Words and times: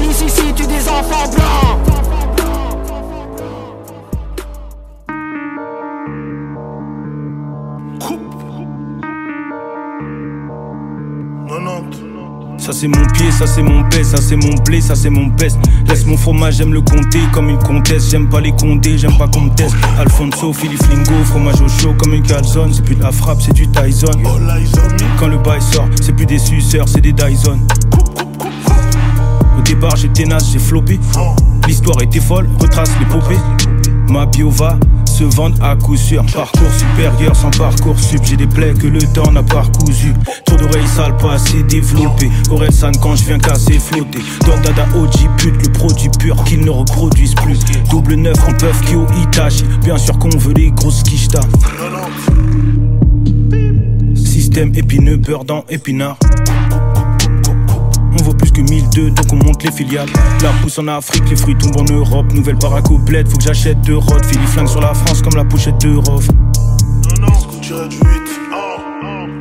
Police 0.00 0.22
ici 0.22 0.52
tue 0.54 0.66
des 0.66 0.88
enfants 0.88 1.28
blancs. 1.30 1.78
Ça 12.58 12.72
c'est 12.72 12.88
mon 12.88 13.04
pied, 13.14 13.32
ça 13.32 13.46
c'est 13.48 13.62
mon 13.62 13.88
pèse, 13.88 14.10
ça 14.10 14.18
c'est 14.18 14.36
mon 14.36 14.54
blé, 14.62 14.80
ça 14.80 14.94
c'est 14.94 15.10
mon 15.10 15.26
best. 15.26 15.58
Laisse 15.88 16.06
mon 16.06 16.16
fromage, 16.16 16.56
j'aime 16.56 16.72
le 16.72 16.80
compter 16.82 17.18
comme 17.32 17.48
une 17.48 17.58
comtesse. 17.58 18.10
J'aime 18.10 18.28
pas 18.28 18.40
les 18.40 18.52
condés, 18.52 18.96
j'aime 18.96 19.16
pas 19.18 19.26
qu'on. 19.26 19.50
Alfonso, 19.98 20.52
Philippe 20.52 20.82
Lingo, 20.88 21.24
fromage 21.24 21.60
au 21.60 21.68
chaud 21.68 21.94
comme 21.98 22.14
une 22.14 22.22
calzone. 22.22 22.72
C'est 22.72 22.84
plus 22.84 22.94
de 22.94 23.02
la 23.02 23.10
frappe, 23.10 23.40
c'est 23.42 23.54
du 23.54 23.66
Tyson. 23.66 24.22
Quand 25.18 25.26
le 25.26 25.38
bail 25.38 25.60
sort, 25.60 25.88
c'est 26.00 26.12
plus 26.12 26.26
des 26.26 26.38
suceurs, 26.38 26.88
c'est 26.88 27.00
des 27.00 27.12
Dyson. 27.12 27.58
Au 29.60 29.62
départ 29.62 29.94
j'étais 29.94 30.24
naze, 30.24 30.52
j'ai 30.52 30.58
floppé. 30.58 30.98
L'histoire 31.66 32.00
était 32.00 32.18
folle, 32.18 32.48
retrace 32.58 32.92
l'épopée. 32.98 33.36
Ma 34.08 34.24
bio 34.24 34.48
va 34.48 34.78
se 35.04 35.22
vendre 35.24 35.62
à 35.62 35.76
coup 35.76 35.98
sûr. 35.98 36.24
Parcours 36.32 36.72
supérieur 36.72 37.36
sans 37.36 37.50
parcours 37.50 37.98
sub. 37.98 38.24
J'ai 38.24 38.36
des 38.36 38.46
plaies 38.46 38.72
que 38.72 38.86
le 38.86 39.00
temps 39.00 39.30
n'a 39.30 39.42
pas 39.42 39.60
recousu. 39.60 40.14
Trop 40.46 40.56
d'oreilles 40.56 40.86
sales, 40.86 41.14
pas 41.18 41.34
assez 41.34 41.62
développées. 41.64 42.30
Orelsan 42.50 42.92
quand 43.02 43.16
je 43.16 43.24
viens 43.24 43.38
casser, 43.38 43.78
flotter. 43.78 44.22
Don 44.46 44.58
Dada 44.64 44.88
OG 44.96 45.28
pute, 45.36 45.66
le 45.66 45.72
produit 45.72 46.08
pur 46.18 46.42
qu'ils 46.44 46.64
ne 46.64 46.70
reproduisent 46.70 47.34
plus. 47.34 47.58
Double 47.90 48.14
neuf 48.14 48.38
en 48.48 48.54
peuvent 48.54 48.82
au 48.96 49.06
Itachi. 49.22 49.64
Bien 49.84 49.98
sûr 49.98 50.18
qu'on 50.18 50.30
veut 50.38 50.54
les 50.54 50.70
grosses 50.70 51.02
quichetas. 51.02 51.46
Système 54.14 54.72
épineux, 54.74 55.18
beurre 55.18 55.44
dans 55.44 55.66
épinard. 55.68 56.16
Que 58.60 58.70
1002, 58.70 59.10
donc 59.12 59.32
on 59.32 59.36
monte 59.36 59.62
les 59.62 59.72
filiales. 59.72 60.08
La 60.42 60.50
pousse 60.60 60.78
en 60.78 60.86
Afrique, 60.88 61.22
les 61.30 61.36
fruits 61.36 61.56
tombent 61.56 61.78
en 61.78 61.94
Europe. 61.94 62.30
Nouvelle 62.34 62.56
baraque 62.56 62.88
faut 62.88 62.98
que 62.98 63.42
j'achète 63.42 63.80
deux 63.80 63.96
rods. 63.96 64.22
Philly 64.26 64.46
flingue 64.46 64.68
sur 64.68 64.82
la 64.82 64.92
France 64.92 65.22
comme 65.22 65.34
la 65.34 65.44
pochette 65.44 65.80
de 65.80 65.96
Rof. 65.96 66.26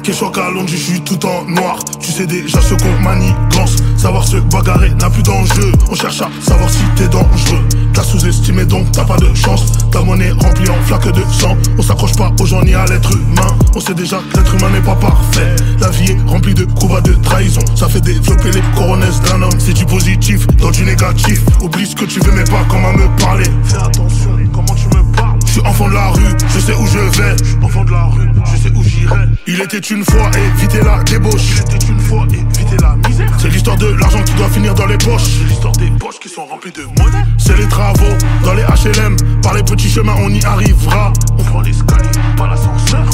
Question 0.03 0.31
Kalonji, 0.31 0.77
je 0.77 0.91
suis 0.91 1.01
tout 1.01 1.25
en 1.25 1.43
noir. 1.43 1.83
Tu 1.99 2.11
sais 2.11 2.27
déjà 2.27 2.61
ce 2.61 2.75
qu'on 2.75 2.99
manigance. 3.01 3.75
Savoir 3.99 4.25
se 4.25 4.37
bagarrer 4.37 4.91
n'a 4.91 5.09
plus 5.09 5.23
d'enjeu. 5.23 5.73
On 5.91 5.93
cherche 5.93 6.21
à 6.21 6.29
savoir 6.41 6.69
si 6.69 6.79
t'es 6.95 7.09
dangereux. 7.09 7.59
T'as 7.93 8.03
sous-estimé 8.03 8.63
donc 8.63 8.89
t'as 8.93 9.03
pas 9.03 9.17
de 9.17 9.33
chance. 9.33 9.73
Ta 9.91 9.99
monnaie 10.01 10.31
remplie 10.31 10.69
en 10.69 10.81
flaque 10.85 11.11
de 11.11 11.21
sang. 11.29 11.57
On 11.77 11.81
s'accroche 11.81 12.15
pas 12.15 12.31
aux 12.39 12.45
gens 12.45 12.63
ni 12.63 12.73
à 12.73 12.85
l'être 12.85 13.11
humain. 13.11 13.57
On 13.75 13.81
sait 13.81 13.93
déjà 13.93 14.19
que 14.31 14.37
l'être 14.37 14.55
humain 14.55 14.69
n'est 14.69 14.85
pas 14.85 14.95
parfait. 14.95 15.53
La 15.81 15.89
vie 15.89 16.11
est 16.11 16.29
remplie 16.29 16.53
de 16.53 16.63
combats 16.63 17.01
de 17.01 17.11
trahison. 17.11 17.59
Ça 17.75 17.89
fait 17.89 17.99
développer 17.99 18.51
les 18.51 18.61
coronesses 18.73 19.21
d'un 19.23 19.41
homme. 19.41 19.59
C'est 19.59 19.73
du 19.73 19.85
positif 19.85 20.47
dans 20.61 20.71
du 20.71 20.85
négatif. 20.85 21.41
Oublie 21.61 21.85
ce 21.85 21.97
que 21.97 22.05
tu 22.05 22.21
veux, 22.21 22.31
mais 22.31 22.45
pas 22.45 22.63
comment 22.69 22.93
me 22.93 23.05
parler. 23.19 23.49
Fais 23.65 23.75
attention, 23.75 24.29
comment 24.53 24.75
tu 24.75 24.87
me 24.87 25.03
parles. 25.17 25.39
Je 25.45 25.51
suis 25.51 25.61
enfant 25.61 25.89
de 25.89 25.93
la 25.95 26.07
rue, 26.11 26.37
je 26.53 26.59
sais 26.59 26.73
où 26.73 26.85
je 26.87 26.99
vais. 27.19 27.35
Je 27.43 27.49
suis 27.49 27.57
enfant 27.63 27.83
de 27.83 27.91
la 27.91 28.03
rue, 28.05 28.29
je 28.45 28.61
sais 28.61 28.73
où 28.73 28.81
j'irai. 28.81 29.27
Il 29.45 29.59
était 29.59 29.79
une 29.79 30.05
fois, 30.05 30.31
éviter 30.55 30.81
la 30.83 31.03
débauche. 31.03 31.55
Il 31.55 31.75
était 31.75 31.85
une 31.87 31.99
fois, 31.99 32.25
éviter 32.31 32.77
la. 32.81 32.95
C'est 33.37 33.49
l'histoire 33.49 33.77
de 33.77 33.87
l'argent 33.87 34.21
qui 34.23 34.33
doit 34.33 34.49
finir 34.49 34.73
dans 34.73 34.85
les 34.85 34.97
poches. 34.97 35.23
C'est 35.23 35.47
l'histoire 35.47 35.73
des 35.73 35.89
poches 35.91 36.19
qui 36.19 36.29
sont 36.29 36.45
remplies 36.45 36.71
de 36.71 36.83
monnaie. 36.99 37.25
C'est 37.37 37.57
les 37.57 37.67
travaux 37.67 38.17
dans 38.43 38.53
les 38.53 38.63
HLM. 38.63 39.15
Par 39.41 39.53
les 39.53 39.63
petits 39.63 39.89
chemins, 39.89 40.15
on 40.19 40.29
y 40.29 40.43
arrivera. 40.45 41.13
On 41.37 41.43
prend 41.43 41.61
l'escalier, 41.61 42.09
pas 42.37 42.47
l'ascenseur. 42.47 43.05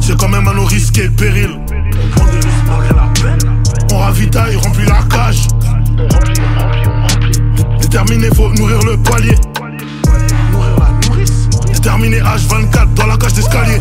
C'est 0.00 0.16
quand 0.16 0.28
même 0.28 0.46
à 0.48 0.54
nos 0.54 0.64
risques 0.64 0.98
et 0.98 1.08
périls. 1.08 1.58
On 1.58 2.16
prend 2.16 2.26
des 2.26 2.36
risques 2.36 2.64
malgré 2.68 2.94
la 2.94 3.12
peine. 3.20 3.62
On 3.92 3.98
ravitaille, 3.98 4.56
remplit 4.56 4.86
la 4.86 5.02
cage. 5.02 5.48
On 5.98 6.02
remplit, 6.08 6.34
on 6.56 6.62
remplit, 6.62 6.82
on 6.86 7.00
remplit. 7.02 7.78
Déterminé, 7.80 8.28
faut 8.34 8.52
nourrir 8.52 8.80
le 8.84 8.96
poilier. 8.98 9.34
Nourrir 10.52 10.76
la 10.78 11.08
nourrice. 11.08 11.48
Déterminé 11.72 12.20
H24 12.20 12.94
dans 12.94 13.06
la 13.06 13.16
cage 13.16 13.34
d'escalier. 13.34 13.80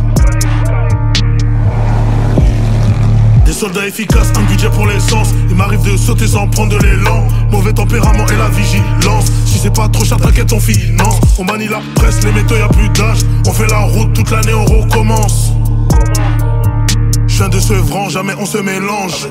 Soldats 3.53 3.87
efficaces, 3.87 4.33
un 4.35 4.41
budget 4.43 4.69
pour 4.71 4.87
l'essence. 4.87 5.29
Il 5.49 5.55
m'arrive 5.55 5.81
de 5.83 5.95
sauter 5.95 6.27
sans 6.27 6.47
prendre 6.47 6.77
de 6.77 6.83
l'élan. 6.83 7.25
Mauvais 7.51 7.71
tempérament 7.71 8.25
et 8.27 8.35
la 8.35 8.49
vigilance. 8.49 9.25
Si 9.45 9.59
c'est 9.59 9.73
pas 9.73 9.87
trop 9.87 10.03
cher, 10.03 10.17
t'inquiète, 10.17 10.51
on 10.51 10.59
finance. 10.59 11.19
On 11.37 11.45
manie 11.45 11.67
la 11.67 11.79
presse, 11.95 12.21
les 12.23 12.31
métaux, 12.31 12.55
y 12.55 12.61
a 12.61 12.67
plus 12.67 12.89
d'âge. 12.89 13.19
On 13.47 13.53
fait 13.53 13.67
la 13.67 13.79
route 13.79 14.11
toute 14.13 14.31
l'année, 14.31 14.53
on 14.53 14.65
recommence. 14.65 15.51
Je 17.27 17.37
viens 17.37 17.49
de 17.49 17.59
Sevran, 17.59 18.09
jamais 18.09 18.33
on 18.37 18.45
se 18.45 18.57
mélange. 18.57 19.27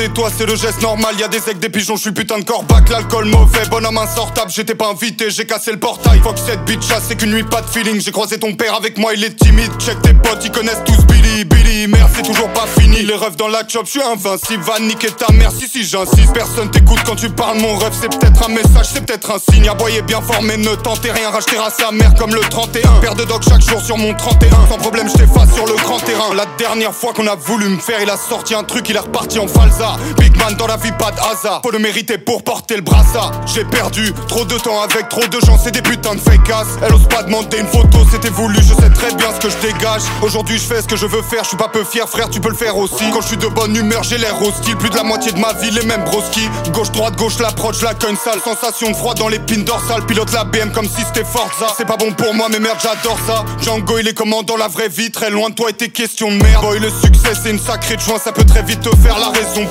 Tais-toi 0.00 0.30
c'est 0.36 0.46
le 0.46 0.56
geste 0.56 0.80
normal. 0.80 1.14
Y'a 1.18 1.28
des 1.28 1.48
aigles, 1.50 1.60
des 1.60 1.68
pigeons, 1.68 1.96
je 1.96 2.02
suis 2.02 2.12
putain 2.12 2.38
de 2.38 2.44
corbac 2.44 2.88
L'alcool 2.88 3.26
mauvais, 3.26 3.66
bonhomme 3.70 3.98
insortable. 3.98 4.50
J'étais 4.50 4.74
pas 4.74 4.88
invité, 4.88 5.30
j'ai 5.30 5.44
cassé 5.44 5.72
le 5.72 5.78
portail. 5.78 6.20
Fuck 6.20 6.38
cette 6.38 6.64
bitch, 6.64 6.84
c'est 7.06 7.16
qu'une 7.16 7.32
nuit 7.32 7.42
pas 7.42 7.60
de 7.60 7.66
feeling. 7.66 8.00
J'ai 8.00 8.10
croisé 8.10 8.38
ton 8.38 8.54
père 8.54 8.74
avec 8.74 8.96
moi, 8.96 9.12
il 9.14 9.22
est 9.22 9.36
timide. 9.36 9.70
Check 9.78 10.00
tes 10.00 10.14
potes, 10.14 10.42
ils 10.42 10.50
connaissent 10.50 10.82
tous 10.86 11.04
Billy 11.04 11.44
Billy, 11.44 11.86
merde 11.86 12.08
c'est 12.14 12.22
toujours 12.22 12.48
pas 12.52 12.66
fini. 12.78 13.02
Les 13.02 13.14
rêves 13.14 13.36
dans 13.36 13.48
la 13.48 13.62
chop, 13.68 13.84
je 13.84 13.90
suis 13.90 14.02
invincible. 14.02 14.62
Va 14.62 14.80
niquer 14.80 15.10
ta 15.10 15.30
mère 15.32 15.52
si 15.52 15.68
si 15.68 15.84
j'insiste. 15.84 16.32
Personne 16.32 16.70
t'écoute 16.70 17.00
quand 17.04 17.16
tu 17.16 17.28
parles. 17.28 17.58
Mon 17.58 17.76
rêve 17.76 17.92
C'est 18.00 18.08
peut-être 18.08 18.48
un 18.48 18.52
message, 18.52 18.86
c'est 18.94 19.04
peut-être 19.04 19.30
un 19.30 19.38
signe. 19.52 19.68
Aboyer 19.68 20.00
bien 20.00 20.22
fort 20.22 20.42
mais 20.42 20.56
ne 20.56 20.74
tentez 20.76 21.10
rien. 21.12 21.30
Racheter 21.30 21.58
à 21.58 21.68
sa 21.68 21.92
mère 21.92 22.14
comme 22.14 22.34
le 22.34 22.40
31 22.40 23.00
Père 23.00 23.14
de 23.14 23.24
dog 23.24 23.42
chaque 23.46 23.62
jour 23.68 23.80
sur 23.82 23.98
mon 23.98 24.14
31 24.14 24.50
Sans 24.68 24.78
problème 24.78 25.08
je 25.08 25.18
t'efface 25.18 25.54
sur 25.54 25.66
le 25.66 25.74
grand 25.74 25.98
terrain. 25.98 26.34
La 26.34 26.46
dernière 26.56 26.94
fois 26.94 27.12
qu'on 27.12 27.26
a 27.26 27.34
voulu 27.34 27.68
me 27.68 27.78
faire 27.78 28.00
Il 28.00 28.08
a 28.08 28.16
sorti 28.16 28.54
un 28.54 28.64
truc, 28.64 28.88
il 28.88 28.96
est 28.96 29.00
reparti 29.00 29.38
en 29.38 29.46
falsa 29.46 29.89
Big 30.18 30.36
man 30.36 30.54
dans 30.56 30.66
la 30.66 30.76
vie 30.76 30.92
pas 30.92 31.10
de 31.10 31.18
hasard 31.18 31.60
Faut 31.64 31.72
le 31.72 31.78
mériter 31.78 32.18
pour 32.18 32.42
porter 32.44 32.76
le 32.76 32.82
brassard 32.82 33.32
J'ai 33.46 33.64
perdu 33.64 34.12
trop 34.28 34.44
de 34.44 34.56
temps 34.58 34.80
avec 34.82 35.08
trop 35.08 35.26
de 35.26 35.40
gens 35.40 35.58
C'est 35.58 35.72
des 35.72 35.82
putains 35.82 36.14
de 36.14 36.20
fake 36.20 36.50
ass 36.50 36.68
Elle 36.82 36.94
ose 36.94 37.08
pas 37.08 37.22
demander 37.22 37.58
une 37.58 37.66
photo 37.66 37.98
C'était 38.10 38.30
voulu, 38.30 38.58
je 38.62 38.74
sais 38.74 38.90
très 38.90 39.12
bien 39.14 39.26
ce 39.34 39.40
que 39.40 39.50
je 39.50 39.56
dégage 39.56 39.80
gage. 39.80 40.02
Aujourd'hui, 40.22 40.58
je 40.58 40.64
fais 40.64 40.82
ce 40.82 40.86
que 40.86 40.96
je 40.96 41.06
veux 41.06 41.22
faire, 41.22 41.42
je 41.42 41.48
suis 41.48 41.56
pas 41.56 41.68
peu 41.68 41.84
fier, 41.84 42.08
frère, 42.08 42.28
tu 42.30 42.40
peux 42.40 42.50
le 42.50 42.56
faire 42.56 42.76
aussi. 42.76 43.04
Quand 43.12 43.20
je 43.20 43.28
suis 43.28 43.36
de 43.36 43.46
bonne 43.46 43.74
humeur, 43.74 44.02
j'ai 44.02 44.18
l'air 44.18 44.40
hostile. 44.40 44.76
Plus 44.76 44.90
de 44.90 44.96
la 44.96 45.02
moitié 45.02 45.32
de 45.32 45.38
ma 45.38 45.52
vie, 45.54 45.70
les 45.70 45.84
mêmes 45.84 46.04
broski. 46.04 46.48
Gauche, 46.72 46.90
droite, 46.92 47.16
gauche, 47.16 47.38
l'approche, 47.38 47.82
la 47.82 47.94
cogne 47.94 48.16
sale. 48.16 48.40
Sensation 48.44 48.90
de 48.90 48.96
froid 48.96 49.14
dans 49.14 49.28
l'épine 49.28 49.64
dorsale. 49.64 50.04
Pilote 50.06 50.32
la 50.32 50.44
BM 50.44 50.70
comme 50.72 50.88
si 50.88 51.02
c'était 51.06 51.24
Forza. 51.24 51.74
C'est 51.76 51.86
pas 51.86 51.96
bon 51.96 52.12
pour 52.12 52.34
moi, 52.34 52.48
mais 52.50 52.58
merde, 52.58 52.78
j'adore 52.82 53.18
ça. 53.26 53.44
Django, 53.62 53.98
il 53.98 54.08
est 54.08 54.14
comment 54.14 54.42
dans 54.42 54.56
la 54.56 54.68
vraie 54.68 54.88
vie, 54.88 55.10
très 55.10 55.30
loin 55.30 55.50
de 55.50 55.54
toi 55.54 55.70
et 55.70 55.72
tes 55.72 55.88
questions 55.88 56.30
de 56.30 56.42
merde. 56.42 56.64
Boy, 56.64 56.78
le 56.78 56.90
succès, 56.90 57.32
c'est 57.42 57.50
une 57.50 57.60
sacrée 57.60 57.96
joint, 57.98 58.18
ça 58.18 58.32
peut 58.32 58.44
très 58.44 58.62
vite 58.62 58.80
te 58.80 58.94
faire 58.96 59.18
la 59.18 59.28
raison 59.28 59.66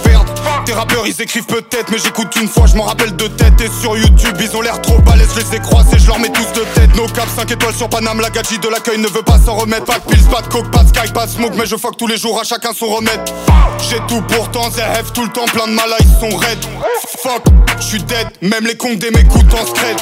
Tes 0.65 0.73
rappeurs, 0.73 1.07
ils 1.07 1.21
écrivent 1.21 1.45
peut-être, 1.45 1.89
mais 1.91 1.97
j'écoute 1.97 2.35
une 2.35 2.47
fois, 2.47 2.67
je 2.67 2.75
m'en 2.75 2.83
rappelle 2.83 3.15
de 3.15 3.27
tête. 3.27 3.59
Et 3.61 3.69
sur 3.81 3.97
YouTube, 3.97 4.37
ils 4.39 4.55
ont 4.55 4.61
l'air 4.61 4.81
trop 4.81 4.99
balèzes, 4.99 5.29
je 5.35 5.41
les 5.41 5.55
ai 5.55 5.59
croisés, 5.59 5.97
je 5.97 6.07
leur 6.07 6.19
mets 6.19 6.29
tous 6.29 6.51
de 6.53 6.65
tête. 6.75 6.95
No 6.95 7.07
cap, 7.07 7.27
5 7.35 7.51
étoiles 7.51 7.73
sur 7.73 7.89
Paname, 7.89 8.21
la 8.21 8.29
gadget 8.29 8.61
de 8.61 8.69
l'accueil 8.69 8.99
ne 8.99 9.07
veut 9.07 9.23
pas 9.23 9.39
s'en 9.39 9.55
remettre. 9.55 9.85
Pas 9.85 9.99
de 9.99 10.13
pills, 10.13 10.27
pas 10.29 10.41
de 10.41 10.47
coke, 10.47 10.69
pas 10.71 10.83
de 10.83 10.89
sky, 10.89 11.11
pas 11.11 11.25
de 11.25 11.31
smoke, 11.31 11.55
mais 11.57 11.65
je 11.65 11.75
fuck 11.75 11.97
tous 11.97 12.07
les 12.07 12.17
jours, 12.17 12.39
à 12.39 12.43
chacun 12.43 12.71
son 12.73 12.87
remède. 12.87 13.21
J'ai 13.89 13.99
tout 14.07 14.21
pourtant, 14.27 14.69
ZF 14.69 15.13
tout 15.13 15.23
le 15.23 15.29
temps, 15.29 15.45
plein 15.45 15.67
de 15.67 15.73
malins, 15.73 15.95
ils 15.99 16.29
sont 16.29 16.35
raides. 16.37 16.65
Fuck, 17.23 17.43
je 17.79 17.85
suis 17.85 18.03
dead, 18.03 18.27
même 18.41 18.65
les 18.65 18.75
cons 18.75 18.95
des 18.95 19.11
m'écoutent 19.11 19.53
en 19.53 19.65
scred. 19.65 19.97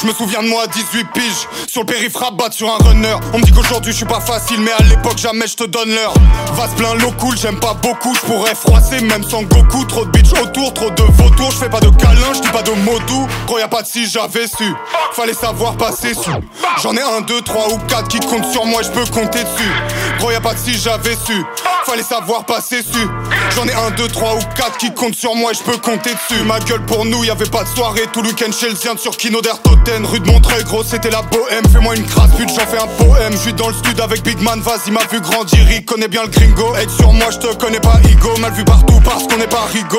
Je 0.00 0.06
me 0.06 0.12
souviens 0.12 0.42
de 0.42 0.48
moi 0.48 0.64
à 0.64 0.66
18 0.66 1.06
piges. 1.14 1.48
Sur 1.68 1.82
le 1.82 1.86
périph' 1.86 2.16
rabat 2.16 2.50
sur 2.50 2.68
un 2.68 2.76
runner. 2.84 3.16
On 3.32 3.38
me 3.38 3.44
dit 3.44 3.52
qu'aujourd'hui 3.52 3.92
je 3.92 3.98
suis 3.98 4.06
pas 4.06 4.20
facile 4.20 4.60
Mais 4.60 4.72
à 4.72 4.82
l'époque 4.82 5.18
jamais 5.18 5.46
je 5.46 5.54
te 5.54 5.64
donne 5.64 5.88
l'heure. 5.88 6.14
Vase 6.54 6.74
plein 6.74 6.94
l'eau 6.94 7.12
cool 7.18 7.36
j'aime 7.38 7.58
pas 7.60 7.74
beaucoup. 7.74 8.14
Je 8.14 8.20
pourrais 8.20 8.54
froisser 8.54 9.00
même 9.02 9.22
sans 9.22 9.42
Goku. 9.42 9.84
Trop 9.84 10.04
de 10.04 10.10
bitch 10.10 10.32
autour 10.32 10.74
trop 10.74 10.90
de 10.90 11.02
vautours. 11.02 11.50
Je 11.52 11.56
fais 11.56 11.70
pas 11.70 11.80
de 11.80 11.88
câlin 11.90 12.32
je 12.34 12.40
dis 12.40 12.48
pas 12.48 12.62
de 12.62 12.72
mots 12.72 12.98
doux. 13.06 13.26
Gros 13.46 13.58
y'a 13.58 13.68
pas 13.68 13.82
de 13.82 13.86
si 13.86 14.08
j'avais 14.08 14.46
su. 14.46 14.74
Fallait 15.12 15.34
savoir 15.34 15.76
passer 15.76 16.12
sous 16.14 16.40
J'en 16.82 16.94
ai 16.96 17.02
un, 17.02 17.20
deux, 17.20 17.40
trois 17.42 17.72
ou 17.72 17.78
quatre 17.86 18.08
qui 18.08 18.18
comptent 18.20 18.50
sur 18.50 18.66
moi 18.66 18.82
je 18.82 18.90
peux 18.90 19.06
compter 19.06 19.44
dessus. 19.44 19.72
Gros 20.18 20.32
y'a 20.32 20.40
pas 20.40 20.54
de 20.54 20.58
si 20.58 20.74
j'avais 20.74 21.16
su. 21.24 21.44
Fallait 21.86 22.02
savoir 22.02 22.44
passer 22.44 22.82
su. 22.82 23.08
J'en 23.54 23.66
ai 23.66 23.74
un, 23.74 23.90
deux, 23.90 24.08
trois 24.08 24.34
ou 24.34 24.40
quatre 24.56 24.76
qui 24.78 24.92
comptent 24.92 25.14
sur 25.14 25.34
moi 25.34 25.52
et 25.52 25.54
je 25.54 25.62
peux 25.62 25.76
compter 25.76 26.10
dessus. 26.10 26.42
Ma 26.44 26.58
gueule 26.60 26.84
pour 26.94 27.04
nous 27.04 27.24
y'avait 27.24 27.46
pas 27.46 27.64
de 27.64 27.68
soirée. 27.68 28.02
Tout 28.12 28.22
le 28.22 28.28
week-end 28.28 28.52
chez 28.52 28.68
le 28.68 28.76
Zien 28.76 28.96
sur 28.96 29.16
Kino 29.16 29.40
d'Ertoten 29.40 30.06
Rue 30.06 30.20
de 30.20 30.26
Montreuil 30.26 30.62
gros 30.62 30.84
c'était 30.84 31.10
la 31.10 31.22
bohème. 31.22 31.64
Fais-moi 31.72 31.96
une 31.96 32.04
crasse 32.04 32.30
pute 32.36 32.48
j'en 32.48 32.66
fais 32.66 32.78
un 32.78 32.86
poème. 33.04 33.32
Je 33.32 33.38
suis 33.38 33.52
dans 33.52 33.68
le 33.68 33.74
stud 33.74 34.00
avec 34.00 34.22
Big 34.22 34.40
Man 34.40 34.60
Vas-y 34.60 34.92
m'a 34.92 35.04
vu 35.10 35.20
grandir 35.20 35.58
Il 35.72 35.84
connaît 35.84 36.08
bien 36.08 36.22
le 36.22 36.28
gringo. 36.28 36.74
Être 36.76 36.92
sur 36.92 37.12
moi 37.12 37.30
je 37.32 37.38
te 37.38 37.54
connais 37.56 37.80
pas 37.80 37.98
Igo. 38.04 38.36
Mal 38.38 38.52
vu 38.52 38.64
partout 38.64 39.00
parce 39.04 39.24
qu'on 39.24 39.40
est 39.40 39.50
pas 39.50 39.64
rigo 39.72 39.98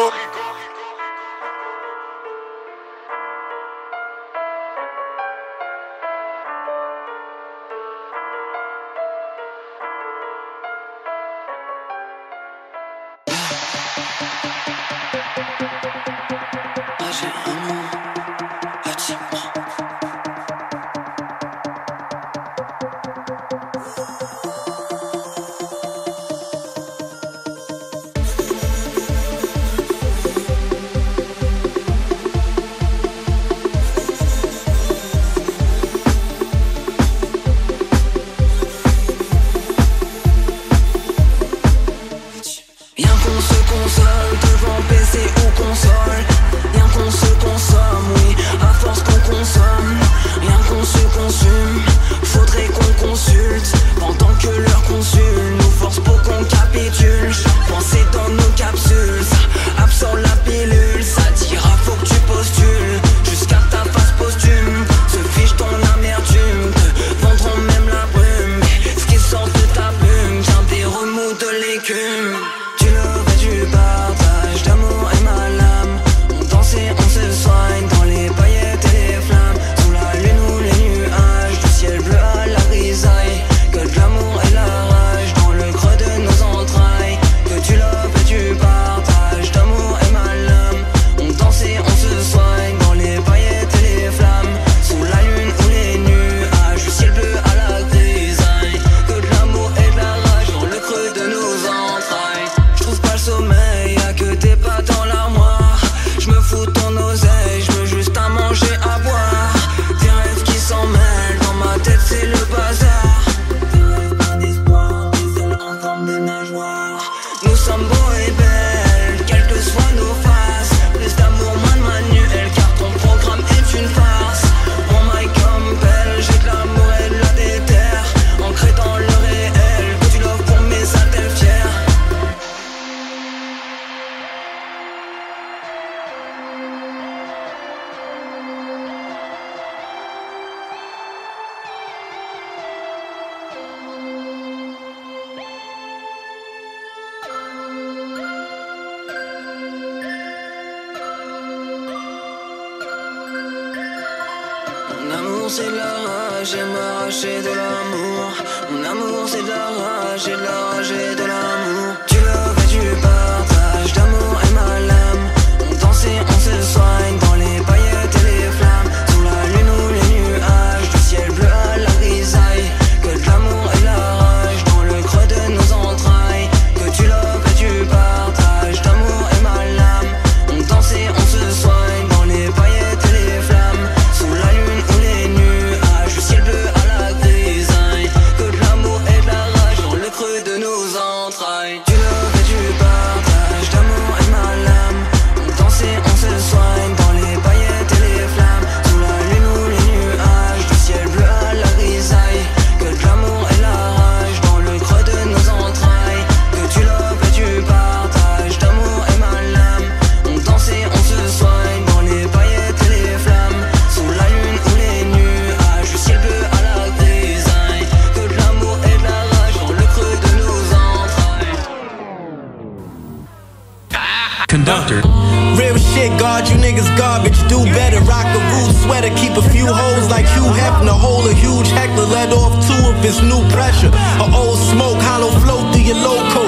Hugh 230.85 230.91
Hefner. 230.91 230.99
Hold 230.99 231.27
a 231.27 231.33
huge 231.33 231.69
heckler, 231.69 232.05
let 232.05 232.31
off 232.33 232.53
two 232.67 232.89
of 232.89 233.03
his 233.03 233.21
new 233.21 233.43
pressure. 233.49 233.91
A 234.19 234.35
old 234.35 234.57
smoke, 234.57 235.01
hollow 235.01 235.31
flow 235.39 235.71
through 235.71 235.83
your. 235.83 235.95
Fuck 236.05 236.44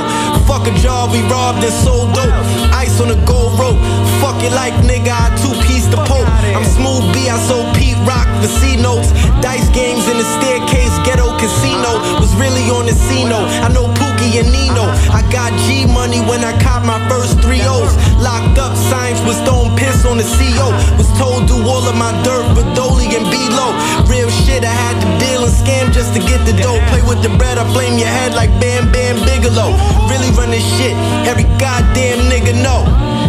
a 0.67 0.74
job, 0.79 1.12
we 1.12 1.21
robbed 1.31 1.63
and 1.63 1.71
sold 1.71 2.13
dope. 2.13 2.33
Ice 2.75 3.00
on 3.00 3.12
a 3.12 3.19
gold 3.25 3.57
rope. 3.59 3.79
Fuck 4.19 4.43
it 4.43 4.51
like 4.51 4.74
nigga, 4.83 5.15
I 5.15 5.31
two 5.39 5.55
piece 5.63 5.88
the 5.88 5.97
pope. 6.03 6.27
I'm 6.51 6.65
smooth 6.67 7.07
B, 7.13 7.29
I 7.29 7.39
sold 7.47 7.71
Pete 7.75 7.97
Rock 8.03 8.27
for 8.41 8.47
C 8.47 8.75
notes. 8.75 9.12
Dice 9.39 9.69
games 9.71 10.07
in 10.12 10.17
the 10.17 10.27
staircase, 10.38 10.91
ghetto 11.07 11.31
casino. 11.39 12.01
Was 12.19 12.36
really 12.36 12.67
on 12.74 12.86
the 12.86 12.95
Cino. 13.07 13.47
I 13.63 13.69
know 13.71 13.88
Pookie 13.95 14.41
and 14.41 14.50
Nino. 14.51 14.89
I 15.13 15.24
got 15.31 15.53
G 15.63 15.86
money 15.86 16.19
when 16.25 16.43
I 16.43 16.51
caught 16.59 16.83
my 16.83 17.00
first 17.07 17.39
three 17.39 17.62
O's. 17.63 17.93
Locked 18.17 18.57
up, 18.57 18.75
signs 18.75 19.21
was 19.24 19.39
throwing 19.45 19.71
piss 19.77 20.03
on 20.05 20.17
the 20.17 20.27
CO. 20.36 20.74
Was 20.97 21.07
told 21.15 21.47
do 21.47 21.55
all 21.63 21.86
of 21.86 21.95
my 21.95 22.12
dirt 22.25 22.45
for 22.57 22.65
Dolly 22.75 23.07
and 23.13 23.29
B-Low. 23.29 23.71
Real 24.09 24.29
shit, 24.43 24.65
I 24.65 24.74
had 24.74 24.97
to 25.00 25.07
deal 25.21 25.45
and 25.45 25.53
scam 25.53 25.93
just 25.93 26.13
to 26.17 26.19
get 26.19 26.41
the 26.50 26.55
dough. 26.57 26.81
Play 26.89 27.03
with 27.05 27.21
the 27.21 27.29
bread, 27.38 27.57
I 27.57 27.65
flame 27.71 27.97
your 28.01 28.09
head 28.09 28.33
like 28.33 28.50
Bam 28.59 28.91
Bam 28.91 29.21
Bigelow. 29.21 29.77
Really 30.09 30.33
run 30.33 30.50
this 30.57 30.65
shit, 30.77 30.97
every 31.29 31.45
goddamn 31.61 32.25
nigga 32.33 32.57
know. 32.65 32.81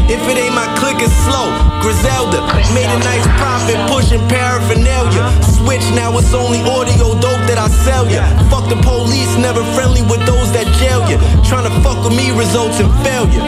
If 0.09 0.25
it 0.25 0.41
ain't 0.41 0.57
my 0.57 0.65
click, 0.81 0.97
it's 1.05 1.13
slow. 1.29 1.53
Griselda 1.85 2.41
made 2.73 2.89
a 2.89 2.99
nice 3.05 3.27
profit 3.37 3.77
pushing 3.93 4.25
paraphernalia. 4.33 5.29
Switch 5.45 5.85
now, 5.93 6.17
it's 6.17 6.33
only 6.33 6.65
audio 6.65 7.13
dope 7.21 7.45
that 7.45 7.61
I 7.61 7.69
sell 7.85 8.09
ya. 8.09 8.25
Fuck 8.49 8.73
the 8.73 8.81
police, 8.81 9.29
never 9.37 9.61
friendly 9.77 10.01
with 10.09 10.25
those 10.25 10.49
that 10.57 10.65
jail 10.81 11.05
ya. 11.05 11.21
Tryna 11.45 11.69
fuck 11.85 12.01
with 12.01 12.17
me 12.17 12.33
results 12.33 12.81
in 12.81 12.89
failure. 13.05 13.45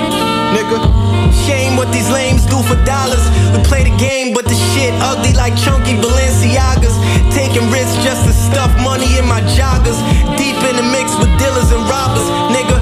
Nigga, 0.52 0.76
shame 1.49 1.80
what 1.80 1.88
these 1.88 2.10
lames 2.12 2.44
do 2.44 2.60
for 2.68 2.76
dollars. 2.84 3.25
We 3.56 3.64
play 3.64 3.88
the 3.88 3.96
game, 3.96 4.37
but 4.37 4.44
the 4.44 4.58
shit 4.76 4.92
ugly 5.00 5.32
like 5.32 5.56
chunky 5.56 5.96
Balenciagas. 5.96 6.92
Taking 7.32 7.64
risks 7.72 7.96
just 8.04 8.28
to 8.28 8.32
stuff 8.37 8.68
money 8.84 9.08
in 9.16 9.25
my 9.25 9.40
joggers. 9.56 9.96
Deep 10.37 10.58
in 10.68 10.76
the 10.76 10.84
mix 10.92 11.16
with 11.16 11.32
dealers 11.40 11.72
and 11.72 11.80
robbers. 11.88 12.26
Nigga, 12.52 12.76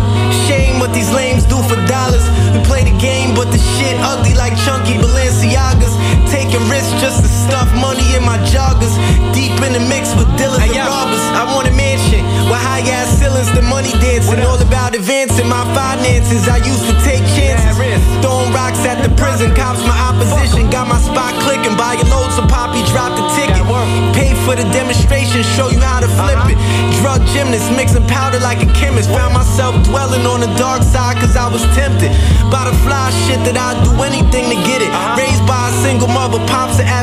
what 0.89 0.95
these 0.95 1.13
lames 1.13 1.45
do 1.45 1.57
for 1.69 1.77
dollars. 1.87 2.25
We 2.53 2.61
play 2.65 2.83
the 2.85 2.97
game, 2.99 3.35
but 3.35 3.51
the 3.53 3.59
shit 3.59 3.97
ugly 4.01 4.35
like 4.35 4.57
chunky 4.65 4.95
Balenciagas. 4.95 5.98
Taking 6.31 6.61
risks 6.69 6.93
just 7.01 7.25
to 7.25 7.29
stuff 7.29 7.69
money 7.81 8.05
in 8.15 8.23
my 8.25 8.37
joggers. 8.53 8.93
Deep 9.33 9.57
in 9.65 9.73
the 9.73 9.83
mix 9.89 10.13
with 10.15 10.29
dealers 10.37 10.61
and 10.61 10.77
robbers. 10.77 11.25
I 11.33 11.49
want 11.55 11.69
a 11.69 11.73
mansion 11.73 12.21
with 12.49 12.61
high 12.61 12.85
ass 12.85 13.17
ceilings, 13.17 13.49
the 13.57 13.63
money 13.63 13.93
dancing. 13.99 14.41
All 14.45 14.61
about 14.61 14.95
advancing 14.95 15.49
my 15.49 15.65
finances. 15.73 16.49
I 16.49 16.61
used 16.61 16.85
to 16.85 16.95
take 17.01 17.25
chances. 17.33 17.77
Throwing 18.21 18.53
rocks 18.53 18.85
at 18.85 19.01
the 19.01 19.11
prison, 19.17 19.55
cops 19.57 19.81
my 19.89 19.97
opposition. 20.09 20.69
Got 20.69 20.89
my 20.89 21.01
spot 21.01 21.33
clicking, 21.41 21.77
buying 21.77 22.05
loads 22.13 22.37
of 22.37 22.47
Poppy 22.49 22.85
dropped 22.93 23.17
the 23.17 23.25
ticket. 23.33 23.65
Paid 24.13 24.37
for 24.45 24.55
the 24.57 24.69
demonstration, 24.73 25.43
show 25.57 25.69
you 25.73 25.81
how 25.81 26.01
to 26.01 26.11
flip 26.21 26.41
it. 26.53 26.59
Drug 27.01 27.25
gymnast, 27.33 27.73
mixing 27.73 28.05
powder 28.07 28.41
like 28.41 28.61
a 28.61 28.69
chemist. 28.77 29.09
Found 29.11 29.33
myself 29.35 29.73
dwelling 29.85 30.27
on 30.27 30.41
the 30.41 30.51
dark 30.61 30.83
side 30.83 31.17
cause 31.17 31.37
I 31.37 31.49
was 31.49 31.63
tempted. 31.73 32.13
By 32.53 32.69
the 32.69 32.75
fly 32.85 33.09
shit 33.25 33.41
that 33.49 33.57
I'd 33.57 33.81
do 33.85 33.93
anything 34.03 34.51
to 34.53 34.59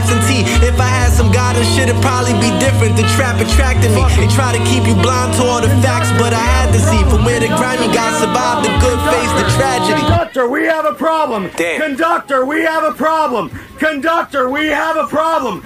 absentee. 0.05 0.45
If 0.65 0.79
I 0.79 0.87
had 0.87 1.11
some 1.11 1.31
guidance, 1.31 1.67
shit, 1.73 1.89
it'd 1.89 2.01
probably 2.01 2.33
be 2.37 2.53
different. 2.61 2.95
The 2.95 3.07
trap 3.17 3.41
attracted 3.41 3.89
me. 3.91 4.05
They 4.21 4.29
try 4.29 4.53
to 4.53 4.61
keep 4.69 4.85
you 4.85 4.93
blind 4.93 5.33
to 5.35 5.43
all 5.43 5.61
the 5.61 5.69
facts, 5.81 6.11
but 6.21 6.33
I 6.33 6.45
had 6.45 6.71
to 6.71 6.79
see 6.79 7.01
from 7.09 7.25
where 7.25 7.39
the 7.39 7.49
grimy 7.57 7.89
guy 7.89 8.13
survived 8.21 8.65
the 8.65 8.73
good 8.77 8.99
face, 9.09 9.31
the 9.41 9.47
tragedy. 9.57 10.01
Conductor, 10.01 10.47
we 10.47 10.65
have 10.65 10.85
a 10.85 10.93
problem. 10.93 11.49
Damn. 11.57 11.81
Conductor, 11.81 12.45
we 12.45 12.61
have 12.61 12.83
a 12.83 12.93
problem. 12.93 13.49
Conductor, 13.79 14.49
we 14.49 14.67
have 14.67 14.97
a 14.97 15.07
problem. 15.07 15.65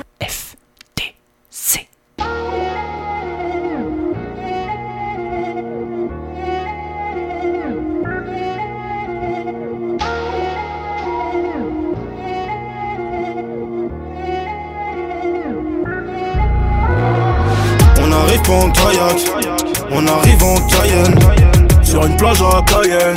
Sur 21.83 22.05
une 22.05 22.15
plage 22.17 22.41
à 22.41 22.61
Cayenne, 22.63 23.15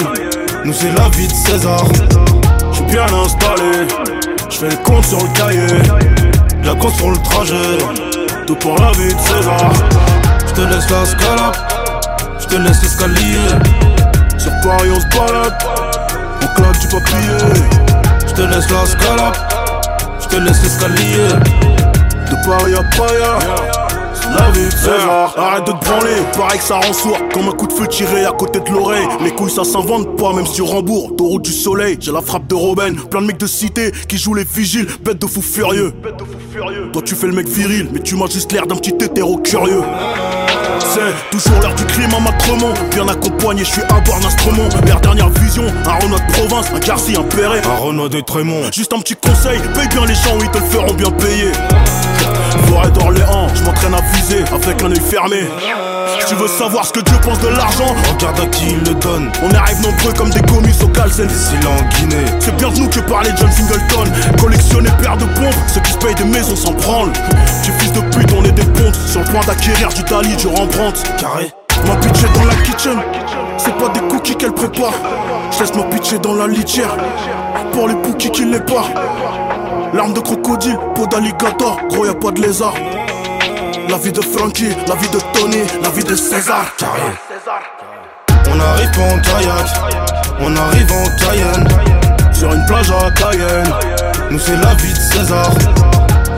nous 0.65 0.73
c'est 0.73 0.93
la 0.97 1.09
vie 1.11 1.29
de 1.29 1.33
César. 1.33 1.85
J'suis 2.73 2.85
bien 2.85 3.05
installé, 3.05 3.87
j'fais 4.49 4.71
le 4.71 4.77
compte 4.77 5.05
sur 5.05 5.19
le 5.19 5.29
cahier. 5.35 5.83
La 6.65 6.75
compte 6.75 6.95
sur 6.95 7.11
le 7.11 7.19
trajet, 7.19 7.79
tout 8.47 8.55
pour 8.57 8.79
la 8.79 8.93
vie 8.93 9.15
de 9.15 9.21
César. 9.21 9.73
J'te 10.47 10.61
laisse 10.61 10.91
la 10.91 11.05
scalade, 11.05 11.57
j'te 12.41 12.59
laisse 12.59 12.83
l'escalier. 12.83 13.49
Sur 14.39 14.53
Paris 14.63 14.91
on 14.91 15.01
se 15.01 15.07
balade, 15.17 15.55
on 16.43 16.47
claque 16.55 16.81
du 16.81 16.89
papier. 16.89 17.63
J'te 18.27 18.47
laisse 18.47 18.71
la 18.71 18.87
scalade, 18.87 19.37
j'te 20.21 20.39
laisse 20.41 20.63
l'escalier. 20.63 21.29
De 22.31 22.47
Paris 22.47 22.75
à 22.75 22.97
Paris. 22.97 23.82
La 24.31 24.51
vie 24.51 24.71
César, 24.71 25.35
arrête 25.37 25.67
de 25.67 25.73
te 25.73 25.85
branler, 25.85 26.23
pareil 26.37 26.59
que 26.59 26.65
ça 26.65 26.77
rend 26.77 26.93
sourd 26.93 27.19
Comme 27.33 27.49
un 27.49 27.53
coup 27.53 27.67
de 27.67 27.73
feu 27.73 27.87
tiré 27.87 28.25
à 28.25 28.33
côté 28.33 28.61
de 28.61 28.71
l'oreille. 28.71 29.07
Les 29.23 29.33
couilles 29.33 29.51
ça 29.51 29.65
s'invente 29.65 30.17
pas, 30.17 30.33
même 30.33 30.47
sur 30.47 30.69
Rambourg 30.69 31.13
Autoroute 31.13 31.43
du 31.43 31.53
soleil, 31.53 31.97
j'ai 32.01 32.13
la 32.13 32.23
frappe 32.23 32.47
de 32.47 32.55
Robin. 32.55 32.95
Plein 33.11 33.21
de 33.21 33.27
mecs 33.27 33.39
de 33.39 33.47
cité 33.47 33.93
qui 34.09 34.19
jouent 34.19 34.35
les 34.35 34.45
vigiles. 34.45 34.87
Bête 35.05 35.21
de 35.21 35.27
fou 35.27 35.43
furieux. 35.43 35.93
Toi 36.93 37.03
tu 37.05 37.15
fais 37.15 37.27
le 37.27 37.33
mec 37.33 37.49
viril, 37.49 37.89
mais 37.93 38.01
tu 38.01 38.17
m'as 38.17 38.29
juste 38.29 38.53
l'air 38.53 38.67
d'un 38.67 38.77
petit 38.77 38.95
hétéro 38.95 39.39
curieux. 39.39 39.83
C'est 40.79 41.31
toujours 41.31 41.61
l'heure 41.61 41.75
du 41.75 41.85
crime 41.85 42.11
à 42.15 42.21
Matremont 42.21 42.75
Bien 42.91 43.09
accompagné, 43.09 43.65
je 43.65 43.71
suis 43.71 43.83
à 43.83 44.01
bord 44.01 44.21
d'instrument 44.21 44.69
Leur 44.87 45.01
dernière 45.01 45.31
vision, 45.31 45.65
un 45.87 46.05
Renault 46.05 46.19
de 46.19 46.33
province, 46.33 46.67
un 46.75 46.79
Garci, 46.81 47.17
un 47.17 47.23
Perret. 47.23 47.63
Un 47.65 47.77
Renault 47.77 48.09
de 48.09 48.21
Trémont. 48.21 48.63
Juste 48.73 48.93
un 48.93 48.99
petit 48.99 49.15
conseil, 49.15 49.59
paye 49.75 49.89
bien 49.89 50.05
les 50.05 50.15
gens, 50.15 50.39
ils 50.41 50.51
te 50.51 50.59
le 50.59 50.65
feront 50.65 50.93
bien 50.93 51.11
payer 51.11 51.53
Forêt 52.67 52.91
d'Orléans, 52.91 53.49
je 53.55 53.63
m'entraîne 53.65 53.95
à 53.95 54.01
viser 54.17 54.45
avec 54.53 54.83
un 54.83 54.91
œil 54.91 55.01
fermé. 55.01 55.49
Tu 56.29 56.35
veux 56.35 56.49
savoir 56.49 56.85
ce 56.87 56.93
que 56.93 57.01
Dieu 57.01 57.17
pense 57.23 57.39
de 57.41 57.49
l'argent, 57.49 57.95
regarde 58.13 58.41
à 58.41 58.47
qui 58.47 58.71
il 58.71 58.79
le 58.79 58.95
donne. 58.95 59.31
On 59.43 59.55
arrive 59.55 59.81
nombreux 59.83 60.13
comme 60.13 60.31
des 60.31 60.41
commis 60.43 60.75
au 60.83 60.89
Calcen. 60.89 61.27
Des 61.27 61.67
en 61.67 61.99
Guinée. 61.99 62.25
C'est 62.39 62.57
bien 62.57 62.71
nous 62.71 62.89
que 62.89 63.01
parler 63.01 63.31
John 63.37 63.51
Singleton. 63.51 64.11
Collectionner 64.41 64.91
paires 65.03 65.17
de 65.17 65.25
pompes, 65.25 65.55
ceux 65.67 65.81
qui 65.81 65.93
se 65.93 65.99
payent 65.99 66.15
des 66.15 66.25
maisons 66.25 66.57
sans 66.57 66.73
prendre. 66.73 67.13
Tu 67.65 67.73
fils 67.73 67.93
de 67.93 68.01
pute, 68.01 68.33
on 68.37 68.45
est 68.45 68.53
des 68.53 68.65
pontes. 68.65 68.95
Sur 69.07 69.21
le 69.21 69.27
point 69.27 69.45
d'acquérir 69.47 69.89
du 69.89 70.03
Dali, 70.05 70.37
du 70.37 70.47
Rembrandt. 70.47 71.03
Carré. 71.19 71.53
Ma 71.87 71.97
pitch 71.97 72.23
est 72.23 72.39
dans 72.39 72.45
la 72.45 72.55
kitchen. 72.55 72.99
C'est 73.59 73.77
pas 73.77 73.89
des 73.89 74.01
cookies 74.01 74.37
qu'elle 74.37 74.53
prépare. 74.53 74.95
Je 75.51 75.61
laisse 75.61 75.75
ma 75.75 75.85
pitcher 75.85 76.19
dans 76.19 76.35
la 76.35 76.47
litière. 76.47 76.97
Pour 77.73 77.89
les 77.89 77.95
bouquis 77.95 78.31
qui 78.31 78.45
les 78.45 78.61
pas. 78.61 78.85
L'arme 79.95 80.15
de 80.15 80.21
crocodile, 80.21 80.79
peau 80.95 81.07
d'alligator, 81.07 81.79
gros 81.91 82.07
y'a 82.07 82.15
pas 82.15 82.31
de 82.31 82.41
lézard. 82.41 82.73
La 83.91 83.99
vie 83.99 84.11
de 84.13 84.23
Frankie, 84.23 84.71
la 84.89 84.95
vie 84.95 85.09
de 85.11 85.19
Tony, 85.35 85.59
la 85.83 85.91
vie 85.91 86.03
de 86.03 86.17
César. 86.17 86.65
Carré. 86.79 87.13
On 88.49 88.59
arrive 88.59 88.89
en 88.99 89.19
kayak, 89.21 89.67
on 90.41 90.57
arrive 90.57 90.93
en 90.93 91.05
Cayenne. 91.19 91.69
Sur 92.33 92.55
une 92.55 92.65
plage 92.65 92.91
à 92.91 93.11
Cayenne, 93.11 93.71
nous 94.31 94.39
c'est 94.39 94.57
la 94.57 94.73
vie 94.75 94.95
de 94.95 94.99
César. 94.99 95.51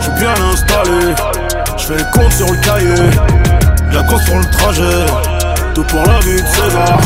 J'suis 0.01 0.13
bien 0.19 0.35
installé, 0.53 1.15
j'fais 1.77 1.95
le 1.95 2.05
compte 2.13 2.33
sur 2.33 2.51
le 2.51 2.59
cahier. 2.61 3.11
La 3.93 4.03
course 4.03 4.25
sur 4.25 4.37
le 4.37 4.51
trajet, 4.51 5.07
tout 5.75 5.85
pour 5.85 6.03
la 6.03 6.19
vie 6.21 6.43
de 6.43 6.49
César. 6.49 6.99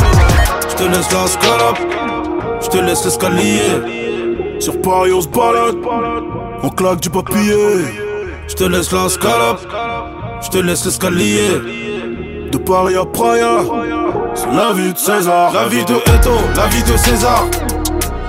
J'te 0.71 0.89
laisse 0.89 1.13
la 1.13 1.27
scalope, 1.27 1.79
j'te 2.63 2.81
laisse 2.81 3.05
l'escalier. 3.05 4.08
Sur 4.61 4.81
Paris 4.83 5.13
on 5.13 5.21
se 5.21 5.29
balade, 5.29 5.77
on 6.63 6.69
claque 6.71 7.01
du 7.01 7.11
papier. 7.11 7.55
J'te 8.49 8.63
laisse 8.63 8.91
la 8.93 9.09
scalope, 9.09 9.61
j'te 10.43 10.57
laisse 10.57 10.85
l'escalier. 10.85 11.49
De 12.51 12.59
Paris 12.59 12.97
à 12.97 13.05
Praia, 13.05 13.59
c'est 14.35 14.51
la 14.51 14.73
vie 14.73 14.93
de 14.93 14.99
César. 14.99 15.53
La 15.53 15.69
vie 15.69 15.85
de 15.85 15.95
Eto, 15.95 16.33
la 16.57 16.67
vie 16.67 16.83
de 16.83 16.97
César. 16.97 17.45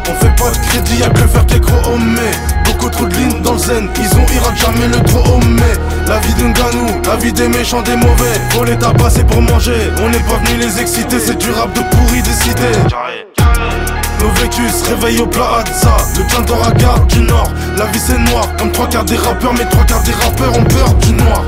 On 0.09 0.13
fait 0.15 0.35
pas 0.35 0.51
de 0.51 0.57
crédit, 0.67 0.99
y'a 0.99 1.09
que 1.09 1.27
faire 1.27 1.45
qui 1.45 1.59
gros 1.59 1.97
mais 1.97 2.31
Beaucoup 2.65 2.89
trop 2.89 3.05
de 3.05 3.13
lignes 3.13 3.41
dans 3.43 3.53
le 3.53 3.59
zen, 3.59 3.89
ils 3.95 4.17
ont 4.17 4.25
ira 4.33 4.55
jamais 4.55 4.87
le 4.87 5.03
trop 5.03 5.39
mais 5.39 6.07
La 6.07 6.17
vie 6.19 6.33
d'un 6.33 6.49
ganou, 6.49 6.87
la 7.05 7.15
vie 7.17 7.31
des 7.31 7.47
méchants, 7.47 7.83
des 7.83 7.95
mauvais 7.95 8.33
Faut 8.49 8.63
les 8.63 8.77
tabasser 8.77 9.23
pour 9.23 9.41
manger, 9.41 9.91
on 10.01 10.09
n'est 10.09 10.19
pas 10.19 10.37
venu 10.43 10.59
les 10.59 10.81
exciter 10.81 11.19
C'est 11.19 11.37
du 11.37 11.51
rap 11.51 11.71
de 11.73 11.81
pourri 11.95 12.23
décidé 12.23 12.71
nos 14.19 14.31
vécus 14.41 14.71
se 14.73 14.89
réveillent 14.89 15.21
au 15.21 15.27
plaza 15.27 15.97
Le 16.17 16.23
plein 16.27 16.41
d'or 16.41 16.65
à 16.67 16.71
gare 16.71 17.05
du 17.07 17.21
nord. 17.21 17.51
La 17.77 17.85
vie 17.85 17.99
c'est 17.99 18.17
noir. 18.17 18.47
Comme 18.57 18.71
trois 18.71 18.87
quarts 18.87 19.05
des 19.05 19.17
rappeurs 19.17 19.53
Mais 19.53 19.65
trois 19.65 19.83
quarts 19.85 20.03
des 20.03 20.13
rappeurs 20.13 20.57
ont 20.57 20.63
peur 20.63 20.93
du 20.95 21.13
noir 21.13 21.43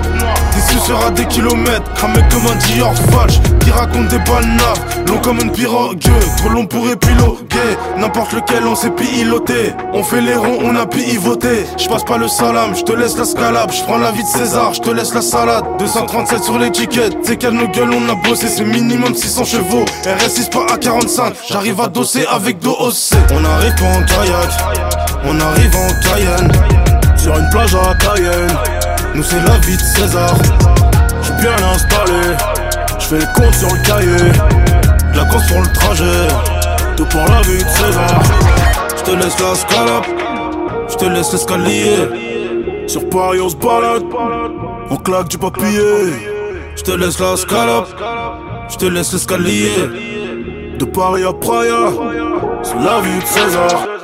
Déçu 0.53 0.79
sera 0.79 1.09
des 1.11 1.25
kilomètres, 1.25 1.93
cramé 1.95 2.19
comme 2.29 2.45
un 2.51 2.55
Dior 2.55 2.93
falche 3.11 3.39
Qui 3.61 3.71
raconte 3.71 4.07
des 4.09 4.19
balles 4.19 4.47
naves, 4.47 5.07
long 5.07 5.19
comme 5.19 5.39
une 5.39 5.51
pirogue 5.51 5.99
Trop 6.37 6.49
long 6.49 6.65
pour 6.65 6.89
épiloguer, 6.89 7.77
n'importe 7.97 8.33
lequel 8.33 8.65
on 8.65 8.75
sait 8.75 8.91
piloter 8.91 9.73
On 9.93 10.03
fait 10.03 10.21
les 10.21 10.35
ronds, 10.35 10.59
on 10.63 10.75
a 10.75 10.85
pivoté. 10.85 11.65
J'passe 11.77 12.03
pas 12.03 12.17
le 12.17 12.27
salam, 12.27 12.75
j'te 12.75 12.91
laisse 12.91 13.17
la 13.17 13.25
scalable 13.25 13.71
J'prends 13.71 13.97
la 13.97 14.11
vie 14.11 14.23
de 14.23 14.27
César, 14.27 14.73
j'te 14.73 14.87
laisse 14.93 15.13
la 15.13 15.21
salade. 15.21 15.63
237 15.79 16.43
sur 16.43 16.57
l'étiquette, 16.59 17.17
c'est 17.23 17.37
qu'elle 17.37 17.53
nos 17.53 17.67
gueules 17.67 17.91
on 17.93 18.09
a 18.09 18.15
bossé. 18.15 18.47
C'est 18.47 18.65
minimum 18.65 19.15
600 19.15 19.45
chevaux, 19.45 19.85
RS6 20.03 20.49
pas 20.49 20.73
à 20.73 20.77
45 20.77 21.33
J'arrive 21.49 21.79
à 21.81 21.87
dosser 21.87 22.25
avec 22.29 22.59
dos 22.59 22.75
OC 22.79 23.17
On 23.31 23.45
arrive 23.45 23.75
pas 23.75 23.85
en 23.85 24.03
kayak, 24.03 24.49
on 25.25 25.39
arrive 25.39 25.75
en 25.75 25.87
Cayenne. 26.01 26.51
Sur 27.17 27.37
une 27.37 27.49
plage 27.49 27.75
à 27.75 27.93
Cayenne 27.95 28.80
nous 29.15 29.23
c'est 29.23 29.41
la 29.47 29.57
vie 29.59 29.77
de 29.77 29.81
César. 29.81 30.35
J'suis 31.21 31.33
bien 31.33 31.55
installé, 31.73 32.35
j'fais 32.99 33.19
les 33.19 33.25
comptes 33.35 33.53
sur 33.53 33.73
le 33.73 33.81
cahier. 33.81 34.31
La 35.13 35.25
course 35.25 35.45
sur 35.47 35.59
le 35.59 35.73
trajet, 35.73 36.27
tout 36.95 37.05
pour 37.05 37.21
la 37.21 37.41
vie 37.41 37.63
de 37.63 37.69
César. 37.69 38.21
J'te 38.97 39.15
laisse 39.15 39.39
la 39.39 39.55
scalade, 39.55 40.03
j'te 40.89 41.09
laisse 41.09 41.31
l'escalier. 41.33 42.87
Sur 42.87 43.07
Paris 43.09 43.39
on 43.41 43.49
se 43.49 43.55
balade, 43.55 44.03
on 44.89 44.97
claque 44.97 45.29
du 45.29 45.37
papier. 45.37 46.13
J'te 46.75 46.97
laisse 46.97 47.19
la 47.19 47.35
scalade, 47.35 47.85
j'te 48.69 48.83
laisse 48.83 49.13
l'escalier. 49.13 49.71
De 50.79 50.85
Paris 50.85 51.23
à 51.23 51.33
Praia, 51.33 51.91
c'est 52.63 52.75
la 52.75 53.01
vie 53.01 53.19
de 53.19 53.25
César. 53.25 54.00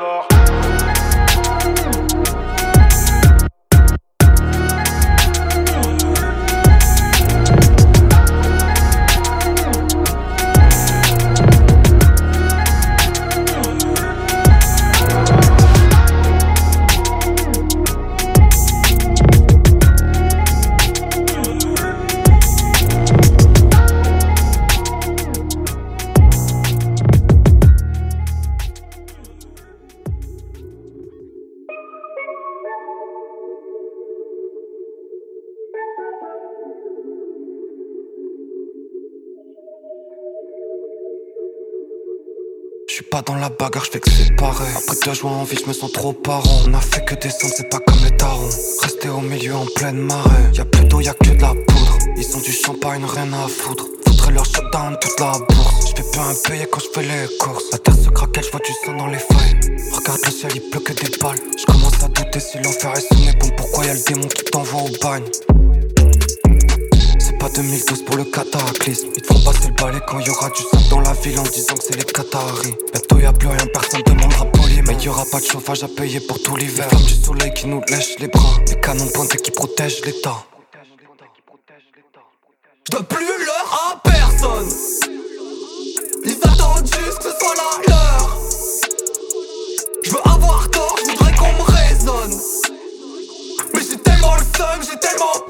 Dans 43.21 43.35
la 43.35 43.49
bagarre, 43.49 43.85
je 43.85 43.91
fais 43.91 43.99
que 43.99 44.09
c'est 44.09 44.35
pareil. 44.35 44.67
Après 44.75 44.95
deux 45.05 45.13
jours 45.13 45.31
en 45.31 45.43
vie, 45.43 45.57
je 45.61 45.67
me 45.67 45.73
sens 45.73 45.91
trop 45.91 46.13
parent. 46.13 46.61
On 46.67 46.73
a 46.73 46.81
fait 46.81 47.03
que 47.05 47.15
descendre, 47.15 47.53
c'est 47.55 47.69
pas 47.69 47.79
comme 47.79 48.03
les 48.03 48.15
tarons. 48.15 48.49
Rester 48.81 49.09
au 49.09 49.21
milieu 49.21 49.55
en 49.55 49.65
pleine 49.75 49.97
marée. 49.97 50.29
Y'a 50.53 50.65
plus 50.65 50.85
d'eau, 50.85 50.99
y'a 50.99 51.13
que 51.13 51.29
de 51.29 51.41
la 51.41 51.49
poudre. 51.49 51.97
Ils 52.17 52.35
ont 52.35 52.39
du 52.39 52.51
champagne, 52.51 53.03
rien 53.05 53.31
à 53.33 53.47
foutre. 53.47 53.85
Foutre 54.05 54.31
leur 54.31 54.45
shutdown 54.45 54.97
toute 55.01 55.19
la 55.19 55.31
bourse. 55.49 55.93
Je 55.95 56.03
fais 56.03 56.19
un 56.19 56.49
payer 56.49 56.67
quand 56.71 56.79
je 56.79 56.89
fais 56.93 57.07
les 57.07 57.37
courses. 57.39 57.65
La 57.71 57.77
terre 57.79 57.95
se 57.95 58.09
craque, 58.09 58.39
je 58.41 58.51
vois 58.51 58.59
du 58.59 58.71
sang 58.85 58.93
dans 58.97 59.07
les 59.07 59.19
feuilles. 59.19 59.77
Regarde 59.93 60.19
le 60.25 60.31
ciel, 60.31 60.51
il 60.55 60.69
pleut 60.69 60.79
que 60.81 60.93
des 60.93 61.17
balles. 61.17 61.39
Je 61.57 61.65
commence 61.65 62.03
à 62.03 62.07
douter 62.07 62.39
si 62.39 62.57
l'enfer 62.59 62.93
est 62.95 63.13
sonné. 63.13 63.31
Bon, 63.39 63.49
pourquoi 63.57 63.85
y'a 63.85 63.93
le 63.93 64.03
démon 64.07 64.27
qui 64.27 64.43
t'envoie 64.45 64.81
au 64.81 64.89
bagne? 65.01 65.23
Pas 67.47 67.53
2012 67.53 68.03
pour 68.03 68.15
le 68.17 68.25
cataclysme. 68.25 69.09
Ils 69.15 69.21
te 69.21 69.33
font 69.33 69.39
passer 69.39 69.67
le 69.67 69.73
balai 69.73 69.99
quand 70.07 70.19
y 70.19 70.29
aura 70.29 70.49
du 70.49 70.61
sang 70.61 70.89
dans 70.89 70.99
la 71.01 71.13
ville 71.13 71.39
en 71.39 71.43
disant 71.43 71.75
que 71.75 71.83
c'est 71.83 71.95
les 71.95 72.03
Qataris. 72.03 72.75
Bientôt 72.91 73.19
y 73.19 73.25
a 73.25 73.33
plus 73.33 73.47
rien, 73.47 73.65
personne 73.73 74.01
demandera 74.03 74.45
poli. 74.45 74.81
Mais 74.81 74.95
y 74.95 75.09
aura 75.09 75.23
pas 75.31 75.39
de 75.39 75.45
chauffage 75.45 75.83
à 75.83 75.87
payer 75.87 76.19
pour 76.19 76.41
tout 76.41 76.55
l'hiver. 76.55 76.87
Les 76.91 77.05
du 77.05 77.13
soleil 77.13 77.53
qui 77.53 77.67
nous 77.67 77.81
lèche 77.89 78.19
les 78.19 78.27
bras. 78.27 78.57
Les 78.67 78.79
canons 78.79 79.07
pointés 79.07 79.37
qui 79.37 79.51
protègent 79.51 80.01
l'État. 80.05 80.43
Je 82.91 82.97
plus 82.97 83.45
l'heure 83.45 83.91
à 83.91 84.01
personne. 84.09 84.69
Ils 86.25 86.39
attendent 86.43 86.87
juste 86.87 87.17
que 87.17 87.23
ce 87.23 87.37
soit 87.39 87.55
la 87.55 87.93
leur. 87.93 88.37
Je 90.03 90.11
veux 90.11 90.21
avoir 90.25 90.69
tort, 90.71 90.95
je 90.99 91.11
voudrais 91.11 91.35
qu'on 91.35 91.53
me 91.53 91.63
raisonne. 91.63 92.39
Mais 93.73 93.81
j'ai 93.81 93.97
tellement 93.97 94.35
le 94.35 94.57
seum, 94.57 94.81
j'ai 94.81 94.99
tellement 94.99 95.46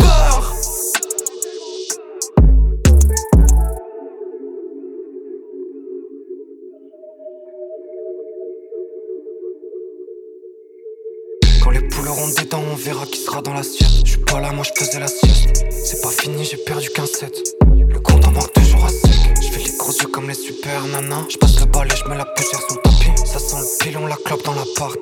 dents, 12.49 12.63
on 12.71 12.75
verra 12.75 13.05
qui 13.05 13.19
sera 13.19 13.41
dans 13.41 13.53
l'assiette. 13.53 13.89
Je 14.03 14.11
suis 14.11 14.19
pas 14.19 14.39
là, 14.39 14.51
moi 14.51 14.63
je 14.63 14.71
faisais 14.83 14.99
la 14.99 15.07
sieste. 15.07 15.65
C'est 15.69 16.01
pas 16.01 16.09
fini, 16.09 16.43
j'ai 16.43 16.57
perdu 16.57 16.89
qu'un 16.89 17.05
set. 17.05 17.55
Le 17.65 17.99
compte 17.99 18.25
en 18.25 18.31
manque 18.31 18.51
toujours 18.53 18.85
à 18.85 18.89
sec. 18.89 19.35
Je 19.41 19.49
fais 19.49 19.63
les 19.63 19.77
gros 19.77 19.91
yeux 19.91 20.07
comme 20.07 20.27
les 20.27 20.33
super 20.33 20.83
nanas. 20.85 21.25
Je 21.29 21.37
passe 21.37 21.59
le 21.59 21.65
balai, 21.65 21.95
je 21.95 22.09
mets 22.09 22.17
la 22.17 22.25
poussière 22.25 22.61
sur 22.67 22.75
le 22.75 22.81
tapis. 22.81 23.21
Ça 23.25 23.39
sent 23.39 23.57
le 23.59 23.83
pilon, 23.83 24.07
la 24.07 24.15
clope 24.15 24.43
dans 24.43 24.53
l'appart. 24.53 24.99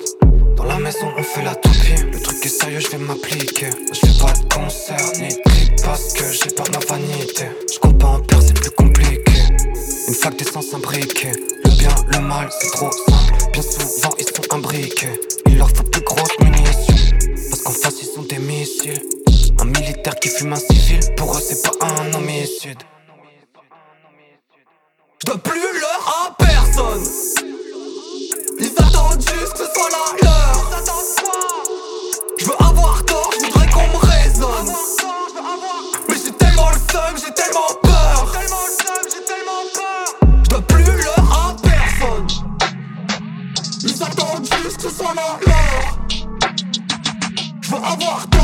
Dans 0.56 0.64
la 0.64 0.78
maison, 0.78 1.10
on 1.16 1.22
fait 1.22 1.42
la 1.42 1.54
toupie. 1.54 2.02
Le 2.12 2.20
truc 2.20 2.44
est 2.44 2.48
sérieux, 2.48 2.80
je 2.80 2.88
vais 2.88 2.98
m'appliquer. 2.98 3.70
Je 3.92 3.98
fais 3.98 4.18
pas 4.18 4.32
de 4.32 4.54
concert 4.54 5.12
ni 5.20 5.28
de 5.28 5.82
parce 5.82 6.12
que 6.12 6.24
j'ai 6.32 6.50
pas 6.50 6.64
ma 6.72 6.84
vanité. 6.86 7.46
Je 7.72 7.78
compte 7.78 7.98
pas 7.98 8.08
en 8.08 8.20
peur, 8.20 8.40
c'est 8.42 8.54
plus 8.54 8.70
compliqué. 8.70 9.32
Une 10.08 10.14
flaque 10.14 10.38
d'essence 10.38 10.74
imbriquée. 10.74 11.32
Le 11.64 11.70
bien, 11.78 11.94
le 12.08 12.20
mal, 12.20 12.48
c'est 12.60 12.70
trop 12.72 12.90
simple. 12.90 13.50
Bien 13.52 13.62
souvent, 13.62 14.14
ils 14.18 14.26
sont 14.26 14.54
imbriqués. 14.54 15.20
Il 15.46 15.58
leur 15.58 15.70
faut 15.70 15.82
plus 15.84 16.02
grosses 16.02 16.38
munitions. 16.40 16.75
Qu'en 17.66 17.72
face, 17.72 18.00
ils 18.00 18.20
ont 18.20 18.22
des 18.22 18.38
missiles. 18.38 19.02
Un 19.58 19.64
militaire 19.64 20.14
qui 20.20 20.28
fume 20.28 20.52
un 20.52 20.56
civil, 20.56 21.00
pour 21.16 21.36
eux, 21.36 21.40
c'est 21.40 21.60
pas 21.62 21.84
un 21.84 22.14
homicide. 22.14 22.78
Je 25.18 25.26
dois 25.26 25.38
plus 25.38 25.60
l'heure 25.60 26.28
à 26.28 26.36
personne. 26.38 27.04
Ils 28.60 28.72
attendent 28.78 29.20
juste 29.20 29.52
que 29.54 29.58
ce 29.58 29.72
soit 29.74 29.90
la 29.90 30.28
leur. 30.28 30.82
Je 32.38 32.44
veux 32.44 32.54
avoir 32.60 33.04
tort, 33.04 33.32
je 33.32 33.46
voudrais 33.46 33.68
qu'on 33.70 33.88
me 33.88 33.96
raisonne. 33.96 34.72
Mais 36.08 36.14
j'ai 36.24 36.32
tellement 36.34 36.70
le 36.70 36.78
seum, 36.92 37.16
j'ai 37.16 37.34
tellement 37.34 37.74
peur. 37.82 38.32
Je 40.44 40.48
dois 40.50 40.62
plus 40.62 40.84
l'heure 40.84 41.32
à 41.32 41.56
personne. 41.60 42.28
Ils 43.82 44.02
attendent 44.04 44.46
juste 44.62 44.76
que 44.76 44.82
ce 44.84 44.90
soit 44.90 45.14
la 45.16 45.40
leur. 45.44 45.65
Je 47.88 47.92
veux 47.92 48.02
avoir 48.02 48.35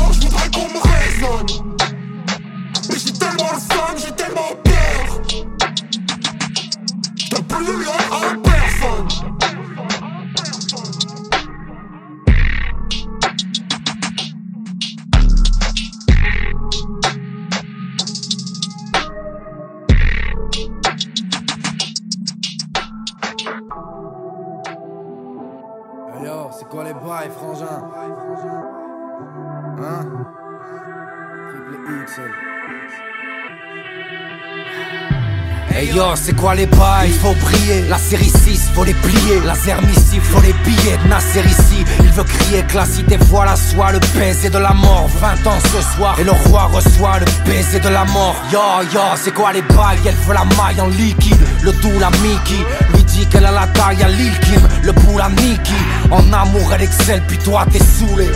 les 36.51 36.65
bails 36.65 37.07
Il 37.07 37.13
faut 37.13 37.33
prier, 37.33 37.85
la 37.87 37.97
série 37.97 38.29
6, 38.29 38.71
faut 38.73 38.83
les 38.83 38.93
plier. 38.93 39.39
Laser 39.45 39.81
missile, 39.83 40.21
faut 40.21 40.41
les 40.41 40.53
billets. 40.65 40.99
Nasser 41.07 41.43
ici 41.47 41.85
Il 42.01 42.09
veut 42.11 42.23
crier 42.23 42.63
que 42.63 42.75
la 42.75 42.85
cité 42.85 43.17
voit 43.17 43.45
la 43.45 43.55
soie 43.55 43.91
Le 43.93 43.99
baiser 44.17 44.49
de 44.49 44.57
la 44.57 44.73
mort, 44.73 45.09
20 45.21 45.47
ans 45.49 45.59
ce 45.71 45.95
soir 45.95 46.15
Et 46.19 46.23
le 46.23 46.31
roi 46.31 46.65
reçoit 46.65 47.19
le 47.19 47.25
baiser 47.45 47.79
de 47.79 47.89
la 47.89 48.03
mort. 48.05 48.35
Yo 48.51 48.59
yo, 48.93 49.01
c'est 49.15 49.33
quoi 49.33 49.53
les 49.53 49.61
bails? 49.61 49.99
Elle 50.05 50.15
veut 50.15 50.33
la 50.33 50.45
maille 50.57 50.81
en 50.81 50.87
liquide. 50.87 51.39
Le 51.61 51.71
doux 51.71 51.99
la 51.99 52.09
Mickey. 52.21 52.65
Lui 52.93 53.03
dit 53.03 53.25
qu'elle 53.27 53.45
a 53.45 53.51
la 53.51 53.67
taille 53.67 54.03
à 54.03 54.09
Lil 54.09 54.37
Kim. 54.41 54.61
Le 54.81 54.91
bout 54.91 55.17
la 55.17 55.29
Mickey 55.29 55.71
En 56.11 56.33
amour 56.33 56.73
elle 56.73 56.81
excelle, 56.81 57.21
puis 57.27 57.37
toi 57.37 57.65
t'es 57.71 57.79
saoulé. 57.79 58.29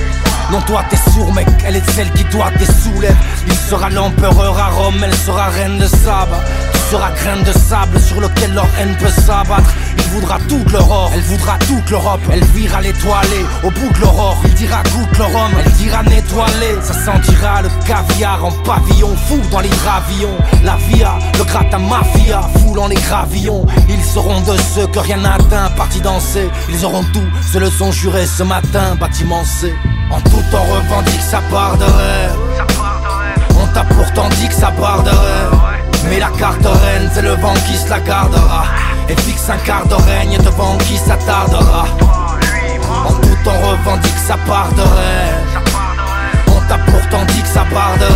Non 0.51 0.61
toi 0.61 0.83
t'es 0.89 0.97
sourd 1.11 1.33
mec, 1.33 1.47
elle 1.65 1.75
est 1.75 1.91
celle 1.91 2.09
qui 2.11 2.23
toi 2.25 2.49
t'es 2.57 2.65
soulève 2.65 3.17
Il 3.47 3.53
sera 3.53 3.89
l'empereur 3.89 4.57
à 4.57 4.67
Rome, 4.67 5.03
elle 5.03 5.13
sera 5.13 5.47
reine 5.47 5.77
de 5.77 5.87
Saba 5.87 6.39
sera 6.89 7.11
graine 7.11 7.43
de 7.43 7.51
sable 7.51 7.99
sur 7.99 8.21
lequel 8.21 8.53
leur 8.53 8.67
haine 8.79 8.95
peut 8.99 9.09
s'abattre. 9.09 9.73
Il 9.97 10.03
voudra 10.13 10.37
toute 10.47 10.71
l'Europe, 10.71 11.11
elle 11.13 11.21
voudra 11.21 11.57
toute 11.59 11.89
l'Europe. 11.89 12.21
Elle 12.31 12.43
vira 12.45 12.81
l'étoilée 12.81 13.45
au 13.63 13.71
bout 13.71 13.91
de 13.93 14.01
l'aurore. 14.01 14.37
Il 14.45 14.53
dira 14.53 14.81
goûte 14.83 15.17
leur 15.17 15.29
elle 15.59 15.71
dira 15.73 16.03
nettoyer. 16.03 16.81
Ça 16.81 16.93
sentira 16.93 17.61
le 17.61 17.69
caviar 17.85 18.43
en 18.45 18.51
pavillon, 18.63 19.15
fou 19.27 19.39
dans 19.51 19.59
les 19.59 19.69
gravillons. 19.69 20.37
La 20.63 20.77
via, 20.87 21.19
le 21.37 21.43
gratin 21.43 21.79
mafia, 21.79 22.41
foulant 22.59 22.87
les 22.87 22.95
gravillons. 22.95 23.65
Ils 23.89 24.03
seront 24.03 24.39
de 24.41 24.57
ceux 24.73 24.87
que 24.87 24.99
rien 24.99 25.17
n'atteint, 25.17 25.69
partis 25.75 26.01
danser. 26.01 26.49
Ils 26.69 26.85
auront 26.85 27.03
tout, 27.13 27.27
se 27.51 27.57
le 27.57 27.69
sont 27.69 27.91
jurés 27.91 28.25
ce 28.25 28.43
matin, 28.43 28.95
bâtiment 28.99 29.43
C. 29.43 29.73
En 30.09 30.21
tout 30.21 30.43
temps 30.51 30.63
revendique 30.63 31.21
sa 31.21 31.41
part 31.51 31.77
de 31.77 31.83
c'est 37.17 37.23
le 37.23 37.35
vent 37.41 37.53
qui 37.65 37.75
se 37.75 37.89
la 37.89 37.99
gardera. 37.99 38.65
Et 39.09 39.15
fixe 39.15 39.49
un 39.49 39.57
quart 39.65 39.87
de 39.87 39.95
règne 39.95 40.37
devant 40.37 40.77
qui 40.77 40.97
s'attardera. 40.97 41.85
En 43.07 43.13
tout 43.13 43.37
temps 43.43 43.59
revendique 43.69 44.19
sa 44.27 44.37
part 44.49 44.71
de. 44.73 44.83
On 46.55 46.61
t'a 46.67 46.77
pourtant 46.91 47.25
dit 47.33 47.41
que 47.41 47.47
ça 47.47 47.65
part 47.73 47.97
de. 47.97 48.11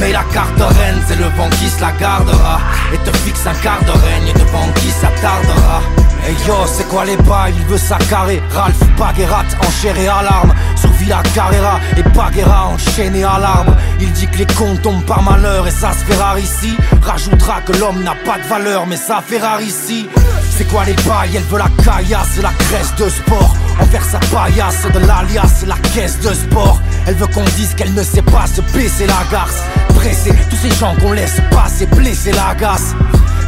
Mais 0.00 0.12
la 0.12 0.24
carte 0.32 0.58
reine, 0.58 1.00
c'est 1.06 1.16
le 1.16 1.28
vent 1.36 1.50
qui 1.58 1.68
se 1.68 1.80
la 1.82 1.92
gardera. 1.92 2.60
Et 2.94 2.98
te 2.98 3.14
fixe 3.18 3.46
un 3.46 3.54
quart 3.62 3.84
de 3.84 3.92
règne 4.06 4.32
devant 4.34 4.68
qui 4.76 4.90
s'attardera. 4.90 5.82
Et 6.28 6.32
yo, 6.48 6.54
c'est 6.66 6.88
quoi 6.88 7.04
les 7.04 7.16
bails? 7.18 7.54
Il 7.56 7.66
veut 7.66 7.78
s'accarer 7.78 8.42
Ralph 8.50 8.80
Baguerat 8.98 9.44
enchéré 9.64 10.08
à 10.08 10.22
l'arme 10.22 10.52
Sur 10.74 10.90
Villa 10.90 11.22
Carrera 11.34 11.78
et 11.96 12.02
Baguera 12.02 12.66
enchaîné 12.66 13.22
à 13.22 13.38
l'arbre 13.38 13.76
Il 14.00 14.10
dit 14.10 14.26
que 14.26 14.38
les 14.38 14.46
comptes 14.46 14.82
tombent 14.82 15.04
par 15.04 15.22
malheur 15.22 15.68
et 15.68 15.70
ça 15.70 15.92
se 15.92 16.04
fait 16.04 16.16
rare 16.16 16.38
ici. 16.40 16.76
Rajoutera 17.00 17.60
que 17.60 17.72
l'homme 17.74 18.02
n'a 18.02 18.16
pas 18.24 18.38
de 18.38 18.48
valeur 18.48 18.86
mais 18.88 18.96
ça 18.96 19.22
fait 19.24 19.38
rare 19.38 19.60
ici. 19.60 20.08
C'est 20.50 20.64
quoi 20.68 20.84
les 20.84 20.94
bails? 20.94 21.36
Elle 21.36 21.44
veut 21.44 21.58
la 21.58 21.70
caillasse 21.84 22.38
et 22.38 22.42
la 22.42 22.52
graisse 22.58 22.94
de 22.96 23.08
sport. 23.08 23.54
Envers 23.80 24.04
sa 24.04 24.18
paillasse 24.18 24.82
de 24.92 24.98
l'alias 24.98 25.64
la 25.64 25.76
caisse 25.94 26.18
de 26.18 26.34
sport. 26.34 26.80
Elle 27.06 27.14
veut 27.14 27.28
qu'on 27.28 27.44
dise 27.56 27.74
qu'elle 27.74 27.94
ne 27.94 28.02
sait 28.02 28.22
pas 28.22 28.46
se 28.48 28.62
baisser 28.76 29.06
la 29.06 29.22
garce. 29.30 29.62
Dresser 29.94 30.34
tous 30.50 30.56
ces 30.56 30.74
gens 30.74 30.96
qu'on 30.96 31.12
laisse 31.12 31.40
passer 31.52 31.86
blesser 31.86 32.32
la 32.32 32.54
gasse 32.56 32.96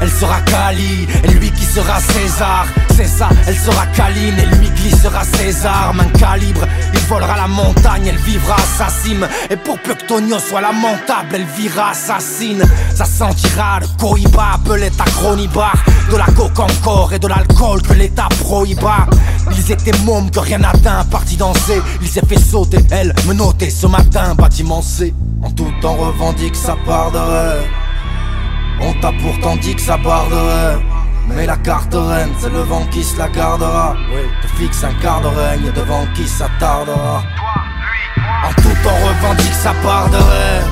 elle 0.00 0.10
sera 0.10 0.40
Kali, 0.42 1.06
et 1.24 1.28
lui 1.28 1.50
qui 1.50 1.64
sera 1.64 2.00
César. 2.00 2.66
C'est 2.96 3.06
ça, 3.06 3.28
elle 3.46 3.56
sera 3.56 3.86
Kaline, 3.86 4.38
et 4.38 4.56
lui 4.56 4.70
qui 4.72 4.90
sera 4.90 5.22
César. 5.24 5.94
Main 5.94 6.08
calibre, 6.18 6.66
il 6.92 7.00
volera 7.00 7.36
la 7.36 7.46
montagne, 7.46 8.06
elle 8.08 8.16
vivra 8.18 8.56
sa 8.76 8.88
cime. 8.88 9.28
Et 9.50 9.56
pour 9.56 9.78
peu 9.78 9.94
que 9.94 10.04
Tonio 10.04 10.38
soit 10.38 10.60
lamentable, 10.60 11.34
elle 11.34 11.46
vira 11.56 11.90
assassine. 11.90 12.64
Ça 12.94 13.04
sentira 13.04 13.80
le 13.80 13.86
cohiba, 13.98 14.54
appelé 14.54 14.90
ta. 14.90 15.04
De 16.10 16.16
la 16.16 16.26
coke 16.26 16.58
encore 16.58 17.12
et 17.12 17.18
de 17.18 17.26
l'alcool 17.28 17.82
que 17.82 17.92
l'État 17.92 18.28
prohiba. 18.40 19.06
Ils 19.52 19.72
étaient 19.72 19.96
mômes 20.04 20.30
que 20.30 20.40
rien 20.40 20.58
n'atteint, 20.58 21.04
parti 21.04 21.36
danser. 21.36 21.82
Il 22.00 22.08
s'est 22.08 22.26
fait 22.26 22.38
sauter, 22.38 22.78
elle 22.90 23.14
me 23.26 23.34
notait 23.34 23.70
ce 23.70 23.86
matin, 23.86 24.34
bâtiment 24.34 24.82
C. 24.82 25.12
En 25.42 25.50
tout 25.50 25.72
temps 25.80 25.96
revendique 25.96 26.56
sa 26.56 26.76
part 26.86 27.10
de 27.10 27.18
rêve. 27.18 27.87
On 28.80 28.92
t'a 29.00 29.12
pourtant 29.20 29.56
dit 29.56 29.74
que 29.74 29.80
ça 29.80 29.98
part 29.98 30.28
de 30.28 30.36
rêve. 30.36 30.80
Mais 31.34 31.46
la 31.46 31.56
carte 31.56 31.94
reine, 31.94 32.30
c'est 32.38 32.50
le 32.50 32.60
vent 32.60 32.86
qui 32.90 33.02
se 33.02 33.18
la 33.18 33.28
gardera. 33.28 33.94
Oui, 34.12 34.22
te 34.42 34.46
fixe 34.56 34.84
un 34.84 34.94
quart 34.94 35.20
de 35.20 35.26
règne 35.26 35.70
devant 35.72 36.06
qui 36.14 36.26
s'attardera. 36.26 37.22
En 38.44 38.52
tout 38.62 38.76
temps 38.82 39.00
revendique 39.06 39.54
sa 39.54 39.72
part 39.82 40.08
de 40.08 40.16
rêve. 40.16 40.66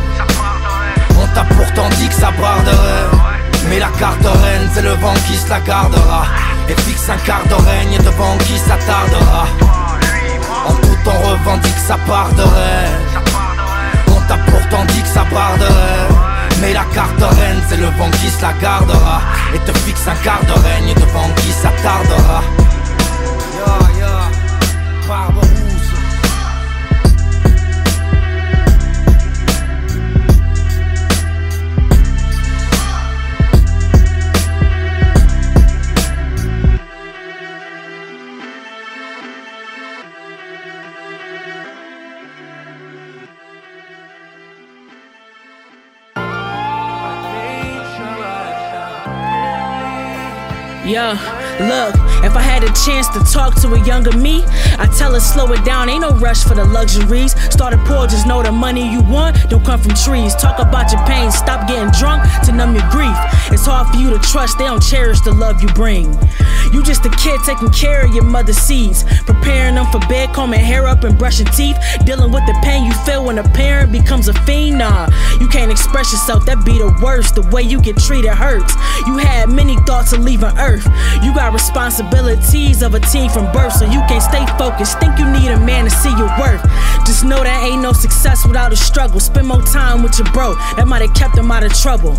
On 1.21 1.27
t'a 1.35 1.45
pourtant 1.45 1.89
dit 1.99 2.09
que 2.09 2.15
ça 2.15 2.31
part 2.41 2.63
de 2.63 2.71
rêve. 2.71 3.21
Mais 3.69 3.81
la 3.81 3.89
carte 3.99 4.25
reine, 4.25 4.71
c'est 4.73 4.83
le 4.83 4.95
vent 4.95 5.15
qui 5.27 5.37
se 5.37 5.51
la 5.51 5.61
gardera. 5.61 6.25
Et 6.69 6.75
fixe 6.83 7.09
un 7.11 7.19
quart 7.19 7.47
de 7.49 7.55
règne 7.55 7.99
devant 7.99 8.37
qui 8.39 8.57
s'attardera. 8.59 9.47
En 10.69 10.75
tout 10.75 10.97
temps 11.05 11.21
revendique 11.29 11.79
sa 11.79 11.97
part 11.99 12.33
de 12.35 12.43
rêve. 12.43 13.23
On 14.09 14.21
t'a 14.29 14.39
pourtant 14.51 14.85
dit 14.87 15.03
que 15.03 15.09
ça 15.09 15.25
part 15.31 15.59
de 15.59 15.65
rêve 15.65 16.36
mais 16.61 16.73
la 16.73 16.85
carte 16.95 17.21
reine, 17.21 17.61
c'est 17.69 17.77
le 17.77 17.87
vent 17.99 18.11
qui 18.11 18.29
se 18.29 18.43
la 18.43 18.53
gardera. 18.61 19.21
Et 19.55 19.59
te 19.59 19.77
fixe 19.79 20.07
un 20.07 20.15
quart 20.25 20.45
de 20.45 20.53
règne 20.53 20.95
devant 20.95 21.29
qui 21.37 21.53
s'attardera 21.53 22.43
Yeah, 50.87 51.36
look, 51.61 51.95
if 52.25 52.35
I 52.37 52.43
had 52.43 52.63
a 52.63 52.73
chance 52.85 53.09
to 53.09 53.21
talk 53.33 53.55
to 53.63 53.75
a 53.75 53.85
younger 53.85 54.13
me, 54.17 54.43
I 54.79 54.87
tell 54.99 55.15
her 55.15 55.21
slow 55.21 55.53
it 55.53 55.65
down, 55.65 55.89
ain't 55.89 56.03
no 56.03 56.11
rush 56.17 56.45
for 56.45 56.55
the 56.55 56.65
luxuries. 56.65 57.33
Started 57.53 57.81
poor, 57.87 58.07
just 58.07 58.27
know 58.27 58.43
the 58.43 58.53
money 58.53 58.91
you 58.91 59.03
want 59.03 59.37
don't 59.49 59.65
come 59.65 59.81
from 59.81 59.95
trees. 59.95 60.35
Talk 60.35 60.59
about 60.59 60.93
your 60.93 61.05
pain, 61.07 61.31
stop 61.31 61.69
getting 61.69 61.91
drunk 61.99 62.23
to 62.45 62.53
numb 62.53 62.75
your 62.75 62.89
grief. 62.91 63.17
It's 63.53 63.67
hard 63.67 63.89
for 63.89 63.97
you 63.97 64.11
to 64.11 64.19
trust, 64.19 64.59
they 64.59 64.65
don't 64.65 64.83
cherish 64.83 65.21
the 65.21 65.33
love 65.33 65.63
you 65.63 65.69
bring. 65.69 66.13
You 66.73 66.83
just 66.83 67.07
a 67.07 67.11
kid 67.11 67.41
taking 67.47 67.71
care 67.71 68.05
of 68.05 68.15
your 68.15 68.25
mother's 68.25 68.59
seeds, 68.59 69.05
preparing 69.23 69.77
them 69.77 69.87
for 69.93 70.01
bed, 70.09 70.33
combing 70.35 70.61
hair 70.61 70.87
up 70.87 71.05
and 71.05 71.17
brushing 71.17 71.47
teeth, 71.47 71.79
dealing 72.05 72.33
with 72.33 72.45
the 72.47 72.59
pain 72.63 72.85
you 72.85 72.93
feel 73.05 73.25
when 73.25 73.39
a 73.39 73.49
parent 73.51 73.93
becomes 73.93 74.29
a 74.29 74.35
fiend. 74.43 74.79
Nah, 74.79 75.09
you 75.41 75.49
can't 75.49 75.71
express 75.71 76.13
yourself, 76.13 76.45
that 76.47 76.65
be 76.65 76.79
the 76.79 76.93
worst. 77.03 77.35
The 77.37 77.43
way 77.53 77.63
you 77.63 77.81
get 77.81 77.97
treated 77.97 78.31
hurts. 78.31 78.75
You 79.07 79.19
had 79.19 79.49
many 79.49 79.77
thoughts 79.87 80.13
of 80.13 80.21
leaving 80.21 80.57
Earth. 80.59 80.85
You 81.23 81.35
got 81.35 81.46
responsibilities 81.53 82.83
of 82.83 82.95
a 82.95 83.01
teen 83.01 83.31
from 83.31 83.51
birth, 83.53 83.75
so 83.75 83.85
you 83.85 84.01
can't 84.09 84.23
stay 84.23 84.45
focused. 84.59 84.99
Think 85.01 85.19
you 85.19 85.29
need 85.31 85.51
a 85.51 85.59
man 85.61 85.85
to 85.85 85.91
see 85.91 86.11
your 86.11 86.31
worth. 86.39 86.63
Just 87.07 87.25
know 87.25 87.43
that 87.43 87.63
ain't 87.65 87.83
no 87.83 87.93
success 87.93 88.47
without 88.47 88.73
a 88.73 88.77
struggle. 88.77 89.21
Spend 89.21 89.47
more 89.47 89.63
time 89.63 90.03
with 90.03 90.19
your 90.19 90.31
bro, 90.33 90.55
that 90.77 90.87
might 90.87 91.03
have 91.03 91.15
kept 91.15 91.37
him 91.37 91.51
out 91.51 91.63
of 91.63 91.73
trouble. 91.73 92.15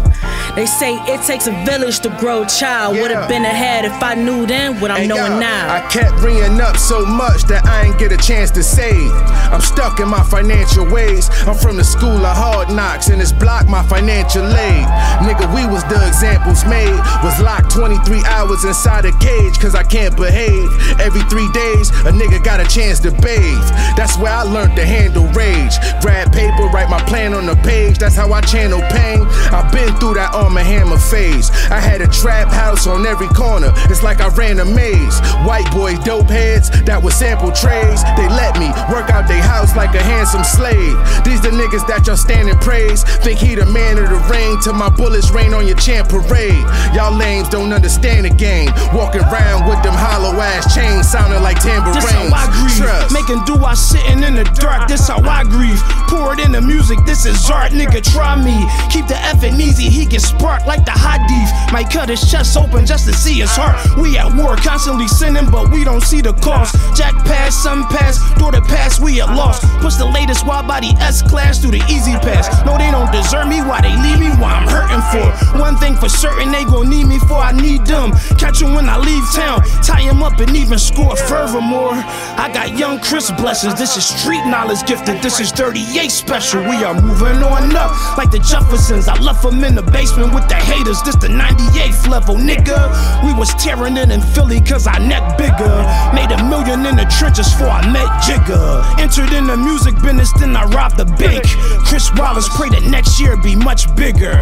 They 0.55 0.65
say 0.65 0.95
it 1.05 1.21
takes 1.25 1.47
a 1.47 1.51
village 1.65 1.99
to 2.01 2.09
grow 2.19 2.43
a 2.43 2.47
child. 2.47 2.97
Would 2.97 3.11
have 3.11 3.27
been 3.27 3.45
ahead 3.45 3.85
if 3.85 4.01
I 4.01 4.15
knew 4.15 4.45
then 4.45 4.79
what 4.79 4.91
I'm 4.91 5.07
knowing 5.07 5.39
now. 5.39 5.73
I 5.73 5.87
kept 5.89 6.19
ringing 6.21 6.59
up 6.61 6.77
so 6.77 7.05
much 7.05 7.43
that 7.43 7.65
I 7.65 7.85
ain't 7.85 7.99
get 7.99 8.11
a 8.11 8.17
chance 8.17 8.49
to 8.51 8.63
save. 8.63 9.11
I'm 9.51 9.61
stuck 9.61 9.99
in 9.99 10.07
my 10.07 10.23
financial 10.23 10.89
ways. 10.89 11.29
I'm 11.45 11.55
from 11.55 11.77
the 11.77 11.83
school 11.83 12.25
of 12.25 12.35
hard 12.35 12.69
knocks, 12.69 13.09
and 13.09 13.21
it's 13.21 13.31
blocked 13.31 13.69
my 13.69 13.83
financial 13.87 14.45
aid. 14.45 14.85
Nigga, 15.21 15.53
we 15.53 15.65
was 15.67 15.83
the 15.85 16.06
examples 16.17 16.65
made. 16.65 16.97
Was 17.21 17.39
locked 17.39 17.69
23 17.69 18.25
hours 18.25 18.65
inside 18.65 19.05
a 19.05 19.13
cage, 19.19 19.59
cause 19.59 19.75
I 19.75 19.83
can't 19.83 20.17
behave. 20.17 20.65
Every 20.99 21.21
three 21.29 21.47
days, 21.53 21.91
a 22.09 22.11
nigga 22.11 22.43
got 22.43 22.59
a 22.59 22.65
chance 22.65 22.99
to 23.01 23.11
bathe. 23.11 23.69
That's 23.93 24.17
where 24.17 24.33
I 24.33 24.41
learned 24.41 24.75
to 24.77 24.85
handle 24.85 25.27
rage. 25.37 25.77
Grab 26.01 26.33
paper, 26.33 26.65
write 26.73 26.89
my 26.89 26.97
plan 27.05 27.35
on 27.35 27.45
the 27.45 27.55
page. 27.57 27.99
That's 27.99 28.15
how 28.15 28.33
I 28.33 28.41
channel 28.41 28.81
pain. 28.89 29.27
I've 29.53 29.71
been 29.71 29.93
through 29.97 30.15
that 30.15 30.33
arm 30.33 30.57
and 30.57 30.65
hammer 30.65 30.97
phase. 30.97 31.51
I 31.69 31.79
had 31.79 32.01
a 32.01 32.07
trap 32.07 32.49
house 32.49 32.87
on 32.87 33.05
every 33.05 33.29
corner. 33.29 33.71
It's 33.85 34.01
like 34.01 34.19
I 34.19 34.29
ran 34.29 34.59
a 34.59 34.65
maze. 34.65 35.21
White 35.45 35.69
boys, 35.71 35.99
dope 35.99 36.29
heads 36.29 36.71
that 36.89 36.97
would 36.97 37.13
sample 37.13 37.51
trays. 37.51 38.01
They 38.17 38.25
let 38.25 38.57
me 38.57 38.73
work 38.89 39.11
out 39.13 39.27
they 39.27 39.37
house 39.37 39.75
like 39.75 39.93
a 39.93 40.01
handsome 40.01 40.43
slave. 40.43 40.97
These 41.21 41.41
the 41.41 41.53
niggas 41.53 41.85
that 41.85 42.07
y'all 42.07 42.17
stand 42.17 42.49
and 42.49 42.59
praise. 42.59 43.03
Think 43.21 43.37
he 43.37 43.53
the 43.53 43.67
man 43.67 43.99
of 43.99 44.09
the 44.09 44.17
ring 44.33 44.57
till 44.63 44.73
my 44.73 44.89
bullets 44.89 45.29
rain 45.29 45.53
on 45.53 45.67
your 45.67 45.77
champ 45.77 46.06
parade. 46.09 46.63
Y'all 46.95 47.13
lames 47.13 47.49
don't 47.49 47.71
understand 47.71 48.25
the 48.25 48.33
game. 48.33 48.71
Walking 48.93 49.21
around 49.21 49.67
with 49.67 49.81
them 49.83 49.93
hollow 49.93 50.39
ass 50.39 50.73
chains 50.73 51.07
sounding 51.07 51.41
like 51.43 51.59
tambourines. 51.59 52.03
This 52.03 52.11
how 52.11 52.27
I 52.33 52.45
grieve. 52.51 52.77
Trust. 52.77 53.13
Making 53.13 53.43
do 53.45 53.55
I 53.63 53.73
sitting 53.73 54.23
in 54.23 54.35
the 54.35 54.45
dark. 54.55 54.87
This 54.87 55.07
how 55.07 55.21
I 55.21 55.43
grieve. 55.43 55.79
Pour 56.07 56.33
it 56.33 56.39
in 56.39 56.51
the 56.51 56.61
music. 56.61 56.99
This 57.05 57.25
is 57.25 57.49
art, 57.49 57.71
nigga. 57.71 58.01
Try 58.01 58.35
me. 58.35 58.65
Keep 58.89 59.07
the 59.07 59.19
effing 59.27 59.59
easy. 59.59 59.89
He 59.89 60.05
get 60.05 60.21
spark 60.21 60.65
like 60.65 60.85
the 60.85 60.95
Hadith. 60.95 61.51
Might 61.73 61.89
cut 61.91 62.09
his 62.09 62.23
chest 62.29 62.57
open 62.57 62.85
just 62.85 63.05
to 63.07 63.13
see 63.13 63.39
his 63.43 63.51
heart. 63.51 63.75
We 63.97 64.17
at 64.17 64.33
war, 64.33 64.55
constantly 64.55 65.07
sinning, 65.07 65.49
but 65.51 65.71
we 65.71 65.83
don't 65.83 66.03
see 66.03 66.21
the 66.21 66.33
cost. 66.33 66.75
Jack 66.95 67.13
pass, 67.25 67.55
sun 67.55 67.83
pass, 67.91 68.17
daughter 68.39 68.61
pass. 68.61 68.99
We 68.99 69.21
at 69.21 69.29
lost. 69.35 69.63
Push 69.81 69.95
the 69.95 70.05
latest 70.05 70.45
wide 70.45 70.67
body 70.67 70.95
S 70.99 71.21
class 71.21 71.59
through 71.59 71.71
the 71.71 71.83
easy 71.89 72.13
pass. 72.23 72.47
No, 72.65 72.77
they 72.77 72.91
don't 72.91 73.11
deserve 73.11 73.47
me. 73.47 73.59
Why 73.61 73.81
they 73.81 73.95
leave 73.99 74.19
me? 74.19 74.29
Why 74.39 74.53
I'm 74.55 74.67
hurting 74.67 75.03
for? 75.11 75.59
One 75.59 75.75
thing 75.77 75.95
for 75.99 76.09
certain, 76.09 76.51
they 76.51 76.63
gon' 76.63 76.89
need 76.89 77.05
me 77.05 77.19
before 77.19 77.37
I 77.37 77.51
need 77.51 77.85
them. 77.85 78.11
Catch 78.37 78.61
when 78.63 78.89
I 78.89 78.97
leave 78.97 79.23
town, 79.33 79.61
tie 79.83 79.97
tie 79.97 80.09
'em 80.09 80.23
up 80.23 80.39
and 80.39 80.55
even 80.55 80.79
score. 80.79 81.15
Furthermore, 81.15 81.93
I 82.37 82.49
got 82.53 82.77
young 82.77 82.99
Chris 82.99 83.31
blessings. 83.31 83.75
This 83.75 83.97
is 83.97 84.05
street 84.05 84.45
knowledge 84.45 84.83
gifted. 84.85 85.21
This 85.21 85.39
is 85.39 85.51
38 85.51 86.11
special. 86.11 86.61
We 86.63 86.83
are 86.83 86.93
moving 86.93 87.43
on 87.43 87.75
up 87.75 87.91
like 88.17 88.31
the 88.31 88.39
Jeffersons. 88.39 89.07
I 89.07 89.15
left 89.19 89.41
them 89.43 89.63
in 89.63 89.75
the 89.75 89.83
basement 89.83 90.33
with 90.33 90.47
the 90.47 90.55
haters. 90.55 91.01
This 91.03 91.15
the 91.15 91.29
98th 91.29 92.07
level, 92.07 92.35
nigga. 92.35 92.79
We 93.25 93.33
was 93.33 93.49
tearing 93.55 93.97
it 93.97 94.11
in 94.11 94.21
Philly 94.21 94.61
cause 94.61 94.87
our 94.87 94.99
neck 94.99 95.37
bigger. 95.37 95.75
Made 96.13 96.31
a 96.31 96.43
million 96.43 96.85
in 96.85 96.95
the 96.95 97.05
trenches 97.17 97.49
before 97.51 97.69
I 97.69 97.87
met 97.87 98.09
Jigger. 98.25 98.83
Entered 98.99 99.33
in 99.33 99.47
the 99.47 99.57
music 99.57 99.95
business, 100.01 100.31
then 100.39 100.55
I 100.55 100.65
robbed 100.65 100.97
the 100.97 101.05
bank. 101.05 101.43
Chris 101.87 102.11
Wallace 102.13 102.49
pray 102.57 102.69
that 102.69 102.83
next 102.83 103.19
year 103.19 103.35
be 103.37 103.55
much 103.55 103.93
bigger. 103.95 104.35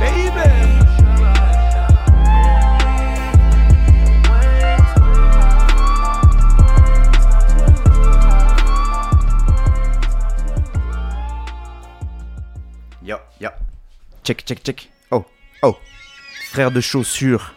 Baby, 0.00 0.30
baby. 0.34 0.71
Yo, 13.04 13.18
yo. 13.40 13.48
Check, 14.22 14.44
check, 14.44 14.62
check. 14.62 14.88
Oh, 15.10 15.24
oh. 15.62 15.76
Frère 16.50 16.70
de 16.70 16.80
chaussures. 16.80 17.52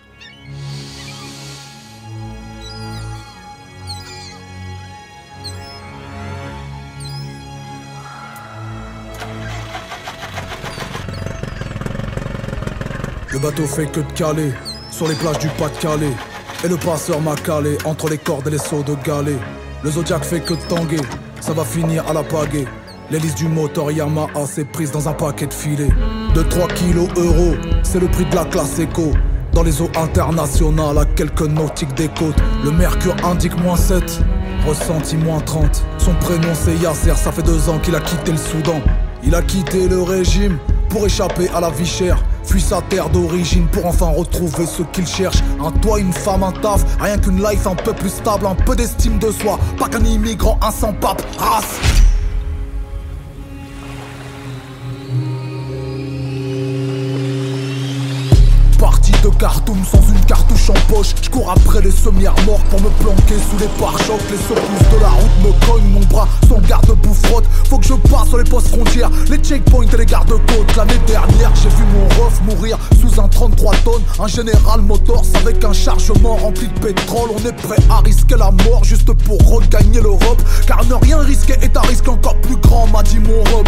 Bateau 13.46 13.68
fait 13.68 13.86
que 13.86 14.00
de 14.00 14.12
caler 14.14 14.52
sur 14.90 15.08
les 15.08 15.14
plages 15.14 15.38
du 15.38 15.50
Pas-de-Calais. 15.50 16.16
Et 16.64 16.68
le 16.68 16.78
passeur 16.78 17.22
m'a 17.22 17.36
calé 17.36 17.78
entre 17.86 18.10
les 18.10 18.18
cordes 18.18 18.48
et 18.48 18.50
les 18.50 18.58
sauts 18.58 18.82
de 18.82 18.96
galets. 19.06 19.38
Le 19.84 19.92
Zodiac 19.92 20.24
fait 20.24 20.40
que 20.40 20.56
de 20.56 20.62
tanguer, 20.68 21.02
ça 21.42 21.54
va 21.54 21.64
finir 21.64 22.04
à 22.08 22.14
la 22.14 22.24
pagaie. 22.24 22.66
L'hélice 23.12 23.36
du 23.36 23.48
moteur 23.48 23.92
Yamaha 23.92 24.48
s'est 24.48 24.66
prise 24.66 24.90
dans 24.90 25.08
un 25.08 25.14
paquet 25.14 25.46
de 25.46 25.54
filets. 25.54 25.92
De 26.34 26.42
3 26.42 26.70
kilos 26.70 27.08
euros, 27.18 27.54
c'est 27.84 28.00
le 28.00 28.08
prix 28.08 28.26
de 28.26 28.36
la 28.36 28.46
classe 28.46 28.80
éco. 28.80 29.12
Dans 29.54 29.62
les 29.62 29.80
eaux 29.80 29.92
internationales, 29.96 30.98
à 30.98 31.06
quelques 31.06 31.48
nautiques 31.48 31.94
des 31.94 32.08
côtes, 32.08 32.42
le 32.64 32.72
mercure 32.72 33.16
indique 33.24 33.56
moins 33.62 33.78
7, 33.78 34.22
ressenti 34.66 35.18
moins 35.18 35.40
30. 35.40 35.84
Son 36.00 36.16
prénom 36.16 36.54
c'est 36.56 36.76
Yasser, 36.78 37.14
ça 37.16 37.32
fait 37.32 37.44
deux 37.44 37.70
ans 37.70 37.78
qu'il 37.78 37.94
a 37.94 38.00
quitté 38.00 38.32
le 38.32 38.38
Soudan. 38.38 38.82
Il 39.24 39.36
a 39.36 39.44
quitté 39.44 39.88
le 39.88 40.02
régime 40.02 40.58
pour 40.90 41.06
échapper 41.06 41.48
à 41.50 41.60
la 41.60 41.70
vie 41.70 41.86
chère. 41.86 42.18
Fuit 42.46 42.62
sa 42.62 42.82
terre 42.82 43.10
d'origine 43.10 43.68
pour 43.68 43.86
enfin 43.86 44.08
retrouver 44.08 44.66
ce 44.66 44.84
qu'il 44.84 45.08
cherche. 45.08 45.38
Un 45.64 45.72
toit, 45.72 46.00
une 46.00 46.14
femme, 46.14 46.44
un 46.44 46.52
taf, 46.52 46.84
rien 47.00 47.18
qu'une 47.18 47.44
life 47.44 47.66
un 47.68 47.76
peu 47.76 47.94
plus 47.94 48.10
stable, 48.10 48.46
un 48.46 48.56
peu 48.56 48.76
d'estime 48.76 49.18
de 49.20 49.32
soi. 49.32 49.60
Pas 49.78 49.88
qu'un 49.88 50.04
immigrant, 50.04 50.60
un 50.62 50.72
sans 50.72 50.94
pape, 50.94 51.22
race. 51.38 52.05
Khartoum 59.40 59.84
sans 59.84 60.02
une 60.02 60.26
cartouche 60.26 60.70
en 60.70 60.94
poche. 60.94 61.14
Je 61.22 61.30
cours 61.30 61.52
après 61.52 61.82
les 61.82 61.92
semi-armors 61.92 62.64
pour 62.70 62.82
me 62.82 62.90
planquer 63.02 63.36
sous 63.50 63.58
les 63.60 63.68
pare-chocs. 63.80 64.22
Les 64.32 64.38
secousses 64.38 64.90
de 64.94 65.02
la 65.02 65.10
route 65.10 65.32
me 65.44 65.66
cognent 65.66 65.92
mon 65.92 66.06
bras 66.06 66.28
Son 66.48 66.60
garde-boue 66.62 67.14
frotte 67.14 67.46
Faut 67.70 67.78
que 67.78 67.86
je 67.86 67.94
passe 67.94 68.30
sur 68.30 68.38
les 68.38 68.44
postes 68.44 68.68
frontières 68.68 69.10
Les 69.30 69.38
checkpoints 69.38 69.86
et 69.92 69.98
les 69.98 70.06
gardes-côtes. 70.06 70.76
L'année 70.76 71.00
dernière 71.08 71.52
j'ai 71.56 71.70
vu 71.70 71.84
mon 71.94 72.24
ref 72.24 72.42
mourir 72.42 72.78
sous 73.00 73.20
un 73.20 73.28
33 73.28 73.76
tonnes. 73.84 74.04
Un 74.20 74.28
général 74.28 74.82
Motors 74.82 75.26
avec 75.36 75.64
un 75.64 75.74
chargement 75.74 76.36
rempli 76.36 76.68
de 76.68 76.80
pétrole. 76.80 77.30
On 77.34 77.48
est 77.48 77.54
prêt 77.54 77.82
à 77.90 78.00
risquer 78.00 78.36
la 78.38 78.52
mort 78.52 78.84
juste 78.84 79.12
pour 79.14 79.38
regagner 79.50 80.02
l'Europe. 80.02 80.42
Car 80.68 80.84
ne 80.86 80.96
rien 80.96 81.20
risquer 81.20 81.54
est 81.62 81.76
un 81.76 81.82
risque 81.82 82.08
encore 82.08 82.40
plus 82.42 82.58
grand 82.58 82.88
m'a 82.88 83.04
dit 83.04 83.20
mon 83.20 83.44
rep 83.56 83.68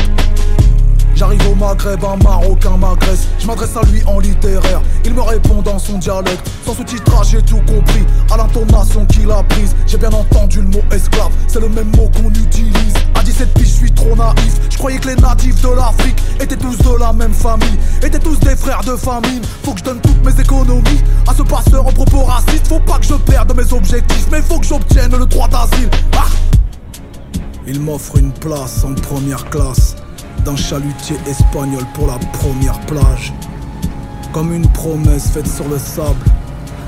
J'arrive 1.18 1.50
au 1.50 1.56
Maghreb, 1.56 2.00
un 2.06 2.24
Marocain 2.24 2.78
m'agresse. 2.78 3.28
Je 3.40 3.48
m'adresse 3.48 3.76
à 3.76 3.82
lui 3.88 4.04
en 4.06 4.20
littéraire. 4.20 4.84
Il 5.04 5.16
me 5.16 5.22
répond 5.22 5.64
dans 5.64 5.80
son 5.80 5.98
dialecte. 5.98 6.48
Sans 6.64 6.76
sous-titrage, 6.76 7.30
j'ai 7.32 7.42
tout 7.42 7.58
compris. 7.66 8.06
À 8.30 8.38
l'intonation 8.38 9.04
qu'il 9.08 9.32
a 9.32 9.42
prise, 9.42 9.76
j'ai 9.88 9.98
bien 9.98 10.12
entendu 10.12 10.62
le 10.62 10.68
mot 10.68 10.84
esclave. 10.92 11.32
C'est 11.48 11.60
le 11.60 11.70
même 11.70 11.90
mot 11.96 12.08
qu'on 12.16 12.30
utilise. 12.30 12.94
À 13.16 13.24
17 13.24 13.52
piges, 13.56 13.68
je 13.68 13.74
suis 13.74 13.92
trop 13.92 14.16
naïf. 14.16 14.60
Je 14.70 14.78
croyais 14.78 15.00
que 15.00 15.08
les 15.08 15.16
natifs 15.16 15.60
de 15.60 15.70
l'Afrique 15.70 16.22
étaient 16.40 16.56
tous 16.56 16.78
de 16.78 17.00
la 17.00 17.12
même 17.12 17.34
famille. 17.34 17.80
Étaient 18.04 18.20
tous 18.20 18.40
des 18.40 18.56
frères 18.56 18.84
de 18.84 18.96
famine. 18.96 19.42
Faut 19.64 19.74
que 19.74 19.80
je 19.80 19.86
donne 19.86 20.02
toutes 20.02 20.24
mes 20.24 20.40
économies 20.40 21.02
à 21.28 21.34
ce 21.34 21.42
passeur 21.42 21.88
en 21.88 21.92
propos 21.94 22.26
raciste. 22.26 22.68
Faut 22.68 22.80
pas 22.80 23.00
que 23.00 23.06
je 23.06 23.16
perde 23.16 23.52
mes 23.58 23.74
objectifs, 23.74 24.28
mais 24.32 24.44
faut 24.44 24.60
que 24.60 24.68
j'obtienne 24.68 25.18
le 25.18 25.26
droit 25.26 25.48
d'asile. 25.48 25.90
Ah 26.16 26.26
il 27.66 27.82
m'offre 27.82 28.18
une 28.18 28.32
place 28.32 28.86
en 28.86 28.94
première 28.94 29.44
classe 29.50 29.96
d'un 30.44 30.56
chalutier 30.56 31.18
espagnol 31.28 31.84
pour 31.94 32.08
la 32.08 32.18
première 32.40 32.80
plage. 32.82 33.34
Comme 34.32 34.54
une 34.54 34.68
promesse 34.68 35.30
faite 35.30 35.48
sur 35.48 35.68
le 35.68 35.78
sable, 35.78 36.26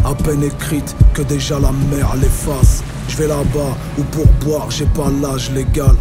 à 0.05 0.13
peine 0.13 0.43
écrite 0.43 0.95
que 1.13 1.21
déjà 1.21 1.59
la 1.59 1.71
mer 1.71 2.15
l'efface. 2.15 2.83
Je 3.07 3.17
vais 3.17 3.27
là-bas 3.27 3.75
où 3.97 4.03
pour 4.03 4.25
boire 4.45 4.69
j'ai 4.71 4.85
pas 4.85 5.09
l'âge 5.21 5.51
légal, 5.51 5.95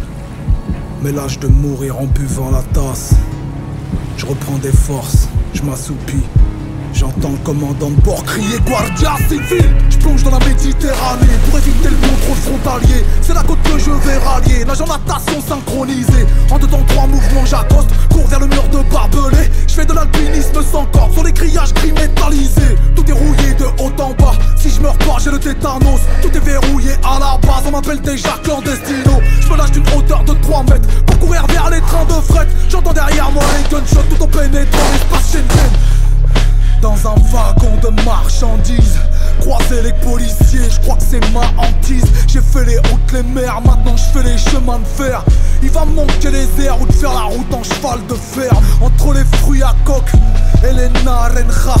mais 1.01 1.11
l'âge 1.11 1.39
de 1.39 1.47
mourir 1.47 1.99
en 1.99 2.05
buvant 2.05 2.51
la 2.51 2.61
tasse. 2.73 3.13
Je 4.17 4.25
reprends 4.25 4.57
des 4.57 4.71
forces, 4.71 5.27
je 5.53 5.63
m'assoupis. 5.63 6.23
J'entends 6.93 7.31
le 7.31 7.37
commandant 7.43 7.89
de 7.89 8.01
bord 8.01 8.23
crier 8.23 8.59
Guardia 8.65 9.15
civil 9.29 9.73
Je 9.89 9.97
plonge 9.97 10.23
dans 10.23 10.31
la 10.31 10.39
Méditerranée 10.39 11.27
pour 11.49 11.59
éviter 11.59 11.89
le 11.89 11.95
contrôle 11.95 12.37
frontalier. 12.37 13.05
C'est 13.21 13.33
la 13.33 13.43
côte 13.43 13.61
que 13.63 13.77
je 13.77 13.91
vais 13.91 14.17
rallier. 14.17 14.65
En 14.65 14.85
natation 14.85 15.41
synchronisée 15.47 16.25
En 16.51 16.59
temps 16.59 16.83
trois 16.87 17.07
mouvements 17.07 17.45
j'accoste. 17.45 17.89
Cours 18.11 18.27
vers 18.27 18.39
le 18.39 18.47
mur 18.47 18.63
de 18.69 18.79
barbelé 18.91 19.49
Je 19.67 19.73
fais 19.73 19.85
de 19.85 19.93
l'alpinisme 19.93 20.61
sans 20.63 20.85
corde 20.85 21.13
Sur 21.13 21.23
les 21.23 21.31
grillages 21.31 21.73
gris 21.73 21.91
métallisés. 21.91 22.75
Tout 22.95 23.05
est 23.07 23.13
rouillé 23.13 23.53
de 23.53 23.65
haut 23.65 24.01
en 24.01 24.11
bas. 24.11 24.33
Si 24.57 24.69
je 24.69 24.81
meurs 24.81 24.97
pas 24.97 25.17
j'ai 25.23 25.31
le 25.31 25.39
tétanos. 25.39 26.01
Tout 26.21 26.35
est 26.35 26.43
verrouillé 26.43 26.91
à 27.03 27.19
la 27.19 27.37
base. 27.47 27.63
On 27.67 27.71
m'appelle 27.71 28.01
déjà 28.01 28.39
clandestino. 28.43 29.21
Je 29.41 29.47
me 29.47 29.57
lâche 29.57 29.71
d'une 29.71 29.87
hauteur 29.95 30.23
de 30.23 30.33
3 30.33 30.63
mètres 30.63 30.87
Pour 31.05 31.19
courir 31.19 31.45
vers 31.47 31.69
les 31.69 31.81
trains 31.81 32.05
de 32.05 32.21
fret. 32.33 32.47
J'entends 32.67 32.93
derrière 32.93 33.31
moi 33.31 33.43
les 33.57 33.69
gunshots 33.69 34.03
Tout 34.09 34.23
en 34.23 34.27
pénétrant 34.27 34.91
l'espace 34.93 35.31
Schengen 35.31 35.98
dans 36.81 36.95
un 37.07 37.15
wagon 37.31 37.75
de 37.81 38.03
marchandises. 38.03 38.99
Croiser 39.39 39.81
les 39.81 39.93
policiers, 39.93 40.69
je 40.69 40.79
crois 40.81 40.95
que 40.95 41.03
c'est 41.03 41.33
ma 41.33 41.41
hantise. 41.57 42.05
J'ai 42.27 42.41
fait 42.41 42.65
les 42.65 42.77
routes, 42.77 43.11
les 43.13 43.23
mers, 43.23 43.61
maintenant 43.61 43.95
je 43.95 44.03
fais 44.19 44.23
les 44.23 44.37
chemins 44.37 44.79
de 44.79 44.85
fer. 44.85 45.23
Il 45.61 45.69
va 45.71 45.85
me 45.85 45.95
manquer 45.95 46.31
les 46.31 46.47
airs 46.63 46.81
ou 46.81 46.85
de 46.85 46.91
faire 46.91 47.13
la 47.13 47.23
route 47.23 47.53
en 47.53 47.63
cheval 47.63 47.99
de 48.07 48.15
fer. 48.15 48.51
Entre 48.81 49.13
les 49.13 49.25
fruits 49.37 49.63
à 49.63 49.73
coque 49.85 50.11
et 50.63 50.73
les 50.73 50.89
narenja. 51.03 51.75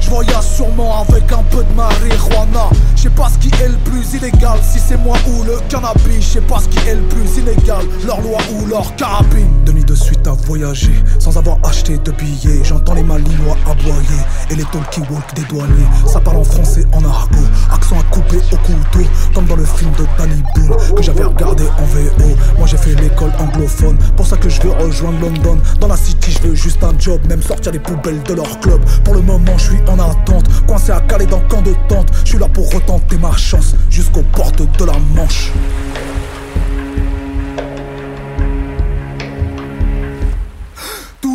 Je 0.00 0.08
voyage 0.08 0.44
sûrement 0.56 1.02
avec 1.02 1.30
un 1.30 1.42
peu 1.50 1.62
de 1.62 1.72
marijuana. 1.74 2.70
Je 2.96 3.02
sais 3.02 3.10
pas 3.10 3.28
ce 3.28 3.38
qui 3.38 3.50
est 3.62 3.68
le 3.68 3.76
plus 3.78 4.14
illégal, 4.14 4.58
si 4.62 4.78
c'est 4.78 4.96
moi 4.96 5.16
ou 5.28 5.42
le 5.44 5.58
cannabis. 5.68 6.20
Je 6.20 6.32
sais 6.34 6.40
pas 6.40 6.58
ce 6.58 6.68
qui 6.68 6.88
est 6.88 6.94
le 6.94 7.02
plus 7.02 7.38
illégal, 7.38 7.84
leur 8.06 8.20
loi 8.20 8.38
ou 8.54 8.66
leur 8.66 8.94
carabine. 8.96 9.62
De 9.90 9.96
suite 9.96 10.24
à 10.28 10.34
voyager, 10.46 10.94
sans 11.18 11.36
avoir 11.36 11.58
acheté 11.64 11.98
de 11.98 12.12
billets. 12.12 12.62
J'entends 12.62 12.94
les 12.94 13.02
malinois 13.02 13.56
aboyer 13.68 14.20
et 14.48 14.54
les 14.54 14.62
talkie 14.66 15.00
walk 15.10 15.34
des 15.34 15.42
douaniers. 15.42 15.88
Ça 16.06 16.20
parle 16.20 16.36
en 16.36 16.44
français, 16.44 16.84
en 16.92 17.04
argot, 17.04 17.36
accent 17.72 17.98
à 17.98 18.04
couper 18.04 18.36
au 18.52 18.56
couteau, 18.58 19.04
comme 19.34 19.46
dans 19.46 19.56
le 19.56 19.64
film 19.64 19.90
de 19.98 20.06
Danny 20.16 20.40
Boone 20.54 20.94
que 20.94 21.02
j'avais 21.02 21.24
regardé 21.24 21.64
en 21.64 21.84
VO. 21.86 22.36
Moi 22.56 22.68
j'ai 22.68 22.76
fait 22.76 22.94
l'école 22.94 23.32
anglophone, 23.40 23.98
pour 24.16 24.28
ça 24.28 24.36
que 24.36 24.48
je 24.48 24.62
veux 24.62 24.70
rejoindre 24.70 25.18
London. 25.22 25.58
Dans 25.80 25.88
la 25.88 25.96
city, 25.96 26.30
je 26.40 26.46
veux 26.46 26.54
juste 26.54 26.84
un 26.84 26.96
job, 26.96 27.20
même 27.28 27.42
sortir 27.42 27.72
les 27.72 27.80
poubelles 27.80 28.22
de 28.22 28.34
leur 28.34 28.60
club. 28.60 28.80
Pour 29.02 29.14
le 29.14 29.22
moment, 29.22 29.58
je 29.58 29.72
suis 29.72 29.82
en 29.88 29.98
attente, 29.98 30.44
coincé 30.68 30.92
à 30.92 31.00
Calais 31.00 31.26
dans 31.26 31.40
camp 31.48 31.62
de 31.62 31.74
tente. 31.88 32.12
Je 32.22 32.28
suis 32.28 32.38
là 32.38 32.46
pour 32.46 32.72
retenter 32.72 33.18
ma 33.18 33.36
chance 33.36 33.74
jusqu'aux 33.90 34.24
portes 34.34 34.62
de 34.78 34.84
la 34.84 34.94
Manche. 35.16 35.50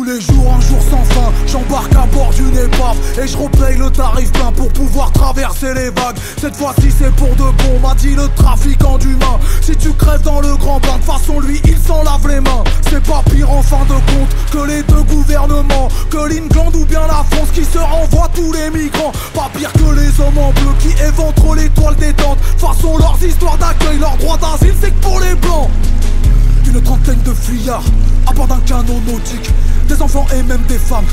Les 0.06 0.20
jours, 0.20 0.54
un 0.56 0.60
jour 0.60 0.78
sans 0.88 1.04
fin, 1.14 1.32
j'embarque 1.46 1.92
à 1.94 2.06
bord 2.06 2.30
d'une 2.30 2.56
épave 2.56 2.96
Et 3.20 3.26
je 3.26 3.36
repaye 3.36 3.76
le 3.76 3.90
tarif 3.90 4.30
plein 4.32 4.52
pour 4.52 4.68
pouvoir 4.68 5.10
traverser 5.10 5.74
les 5.74 5.90
vagues. 5.90 6.16
Cette 6.40 6.54
fois-ci 6.54 6.92
c'est 6.96 7.10
pour 7.16 7.30
de 7.30 7.50
bon, 7.62 7.80
m'a 7.82 7.94
dit 7.94 8.14
le 8.14 8.28
trafiquant 8.36 8.98
d'humains 8.98 9.38
Si 9.62 9.76
tu 9.76 9.92
crèves 9.92 10.22
dans 10.22 10.40
le 10.40 10.56
grand 10.56 10.78
bain, 10.80 10.98
de 10.98 11.04
façon 11.04 11.40
lui 11.40 11.60
il 11.64 11.76
s'en 11.78 12.02
lave 12.04 12.26
les 12.28 12.40
mains. 12.40 12.62
C'est 12.88 13.02
pas 13.02 13.22
pire 13.30 13.50
en 13.50 13.62
fin 13.62 13.84
de 13.84 13.94
compte 13.94 14.36
que 14.52 14.66
les 14.66 14.82
deux 14.84 15.02
gouvernements. 15.02 15.88
Que 16.08 16.18
l'England 16.18 16.72
ou 16.74 16.84
bien 16.84 17.06
la 17.08 17.24
France 17.30 17.48
qui 17.52 17.64
se 17.64 17.78
renvoie 17.78 18.30
tous 18.34 18.52
les 18.52 18.70
migrants. 18.70 19.12
Pas 19.34 19.50
pire 19.56 19.72
que 19.72 19.94
les 19.94 20.20
hommes 20.20 20.38
en 20.38 20.52
bleu 20.52 20.72
qui 20.78 20.94
éventrent 21.02 21.54
l'étoile 21.54 21.96
détente 21.96 22.38
Façon 22.58 22.96
leurs 22.98 23.18
histoires 23.22 23.58
d'accueil, 23.58 23.98
leur 23.98 24.16
droit 24.18 24.38
d'asile 24.38 24.74
c'est 24.80 24.90
que 24.90 25.02
pour 25.02 25.20
les 25.20 25.34
blancs 25.34 25.68
une 26.66 26.80
trentaine 26.82 27.20
de 27.24 27.32
fuyards 27.32 27.84
à 28.26 28.32
bord 28.32 28.46
d'un 28.46 28.58
canon 28.66 29.00
nautique. 29.06 29.50
Des 29.88 30.00
enfants 30.02 30.26
et 30.34 30.42
même 30.42 30.62
des 30.68 30.78
femmes, 30.78 31.04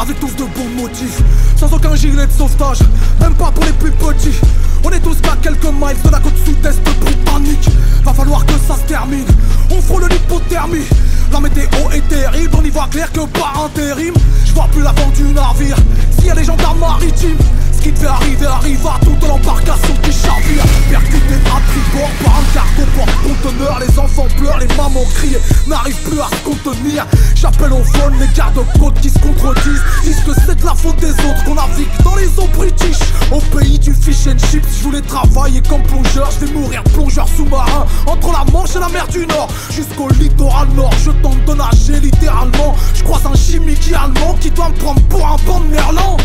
avec 0.00 0.18
tous 0.20 0.34
de 0.36 0.44
bons 0.44 0.82
motifs. 0.82 1.20
Sans 1.56 1.72
aucun 1.72 1.94
gilet 1.94 2.26
de 2.26 2.32
sauvetage, 2.32 2.78
même 3.20 3.34
pas 3.34 3.50
pour 3.50 3.64
les 3.64 3.72
plus 3.72 3.90
petits. 3.90 4.38
On 4.84 4.90
est 4.90 5.00
tous 5.00 5.20
qu'à 5.20 5.36
quelques 5.42 5.64
miles 5.64 6.00
de 6.04 6.10
la 6.10 6.18
côte 6.18 6.36
sud-est 6.44 6.82
britannique. 7.00 7.68
Va 8.04 8.14
falloir 8.14 8.44
que 8.46 8.54
ça 8.66 8.76
se 8.76 8.88
termine. 8.88 9.26
On 9.70 9.80
frôle 9.80 10.08
l'hypothermie. 10.08 10.86
La 11.30 11.40
météo 11.40 11.66
est 11.92 12.08
terrible, 12.08 12.54
on 12.58 12.64
y 12.64 12.70
voit 12.70 12.88
clair 12.90 13.10
que 13.12 13.20
par 13.38 13.64
intérim. 13.64 14.14
Je 14.44 14.52
vois 14.52 14.68
plus 14.72 14.82
l'avant 14.82 15.08
du 15.14 15.24
navire. 15.24 15.76
S'il 16.16 16.26
y 16.26 16.30
a 16.30 16.34
des 16.34 16.44
gendarmes 16.44 16.80
maritimes, 16.80 17.38
ce 17.82 17.88
qui 17.88 17.92
devait 17.92 18.06
arriver 18.06 18.46
arriva 18.46 18.94
tout 19.02 19.16
dans 19.20 19.28
l'embarcation 19.28 19.94
qui 20.02 20.12
chavire. 20.12 20.62
Percuté 20.88 21.34
à 21.46 21.60
tribord 21.66 22.10
par 22.22 22.36
un 22.36 22.54
cargo 22.54 22.82
porte-conteneur. 22.96 23.78
Les 23.80 23.98
enfants 23.98 24.28
pleurent, 24.36 24.58
les 24.58 24.68
mamans 24.76 25.04
crient, 25.14 25.38
n'arrivent 25.66 26.02
plus 26.02 26.20
à 26.20 26.28
se 26.28 26.44
contenir. 26.44 27.06
J'appelle 27.34 27.72
au 27.72 27.82
phone 27.82 28.14
les 28.20 28.28
gardes-côtes 28.36 29.00
qui 29.00 29.10
se 29.10 29.18
contredisent. 29.18 29.82
Disent 30.04 30.22
que 30.24 30.32
c'est 30.46 30.60
de 30.60 30.64
la 30.64 30.74
faute 30.74 30.96
des 30.96 31.10
autres 31.10 31.44
qu'on 31.44 31.54
navigue 31.54 31.88
dans 32.04 32.14
les 32.14 32.28
eaux 32.38 32.48
british. 32.54 32.98
Au 33.32 33.40
pays 33.56 33.78
du 33.78 33.94
fish 33.94 34.26
and 34.26 34.38
chips, 34.38 34.66
je 34.78 34.84
voulais 34.84 35.02
travailler 35.02 35.62
comme 35.62 35.82
plongeur. 35.82 36.30
Je 36.30 36.46
vais 36.46 36.52
mourir 36.52 36.82
plongeur 36.84 37.26
sous-marin 37.36 37.86
entre 38.06 38.32
la 38.32 38.44
Manche 38.52 38.76
et 38.76 38.80
la 38.80 38.88
mer 38.88 39.06
du 39.08 39.26
Nord. 39.26 39.48
Jusqu'au 39.70 40.08
littoral 40.20 40.68
nord, 40.76 40.92
je 41.04 41.10
tente 41.10 41.44
de 41.44 41.54
nager 41.54 42.00
littéralement. 42.00 42.76
Je 42.94 43.02
croise 43.02 43.22
un 43.26 43.36
chimique 43.36 43.90
allemand 43.92 44.36
qui 44.40 44.50
doit 44.50 44.68
me 44.68 44.74
prendre 44.74 45.00
pour 45.02 45.26
un 45.26 45.36
bon 45.46 45.60
merlan. 45.70 46.16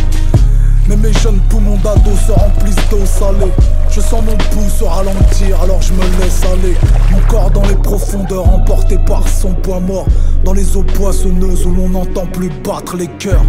Mais 0.88 0.96
mes 0.96 1.14
jeunes 1.14 1.40
poumons 1.50 1.78
d'ado 1.84 2.12
se 2.26 2.32
remplissent 2.32 2.90
d'eau 2.90 3.06
salée. 3.06 3.52
Je 3.92 4.00
sens 4.00 4.24
mon 4.24 4.38
pouls 4.38 4.70
se 4.70 4.84
ralentir, 4.86 5.62
alors 5.62 5.82
je 5.82 5.94
me 5.94 6.02
laisse 6.22 6.44
aller. 6.46 6.76
Mon 7.12 7.20
corps 7.28 7.52
dans 7.52 7.64
les 7.64 7.76
profondeurs, 7.76 8.48
emporté 8.48 8.98
par 9.06 9.28
son 9.28 9.54
poids 9.54 9.80
mort. 9.80 10.06
Dans 10.44 10.54
les 10.54 10.78
eaux 10.78 10.84
poissonneuses 10.84 11.66
où 11.66 11.74
l'on 11.74 11.90
n'entend 11.90 12.26
plus 12.28 12.50
battre 12.64 12.96
les 12.96 13.08
cœurs. 13.08 13.44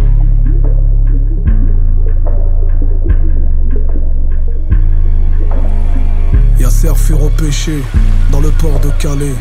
Yasser 6.59 6.95
fut 6.95 7.13
repêché 7.13 7.81
dans 8.31 8.41
le 8.41 8.49
port 8.51 8.79
de 8.81 8.89
Calais. 9.01 9.35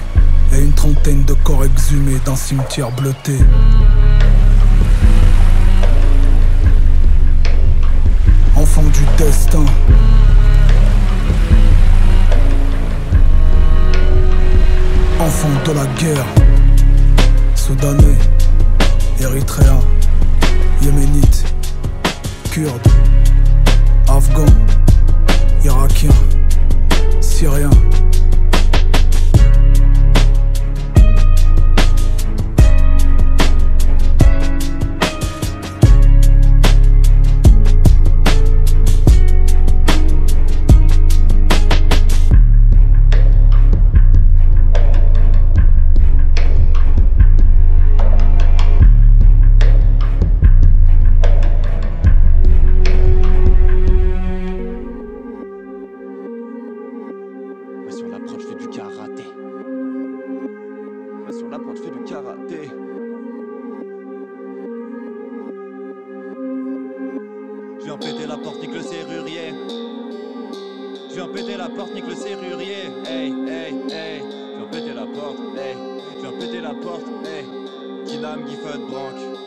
Et 0.56 0.62
une 0.62 0.72
trentaine 0.72 1.24
de 1.24 1.34
corps 1.34 1.64
exhumés 1.64 2.18
d'un 2.24 2.36
cimetière 2.36 2.90
bleuté. 2.92 3.38
Enfant 8.68 8.82
du 8.90 9.06
destin. 9.16 9.64
Enfant 15.18 15.48
de 15.64 15.72
la 15.72 15.86
guerre. 15.98 16.26
Soudanais, 17.54 18.18
Érythréen, 19.20 19.80
Yéménite, 20.82 21.44
Kurde, 22.50 22.88
Afghan, 24.06 24.44
Irakien, 25.64 26.10
Syrien. 27.22 27.70
La 71.68 71.74
porte, 71.74 71.94
nique 71.94 72.08
le 72.08 72.14
serrurier. 72.14 72.90
Hey, 73.06 73.32
hey, 73.46 73.74
hey. 73.90 74.22
Viens 74.56 74.66
péter 74.70 74.94
la 74.94 75.02
porte, 75.02 75.38
hey. 75.56 75.76
Viens 76.20 76.32
péter 76.38 76.60
la 76.60 76.74
porte, 76.74 77.04
hey. 77.24 77.44
Kinam, 78.06 78.40
Gifford, 78.48 78.78
Branque. 78.88 79.38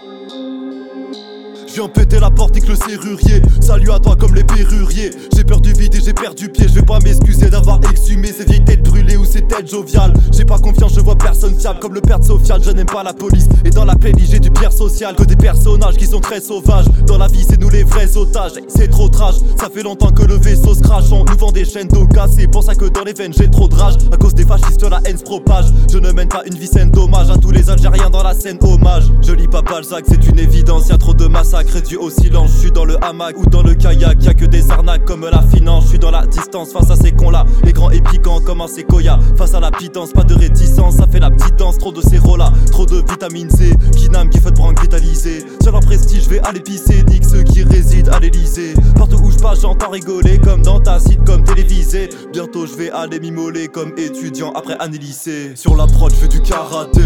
Viens 1.68 1.88
péter 1.88 2.20
la 2.20 2.30
porte, 2.30 2.56
nique 2.56 2.68
le 2.68 2.76
serrurier. 2.76 3.42
Salut 3.62 3.92
à 3.92 4.00
toi 4.00 4.16
comme 4.16 4.36
les 4.36 4.44
perruriers. 4.44 5.12
J'ai 5.41 5.45
peur 5.45 5.60
du 5.60 5.73
vide 5.73 5.95
et 5.95 6.01
j'ai 6.06 6.13
perdu 6.13 6.49
pied. 6.49 6.67
Je 6.67 6.75
vais 6.75 6.84
pas 6.84 6.99
m'excuser 6.99 7.49
d'avoir 7.49 7.80
exhumé 7.89 8.27
ces 8.27 8.45
vieilles 8.45 8.63
têtes 8.63 8.84
brûlées 8.84 9.17
ou 9.17 9.25
ces 9.25 9.41
têtes 9.41 9.67
joviales. 9.67 10.13
J'ai 10.32 10.45
pas 10.45 10.60
confiance, 10.60 10.93
je 10.93 10.99
vois 10.99 11.17
personne 11.17 11.60
fiable 11.60 11.80
comme 11.80 11.95
le 11.95 12.01
père 12.01 12.19
de 12.19 12.25
Sofiane. 12.25 12.62
Je 12.63 12.69
n'aime 12.69 12.86
pas 12.86 13.01
la 13.01 13.12
police. 13.12 13.49
Et 13.65 13.71
dans 13.71 13.84
la 13.84 13.95
playlist, 13.95 14.34
j'ai 14.34 14.39
du 14.39 14.51
pierre 14.51 14.71
social. 14.71 15.15
Que 15.15 15.23
des 15.23 15.36
personnages 15.36 15.95
qui 15.95 16.06
sont 16.06 16.19
très 16.19 16.41
sauvages. 16.41 16.86
Dans 17.08 17.17
la 17.17 17.25
vie, 17.25 17.43
c'est 17.49 17.60
nous 17.60 17.71
les 17.71 17.82
vrais 17.84 18.15
otages. 18.17 18.51
C'est 18.67 18.89
trop 18.89 19.10
trash. 19.10 19.38
Ça 19.60 19.67
fait 19.73 19.82
longtemps 19.82 20.12
que 20.12 20.21
le 20.21 20.36
vaisseau 20.36 20.75
se 20.75 20.82
crache. 20.82 21.12
On 21.12 21.25
nous 21.25 21.38
vend 21.39 21.51
des 21.51 21.65
chaînes 21.65 21.88
d'eau 21.88 22.06
cassées. 22.06 22.45
Pour 22.45 22.62
ça 22.62 22.75
que 22.75 22.86
dans 22.86 23.04
les 23.04 23.13
veines, 23.13 23.34
j'ai 23.36 23.49
trop 23.49 23.67
de 23.67 23.73
rage. 23.73 23.95
À 24.12 24.17
cause 24.17 24.36
des 24.36 24.45
fascistes, 24.45 24.84
la 24.84 24.99
haine 25.06 25.17
se 25.17 25.23
propage. 25.23 25.65
Je 25.91 25.97
ne 25.97 26.12
mène 26.12 26.27
pas 26.27 26.43
une 26.45 26.54
vie 26.56 26.67
saine 26.67 26.91
dommage 26.91 27.32
à 27.32 27.38
tous 27.39 27.49
les 27.49 27.67
Algériens 27.67 28.12
dans 28.12 28.21
la 28.21 28.36
scène 28.36 28.60
hommage. 28.62 29.06
Je 29.23 29.32
lis 29.34 29.47
pas 29.47 29.63
Balzac, 29.63 30.06
c'est 30.08 30.23
une 30.27 30.38
évidence. 30.38 30.89
Y'a 30.89 30.99
trop 30.99 31.15
de 31.15 31.25
massacres 31.25 31.82
dû 31.82 31.95
au 31.95 32.12
silence. 32.12 32.51
Je 32.54 32.60
suis 32.60 32.71
dans 32.71 32.86
le 32.86 33.04
hamac 33.04 33.36
ou 33.39 33.47
dans 33.47 33.63
le 33.63 33.73
kayak. 33.73 34.23
Y'a 34.23 34.36
que 34.36 34.45
des 34.45 34.69
arnaques 34.69 35.06
comme 35.06 35.31
la 35.32 35.41
finance. 35.41 35.86
Je 35.86 35.89
suis 35.89 36.00
dans 36.00 36.12
la 36.12 36.26
distance 36.28 36.72
face 36.72 36.91
à 36.91 36.96
ces 36.96 37.12
cons 37.12 37.30
là. 37.30 37.46
Écran 37.65 37.89
et 37.89 38.02
piquant 38.02 38.39
comme 38.41 38.62
un 38.62 38.67
séquoia. 38.67 39.20
Face 39.38 39.54
à 39.54 39.60
la 39.60 39.72
pitance, 39.72 40.12
pas 40.12 40.24
de 40.24 40.36
réticence. 40.36 40.96
Ça 40.96 41.08
fait 41.08 41.20
la 41.20 41.32
petite 41.32 41.56
danse. 41.56 41.78
Trop 41.78 41.91
de 41.91 42.02
là 42.38 42.52
trop 42.72 42.86
de 42.86 42.98
vitamine 43.10 43.50
C. 43.50 43.74
Kinam, 43.96 44.32
Gifford, 44.32 44.54
Brank, 44.54 44.82
vitalisé. 44.82 45.46
Sur 45.62 45.72
leur 45.72 45.82
prestige, 45.82 46.24
je 46.24 46.30
vais 46.30 46.39
à 46.39 46.52
l'épicé. 46.52 47.04
Nique 47.10 47.26
ceux 47.26 47.44
qui 47.44 47.63
résident 47.63 48.12
à 48.12 48.20
l'Elysée. 48.20 48.74
Partout 48.96 49.17
où 49.24 49.32
je 49.32 49.38
passe, 49.38 49.62
j'entends 49.62 49.89
rigoler 49.89 50.39
comme 50.39 50.62
dans 50.62 50.80
ta 50.80 51.00
sitcom 51.00 51.44
télévisée. 51.44 52.10
Bientôt, 52.34 52.65
je 52.65 52.76
vais 52.76 52.91
aller 52.91 53.20
m'immoler 53.20 53.67
comme 53.67 53.94
étudiant 53.98 54.52
après 54.54 54.78
année 54.80 54.98
lycée. 54.98 55.54
Sur 55.56 55.76
la 55.76 55.88
prod, 55.88 56.12
je 56.22 56.28
du 56.28 56.41
karaté. 56.41 57.02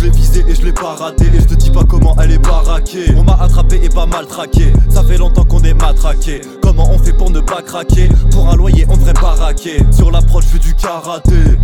Je 0.00 0.06
l'ai 0.06 0.12
visé 0.12 0.44
et 0.48 0.54
je 0.54 0.62
l'ai 0.62 0.72
pas 0.72 0.94
raté 0.94 1.26
Et 1.26 1.40
je 1.40 1.44
te 1.44 1.54
dis 1.54 1.70
pas 1.70 1.84
comment 1.84 2.16
elle 2.22 2.32
est 2.32 2.38
baraquée 2.38 3.12
On 3.18 3.22
m'a 3.22 3.34
attrapé 3.34 3.80
et 3.82 3.90
pas 3.90 4.06
mal 4.06 4.26
traqué 4.26 4.72
Ça 4.88 5.04
fait 5.04 5.18
longtemps 5.18 5.44
qu'on 5.44 5.60
est 5.60 5.74
matraqué 5.74 6.09
craquer. 6.10 6.59
Comment 6.70 6.88
on 6.88 6.98
fait 7.00 7.12
pour 7.12 7.30
ne 7.30 7.40
pas 7.40 7.62
craquer 7.62 8.08
Pour 8.30 8.48
un 8.48 8.54
loyer 8.54 8.86
on 8.88 8.96
devrait 8.96 9.12
pas 9.12 9.34
raquer 9.34 9.78
Sur 9.90 10.12
l'approche 10.12 10.44
je 10.44 10.50
fais 10.50 10.58
du 10.60 10.72
karaté. 10.76 11.58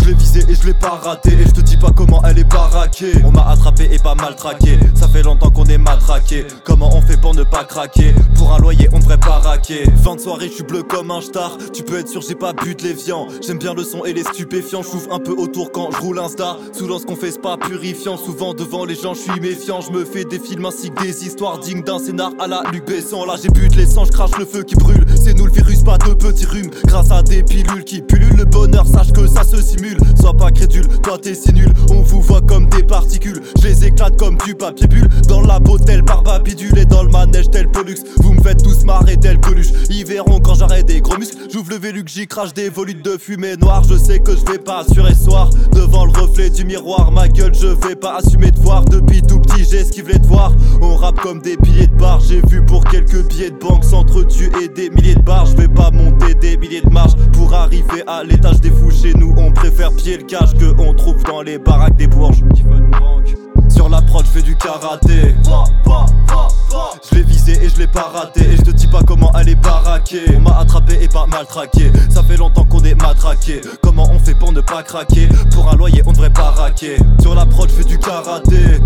Je 0.00 0.10
l'ai 0.10 0.14
visé 0.14 0.44
et 0.48 0.54
je 0.54 0.66
l'ai 0.66 0.74
pas 0.74 1.00
raté. 1.02 1.32
Et 1.32 1.44
je 1.46 1.50
te 1.50 1.60
dis 1.60 1.76
pas 1.76 1.90
comment 1.90 2.22
elle 2.24 2.38
est 2.38 2.44
baraquée. 2.44 3.12
On 3.24 3.32
m'a 3.32 3.48
attrapé 3.48 3.88
et 3.90 3.98
pas 3.98 4.14
mal 4.14 4.36
traqué 4.36 4.78
Ça 4.94 5.08
fait 5.08 5.22
longtemps 5.22 5.50
qu'on 5.50 5.64
est 5.64 5.78
matraqué. 5.78 6.46
Comment 6.64 6.94
on 6.94 7.00
fait 7.00 7.20
pour 7.20 7.34
ne 7.34 7.42
pas 7.42 7.64
craquer 7.64 8.14
Pour 8.36 8.52
un 8.54 8.58
loyer 8.58 8.88
on 8.92 9.00
devrait 9.00 9.18
pas 9.18 9.38
raquer 9.38 9.84
Fin 10.04 10.14
de 10.14 10.20
soirée 10.20 10.48
je 10.48 10.54
suis 10.54 10.62
bleu 10.62 10.84
comme 10.84 11.10
un 11.10 11.20
star. 11.20 11.58
Tu 11.72 11.82
peux 11.82 11.98
être 11.98 12.08
sûr 12.08 12.20
j'ai 12.20 12.36
pas 12.36 12.52
bu 12.52 12.76
de 12.76 12.84
l'évian. 12.84 13.26
J'aime 13.44 13.58
bien 13.58 13.74
le 13.74 13.82
son 13.82 14.04
et 14.04 14.12
les 14.12 14.22
stupéfiants. 14.22 14.82
J'ouvre 14.82 15.12
un 15.12 15.18
peu 15.18 15.32
autour 15.32 15.72
quand 15.72 15.90
je 15.90 15.96
roule 15.98 16.20
un 16.20 16.28
star 16.28 16.58
Sous 16.72 16.86
ce 16.98 17.04
qu'on 17.04 17.16
fait 17.16 17.32
c'est 17.32 17.42
pas 17.42 17.56
purifiant. 17.56 18.16
Souvent 18.16 18.54
devant 18.54 18.84
les 18.84 18.94
gens 18.94 19.14
je 19.14 19.20
suis 19.20 19.40
méfiant. 19.40 19.80
Je 19.80 19.90
me 19.90 20.04
fais 20.04 20.24
des 20.24 20.38
films 20.38 20.66
ainsi 20.66 20.90
que 20.90 21.02
des 21.02 21.26
histoires 21.26 21.58
dignes 21.58 21.82
d'un 21.82 21.98
scénar 21.98 22.30
à 22.38 22.46
la 22.46 22.62
Luc 22.72 22.84
Là 23.26 23.36
j'ai 23.42 23.48
bu 23.48 23.68
de 23.68 23.76
l'essence, 23.76 24.08
je 24.08 24.12
crache 24.12 24.36
le 24.38 24.44
feu 24.44 24.62
qui 24.64 24.74
brûle 24.74 25.03
C'est 25.24 25.32
nous 25.32 25.46
le 25.46 25.52
virus, 25.52 25.82
pas 25.82 25.96
de 25.96 26.12
petits 26.12 26.44
rhumes. 26.44 26.68
Grâce 26.84 27.10
à 27.10 27.22
des 27.22 27.42
pilules 27.42 27.82
qui 27.84 28.02
pullulent 28.02 28.36
le 28.36 28.44
bonheur 28.44 28.86
Sache 28.86 29.10
que 29.10 29.26
ça 29.26 29.42
se 29.42 29.56
simule, 29.62 29.96
sois 30.20 30.34
pas 30.34 30.50
crédule 30.50 30.86
Toi 31.02 31.16
t'es 31.16 31.34
si 31.34 31.50
nul, 31.54 31.72
on 31.90 32.02
vous 32.02 32.20
voit 32.20 32.42
comme 32.42 32.68
des 32.68 32.82
particules. 32.82 33.40
Je 33.58 33.68
les 33.68 33.86
éclate 33.86 34.18
comme 34.18 34.36
du 34.44 34.54
papier 34.54 34.86
bulle. 34.86 35.08
Dans 35.26 35.40
la 35.40 35.58
tel 35.86 36.02
barbe 36.02 36.42
bidule 36.44 36.78
Et 36.78 36.84
dans 36.84 37.02
le 37.02 37.08
manège 37.08 37.50
tel 37.50 37.70
Pollux. 37.70 37.94
Vous 38.18 38.34
me 38.34 38.42
faites 38.42 38.62
tous 38.62 38.84
marrer 38.84 39.16
tel 39.16 39.40
Coluche. 39.40 39.72
Ils 39.88 40.04
verront 40.04 40.40
quand 40.40 40.56
j'arrête 40.56 40.84
des 40.84 41.00
gros 41.00 41.16
muscles. 41.16 41.38
J'ouvre 41.50 41.70
le 41.70 41.78
Vélux, 41.78 42.04
j'y 42.06 42.26
crache 42.26 42.52
des 42.52 42.68
volutes 42.68 43.02
de 43.02 43.16
fumée 43.16 43.56
noire. 43.56 43.82
Je 43.88 43.96
sais 43.96 44.18
que 44.18 44.32
je 44.36 44.52
vais 44.52 44.58
pas 44.58 44.80
assurer 44.80 45.14
soir. 45.14 45.48
Devant 45.72 46.04
le 46.04 46.12
reflet 46.12 46.50
du 46.50 46.66
miroir 46.66 47.10
Ma 47.12 47.28
gueule 47.28 47.54
je 47.54 47.68
vais 47.68 47.96
pas 47.96 48.18
assumer 48.18 48.50
de 48.50 48.60
voir. 48.60 48.84
Depuis 48.84 49.22
tout 49.22 49.40
petit 49.40 49.64
j'esquive 49.64 50.06
les 50.06 50.18
devoirs. 50.18 50.52
On 50.82 50.96
rappe 50.96 51.18
comme 51.20 51.40
des 51.40 51.56
billets 51.56 51.86
de 51.86 51.96
bar. 51.96 52.20
J'ai 52.20 52.42
vu 52.46 52.60
pour 52.62 52.84
quelques 52.84 53.26
billets 53.28 53.50
de 53.50 53.56
banque 53.56 53.84
S'entretuer 53.84 54.50
des 54.76 54.90
milliers 54.90 55.13
de 55.14 55.50
Je 55.50 55.56
vais 55.56 55.68
pas 55.68 55.90
monter 55.90 56.34
des 56.34 56.56
milliers 56.56 56.80
de 56.80 56.90
marches. 56.90 57.14
Pour 57.32 57.54
arriver 57.54 58.02
à 58.06 58.22
l'étage 58.24 58.60
des 58.60 58.70
fous 58.70 58.90
Chez 58.90 59.12
nous 59.14 59.34
on 59.36 59.52
préfère 59.52 59.92
pied 59.94 60.16
le 60.16 60.24
cash 60.24 60.52
Que 60.54 60.74
on 60.78 60.94
trouve 60.94 61.22
dans 61.24 61.42
les 61.42 61.58
baraques 61.58 61.96
des 61.96 62.06
bourges 62.06 62.42
Sur 63.74 63.88
la 63.88 64.00
prod 64.02 64.24
je 64.24 64.30
fais 64.30 64.42
du 64.42 64.56
karaté. 64.56 65.34
Je 67.10 67.14
l'ai 67.16 67.22
visé 67.22 67.52
et 67.64 67.68
je 67.68 67.78
l'ai 67.78 67.86
pas 67.86 68.10
raté. 68.14 68.42
Et 68.42 68.56
je 68.56 68.62
te 68.62 68.70
dis 68.70 68.86
pas 68.86 69.02
comment 69.02 69.32
elle 69.38 69.48
est 69.48 69.54
baraquée 69.54 70.24
On 70.36 70.40
m'a 70.40 70.58
attrapé 70.58 70.98
et 71.02 71.08
pas 71.08 71.26
mal 71.26 71.46
traqué. 71.46 71.90
Ça 72.08 72.22
fait 72.22 72.36
longtemps 72.36 72.64
qu'on 72.64 72.82
est 72.84 72.94
matraqué. 73.00 73.60
Comment 73.82 74.08
on 74.10 74.18
fait 74.18 74.34
pour 74.34 74.52
ne 74.52 74.60
pas 74.60 74.82
craquer? 74.82 75.28
Pour 75.52 75.70
un 75.70 75.76
loyer 75.76 76.02
on 76.06 76.12
devrait 76.12 76.32
pas 76.32 76.50
raquer. 76.50 76.96
Sur 77.20 77.34
la 77.34 77.46
prod 77.46 77.68
je 77.68 77.74
fais 77.74 77.84
du 77.84 77.98
karaté. 77.98 78.80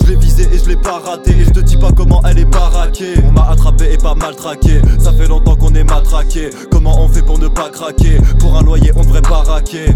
Je 0.00 0.06
l'ai 0.06 0.16
visé 0.16 0.48
et 0.52 0.58
je 0.58 0.68
l'ai 0.68 0.76
pas 0.76 0.98
raté. 0.98 1.32
Et 1.32 1.44
je 1.44 1.50
te 1.50 1.60
dis 1.60 1.76
pas 1.76 1.92
comment 1.92 2.22
elle 2.26 2.38
est 2.38 2.44
baraquée 2.44 3.14
On 3.26 3.32
m'a 3.32 3.48
attrapé 3.48 3.92
et 3.92 3.98
pas 3.98 4.14
mal 4.14 4.34
traqué. 4.34 4.80
Ça 4.98 5.12
fait 5.12 5.28
longtemps 5.28 5.56
qu'on 5.56 5.74
est 5.74 5.84
matraqué. 5.84 6.50
Comment 6.70 7.00
on 7.02 7.08
fait 7.08 7.22
pour 7.22 7.38
ne 7.38 7.48
pas 7.48 7.70
craquer? 7.70 8.18
Pour 8.38 8.56
un 8.56 8.62
loyer 8.62 8.92
on 8.96 9.02
devrait 9.02 9.22
pas 9.22 9.42
raquer 9.42 9.94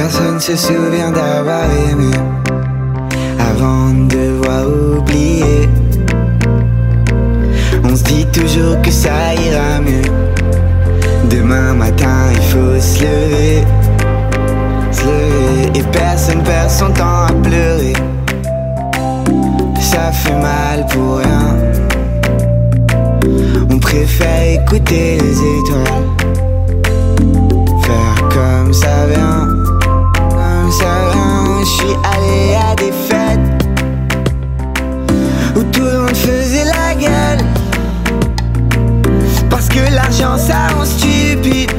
Personne 0.00 0.38
se 0.38 0.54
souvient 0.54 1.10
d'avoir 1.10 1.64
aimé 1.90 2.12
avant 3.36 3.90
de 3.90 4.14
devoir 4.14 4.64
oublier. 4.96 5.68
On 7.82 7.96
se 7.96 8.04
dit 8.04 8.24
toujours 8.26 8.80
que 8.80 8.92
ça 8.92 9.34
ira 9.34 9.80
mieux. 9.80 10.08
Demain 11.28 11.74
matin, 11.74 12.30
il 12.32 12.42
faut 12.42 12.78
se 12.78 13.02
lever. 13.02 13.64
Se 14.92 15.02
lever. 15.02 15.80
Et 15.80 15.82
personne 15.90 16.44
perd 16.44 16.70
son 16.70 16.92
temps 16.92 17.26
à 17.26 17.32
pleurer. 17.42 17.94
Ça 19.80 20.12
fait 20.12 20.40
mal 20.40 20.86
pour 20.92 21.16
rien. 21.16 21.56
On 23.68 23.80
préfère 23.80 24.62
écouter 24.62 25.18
les 25.20 25.38
étoiles. 25.38 26.06
Faire 27.82 28.28
comme 28.28 28.72
ça 28.72 29.06
vient. 29.08 29.57
Vient. 30.70 31.60
Je 31.60 31.64
suis 31.64 31.96
allé 32.04 32.54
à 32.54 32.74
des 32.76 32.92
fêtes 32.92 33.38
où 35.56 35.62
tout 35.62 35.80
le 35.82 36.00
monde 36.00 36.16
faisait 36.16 36.64
la 36.64 36.94
gueule. 36.94 37.44
Parce 39.48 39.68
que 39.68 39.80
l'argent 39.94 40.36
ça 40.36 40.68
rend 40.76 40.84
stupide. 40.84 41.72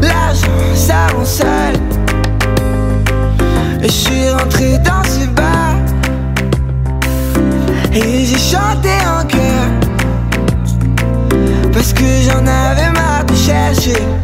L'argent 0.00 0.74
ça 0.74 1.08
rend 1.14 1.24
seul. 1.24 1.74
Et 3.82 3.88
je 3.88 3.92
suis 3.92 4.30
rentré 4.30 4.78
dans 4.78 5.04
ce 5.04 5.26
bar. 5.26 5.76
Et 7.92 8.24
j'ai 8.24 8.38
chanté 8.38 8.90
en 9.06 9.26
chœur. 9.26 9.68
Parce 11.72 11.92
que 11.92 12.04
j'en 12.24 12.46
avais 12.46 12.90
marre 12.90 13.24
de 13.26 13.34
chercher. 13.34 14.21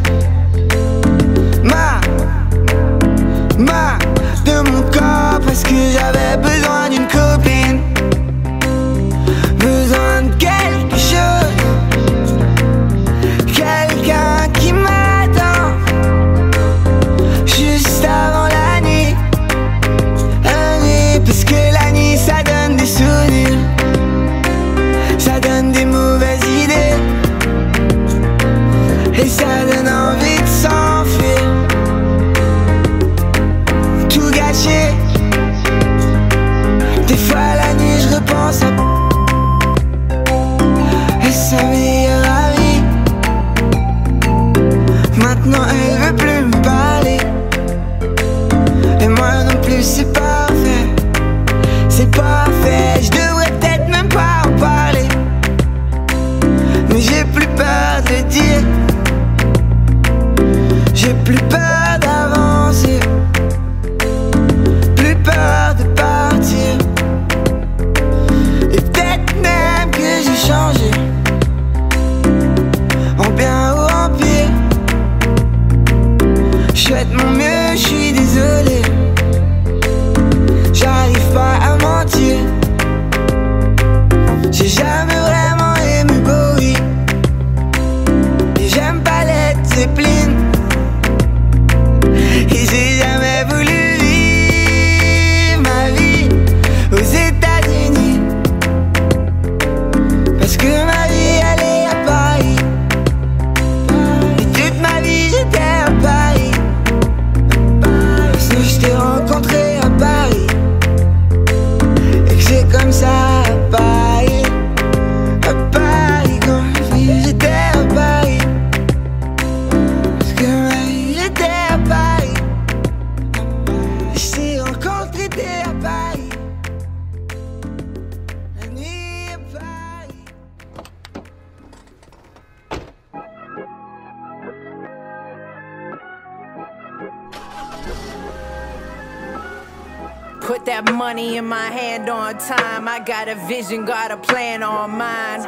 Put 140.49 140.65
that 140.65 140.91
money 140.95 141.37
in 141.37 141.45
my 141.45 141.67
hand 141.67 142.09
on 142.09 142.35
time. 142.39 142.87
I 142.87 142.99
got 142.99 143.27
a 143.27 143.35
vision, 143.35 143.85
got 143.85 144.09
a 144.09 144.17
plan 144.17 144.63
on 144.63 144.89
mine. 144.89 145.43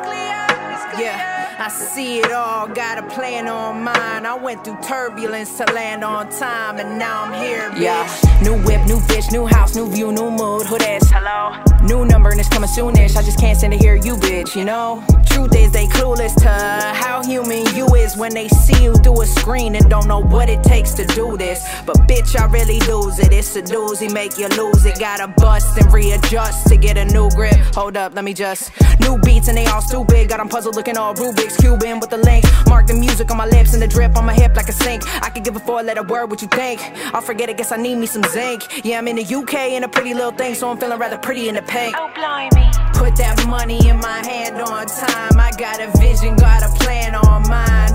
Yeah, 1.01 1.55
I 1.57 1.69
see 1.69 2.19
it 2.19 2.31
all, 2.31 2.67
got 2.67 2.99
a 2.99 3.07
plan 3.07 3.47
on 3.47 3.83
mine. 3.83 4.27
I 4.27 4.35
went 4.35 4.63
through 4.63 4.77
turbulence 4.83 5.57
to 5.57 5.65
land 5.73 6.03
on 6.03 6.29
time, 6.29 6.77
and 6.77 6.99
now 6.99 7.23
I'm 7.23 7.33
here, 7.43 7.71
bitch. 7.71 7.81
Yeah, 7.81 8.43
new 8.43 8.63
whip, 8.63 8.85
new 8.85 8.99
bitch, 9.07 9.31
new 9.31 9.47
house, 9.47 9.75
new 9.75 9.89
view, 9.89 10.11
new 10.11 10.29
mood. 10.29 10.67
Who 10.67 10.77
this? 10.77 11.09
Hello? 11.09 11.70
New 11.83 12.05
number 12.05 12.29
and 12.29 12.39
it's 12.39 12.49
coming 12.49 12.69
soonish. 12.69 13.15
I 13.15 13.23
just 13.23 13.39
can't 13.39 13.57
stand 13.57 13.73
to 13.73 13.79
hear 13.79 13.95
you, 13.95 14.15
bitch, 14.15 14.55
you 14.55 14.63
know? 14.63 15.03
Truth 15.25 15.55
is, 15.55 15.71
they 15.71 15.87
clueless 15.87 16.35
to 16.41 16.49
how 16.49 17.23
human 17.23 17.65
you 17.75 17.87
is 17.95 18.15
when 18.15 18.33
they 18.33 18.47
see 18.49 18.83
you 18.83 18.93
through 18.95 19.21
a 19.21 19.25
screen 19.25 19.75
and 19.75 19.89
don't 19.89 20.07
know 20.07 20.19
what 20.19 20.49
it 20.49 20.61
takes 20.63 20.93
to 20.93 21.05
do 21.07 21.37
this. 21.37 21.65
But 21.85 21.97
bitch, 22.07 22.39
I 22.39 22.45
really 22.45 22.79
lose 22.81 23.17
it. 23.19 23.33
It's 23.33 23.55
a 23.55 23.61
doozy, 23.61 24.13
make 24.13 24.37
you 24.37 24.47
lose 24.49 24.85
it. 24.85 24.99
Gotta 24.99 25.27
bust 25.27 25.77
and 25.77 25.91
readjust 25.91 26.67
to 26.67 26.77
get 26.77 26.97
a 26.97 27.05
new 27.05 27.29
grip. 27.31 27.55
Hold 27.73 27.97
up, 27.97 28.13
let 28.13 28.23
me 28.23 28.33
just. 28.33 28.71
New 28.99 29.17
beats 29.19 29.47
and 29.47 29.57
they 29.57 29.65
all 29.65 29.81
stupid. 29.81 30.29
Got 30.29 30.39
'em 30.39 30.49
puzzled 30.49 30.75
looking 30.75 30.97
all 30.97 31.15
Rubik's 31.15 31.57
Cuban 31.57 31.99
with 31.99 32.09
the 32.09 32.17
links. 32.17 32.49
Mark 32.67 32.87
the 32.87 32.93
music 32.93 33.31
on 33.31 33.37
my 33.37 33.47
lips 33.47 33.73
and 33.73 33.81
the 33.81 33.87
drip 33.87 34.15
on 34.17 34.25
my 34.25 34.33
hip 34.33 34.55
like 34.55 34.69
a 34.69 34.73
sink. 34.73 35.03
I 35.23 35.29
could 35.29 35.43
give 35.43 35.55
a 35.55 35.59
four 35.59 35.81
letter 35.81 36.03
word, 36.03 36.29
what 36.29 36.41
you 36.41 36.47
think? 36.47 36.79
I'll 37.13 37.21
forget 37.21 37.49
it, 37.49 37.57
guess 37.57 37.71
I 37.71 37.77
need 37.77 37.95
me 37.95 38.05
some 38.05 38.23
zinc. 38.23 38.85
Yeah, 38.85 38.99
I'm 38.99 39.07
in 39.07 39.15
the 39.15 39.25
UK 39.25 39.75
in 39.75 39.83
a 39.83 39.87
pretty 39.87 40.13
little 40.13 40.31
thing, 40.31 40.53
so 40.55 40.69
I'm 40.69 40.77
feeling 40.77 40.99
rather 40.99 41.17
pretty 41.17 41.49
in 41.49 41.55
the 41.55 41.61
pink. 41.71 41.95
Oh, 41.97 42.11
blimey. 42.13 42.69
Put 42.93 43.15
that 43.17 43.47
money 43.47 43.87
in 43.87 43.97
my 43.97 44.19
hand 44.25 44.61
on 44.61 44.85
time. 44.85 45.39
I 45.39 45.51
I 45.51 45.57
got 45.57 45.81
a 45.81 45.91
vision, 45.99 46.37
got 46.37 46.63
a 46.63 46.69
plan 46.79 47.13
on 47.13 47.41
mine. 47.49 47.91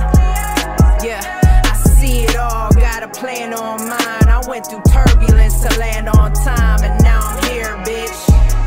Yeah, 1.03 1.23
I 1.65 1.75
see 1.97 2.25
it 2.25 2.37
all, 2.37 2.71
got 2.73 3.03
a 3.03 3.09
plan 3.09 3.55
on 3.55 3.89
mine. 3.89 4.29
I 4.29 4.43
went 4.47 4.67
through 4.67 4.83
turbulence 4.93 5.61
to 5.65 5.79
land 5.79 6.11
on 6.11 6.35
time, 6.35 6.83
and 6.85 7.03
now 7.03 7.21
I'm 7.23 7.43
here, 7.49 7.73
bitch. 7.89 8.21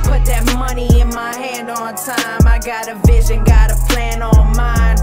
Put 0.10 0.26
that 0.26 0.43
money 0.57 0.99
in 0.99 1.10
my 1.10 1.36
hand 1.36 1.70
on 1.70 1.93
time. 1.95 2.47
I 2.47 2.57
got 2.57 2.88
a 2.89 2.95
vision, 3.05 3.43
got 3.43 3.72
a 3.72 3.76
plan 3.93 4.24
on 4.24 4.57
mine. 4.57 4.97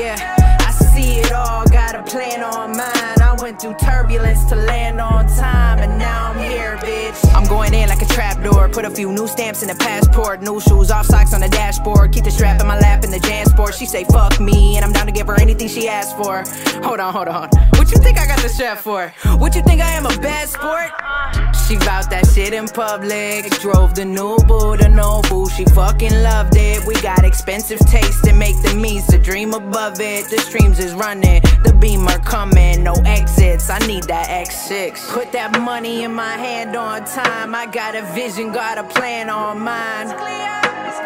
Yeah, 0.00 0.16
I 0.60 0.72
see 0.72 1.20
it 1.20 1.32
all, 1.32 1.66
got 1.66 1.94
a 1.94 2.02
plan 2.02 2.42
on 2.42 2.74
mine. 2.74 3.20
I 3.20 3.36
went 3.42 3.60
through 3.60 3.74
turbulence 3.74 4.44
to 4.44 4.56
land 4.56 5.02
on 5.02 5.26
time, 5.36 5.80
and 5.80 5.98
now 5.98 6.32
I'm 6.32 6.38
here, 6.38 6.78
bitch. 6.78 7.29
Going 7.50 7.74
in 7.74 7.88
like 7.88 8.00
a 8.00 8.06
trapdoor. 8.06 8.68
Put 8.68 8.84
a 8.84 8.90
few 8.90 9.10
new 9.10 9.26
stamps 9.26 9.62
in 9.62 9.68
the 9.68 9.74
passport. 9.74 10.40
New 10.40 10.60
shoes, 10.60 10.88
off 10.92 11.06
socks 11.06 11.34
on 11.34 11.40
the 11.40 11.48
dashboard. 11.48 12.12
Keep 12.12 12.22
the 12.22 12.30
strap 12.30 12.60
in 12.60 12.66
my 12.68 12.78
lap 12.78 13.02
in 13.02 13.10
the 13.10 13.18
Jansport. 13.18 13.76
She 13.76 13.86
say 13.86 14.04
fuck 14.04 14.38
me, 14.38 14.76
and 14.76 14.84
I'm 14.84 14.92
down 14.92 15.06
to 15.06 15.12
give 15.12 15.26
her 15.26 15.34
anything 15.40 15.66
she 15.66 15.88
asks 15.88 16.12
for. 16.12 16.44
Hold 16.84 17.00
on, 17.00 17.12
hold 17.12 17.26
on. 17.26 17.48
What 17.74 17.90
you 17.90 17.98
think 17.98 18.20
I 18.20 18.26
got 18.28 18.40
the 18.40 18.48
strap 18.48 18.78
for? 18.78 19.12
What 19.38 19.56
you 19.56 19.62
think 19.62 19.80
I 19.80 19.90
am 19.90 20.06
a 20.06 20.16
bad 20.18 20.48
sport? 20.48 20.92
She 21.66 21.76
bout 21.76 22.10
that 22.10 22.26
shit 22.32 22.52
in 22.52 22.66
public. 22.66 23.50
Drove 23.60 23.94
the 23.94 24.04
new 24.04 24.36
boo 24.46 24.76
to 24.76 24.84
Nobu. 24.84 25.50
She 25.50 25.64
fucking 25.66 26.22
loved 26.22 26.56
it. 26.56 26.84
We 26.86 26.94
got 27.00 27.24
expensive 27.24 27.80
taste 27.80 28.26
and 28.26 28.38
make 28.38 28.60
the 28.62 28.74
means 28.74 29.06
to 29.08 29.18
dream 29.18 29.54
above 29.54 30.00
it. 30.00 30.28
The 30.30 30.38
streams 30.38 30.78
is 30.78 30.94
running, 30.94 31.42
the 31.64 31.76
beamer 31.80 32.18
coming, 32.20 32.82
no 32.82 32.94
exits. 33.04 33.70
I 33.70 33.78
need 33.86 34.04
that 34.04 34.28
X6. 34.28 35.12
Put 35.12 35.32
that 35.32 35.60
money 35.60 36.02
in 36.04 36.12
my 36.12 36.36
hand 36.36 36.76
on 36.76 37.04
time. 37.04 37.39
I 37.40 37.64
got 37.64 37.94
a 37.94 38.02
vision, 38.12 38.52
got 38.52 38.76
a 38.76 38.84
plan 38.84 39.30
on 39.30 39.60
mine. 39.60 40.08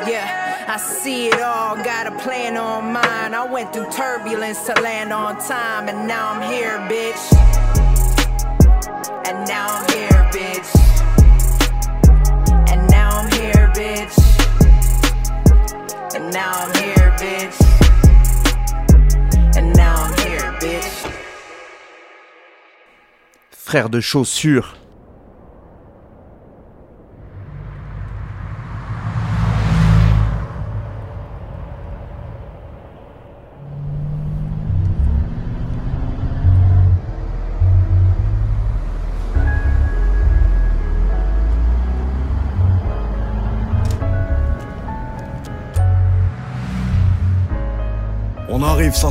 Yeah, 0.05 0.67
I 0.69 0.77
see 0.77 1.29
it 1.29 1.41
all, 1.41 1.77
got 1.77 2.09
a 2.09 2.19
plan 2.19 2.57
on 2.57 2.93
mine. 2.93 3.35
I 3.35 3.47
went 3.47 3.73
through 3.73 3.89
turbulence 3.93 4.67
to 4.67 4.75
land 4.83 5.13
on 5.13 5.39
time, 5.39 5.89
and 5.89 6.09
now 6.09 6.33
I'm 6.33 6.43
here, 6.53 6.79
bitch. 6.91 7.23
And 9.29 9.47
now 9.47 9.67
I'm 9.79 9.89
here, 9.95 10.29
bitch. 10.35 10.71
And 12.69 12.91
now 12.91 13.11
I'm 13.11 13.31
here, 13.31 13.71
bitch. 13.73 14.17
And 16.17 16.33
now 16.33 16.53
I'm 16.53 16.75
here, 16.83 17.13
bitch. 17.17 17.59
And 19.57 19.73
now 19.77 19.95
I'm 20.03 20.15
here, 20.27 20.53
bitch. 20.61 21.11
Frère 23.53 23.89
de 23.89 24.01
chaussures. 24.01 24.84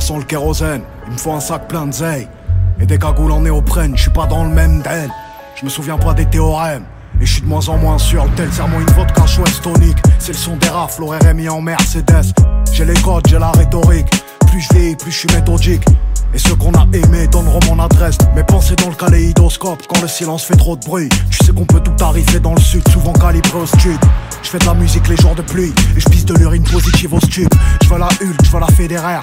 sent 0.00 0.16
le 0.16 0.24
kérosène. 0.24 0.82
Il 1.06 1.12
me 1.12 1.18
faut 1.18 1.32
un 1.32 1.38
sac 1.38 1.68
plein 1.68 1.86
de 1.86 1.92
zeille. 1.92 2.26
Et 2.80 2.86
des 2.86 2.98
cagoules 2.98 3.30
en 3.30 3.42
néoprène, 3.42 3.96
je 3.96 4.02
suis 4.02 4.10
pas 4.10 4.26
dans 4.26 4.42
le 4.42 4.50
même 4.50 4.82
den. 4.82 5.08
Je 5.54 5.64
me 5.64 5.70
souviens 5.70 5.98
pas 5.98 6.12
des 6.14 6.26
théorèmes. 6.26 6.82
Et 7.20 7.26
je 7.26 7.34
suis 7.34 7.42
de 7.42 7.46
moins 7.46 7.68
en 7.68 7.78
moins 7.78 7.96
sûr, 7.98 8.24
le 8.24 8.30
tel 8.32 8.52
serment 8.52 8.80
une 8.80 8.90
vodka 8.90 9.24
chouette 9.24 9.62
tonique. 9.62 9.98
C'est 10.18 10.32
le 10.32 10.38
son 10.38 10.56
des 10.56 10.68
rafles, 10.68 11.04
RMI 11.04 11.48
en 11.48 11.60
Mercedes. 11.60 12.32
J'ai 12.72 12.84
les 12.84 13.00
codes, 13.02 13.24
j'ai 13.28 13.38
la 13.38 13.52
rhétorique. 13.52 14.08
Plus 14.48 14.62
je 14.62 14.74
vieillis, 14.74 14.96
plus 14.96 15.12
je 15.12 15.18
suis 15.18 15.28
méthodique. 15.32 15.84
Et 16.34 16.38
ceux 16.38 16.56
qu'on 16.56 16.72
a 16.72 16.88
aimés 16.92 17.28
donneront 17.28 17.60
mon 17.68 17.78
adresse. 17.78 18.18
Mes 18.34 18.42
pensées 18.42 18.74
dans 18.74 18.88
le 18.88 18.96
kaléidoscope, 18.96 19.84
quand 19.86 20.02
le 20.02 20.08
silence 20.08 20.42
fait 20.42 20.56
trop 20.56 20.74
de 20.74 20.84
bruit. 20.84 21.08
Tu 21.30 21.44
sais 21.44 21.52
qu'on 21.52 21.66
peut 21.66 21.78
tout 21.78 22.04
arriver 22.04 22.40
dans 22.40 22.54
le 22.54 22.60
sud, 22.60 22.82
souvent 22.88 23.12
calibré 23.12 23.60
au 23.60 23.66
stud. 23.66 24.00
Je 24.42 24.48
fais 24.48 24.58
de 24.58 24.66
la 24.66 24.74
musique 24.74 25.06
les 25.06 25.16
jours 25.16 25.36
de 25.36 25.42
pluie, 25.42 25.72
et 25.96 26.00
je 26.00 26.08
pisse 26.08 26.24
de 26.24 26.34
l'urine 26.34 26.64
positive 26.64 27.14
au 27.14 27.20
stup. 27.20 27.54
Je 27.84 27.88
veux 27.88 27.98
la 28.00 28.06
Hulk, 28.06 28.44
je 28.44 28.50
veux 28.50 28.58
la 28.58 28.66
fédéraire. 28.66 29.22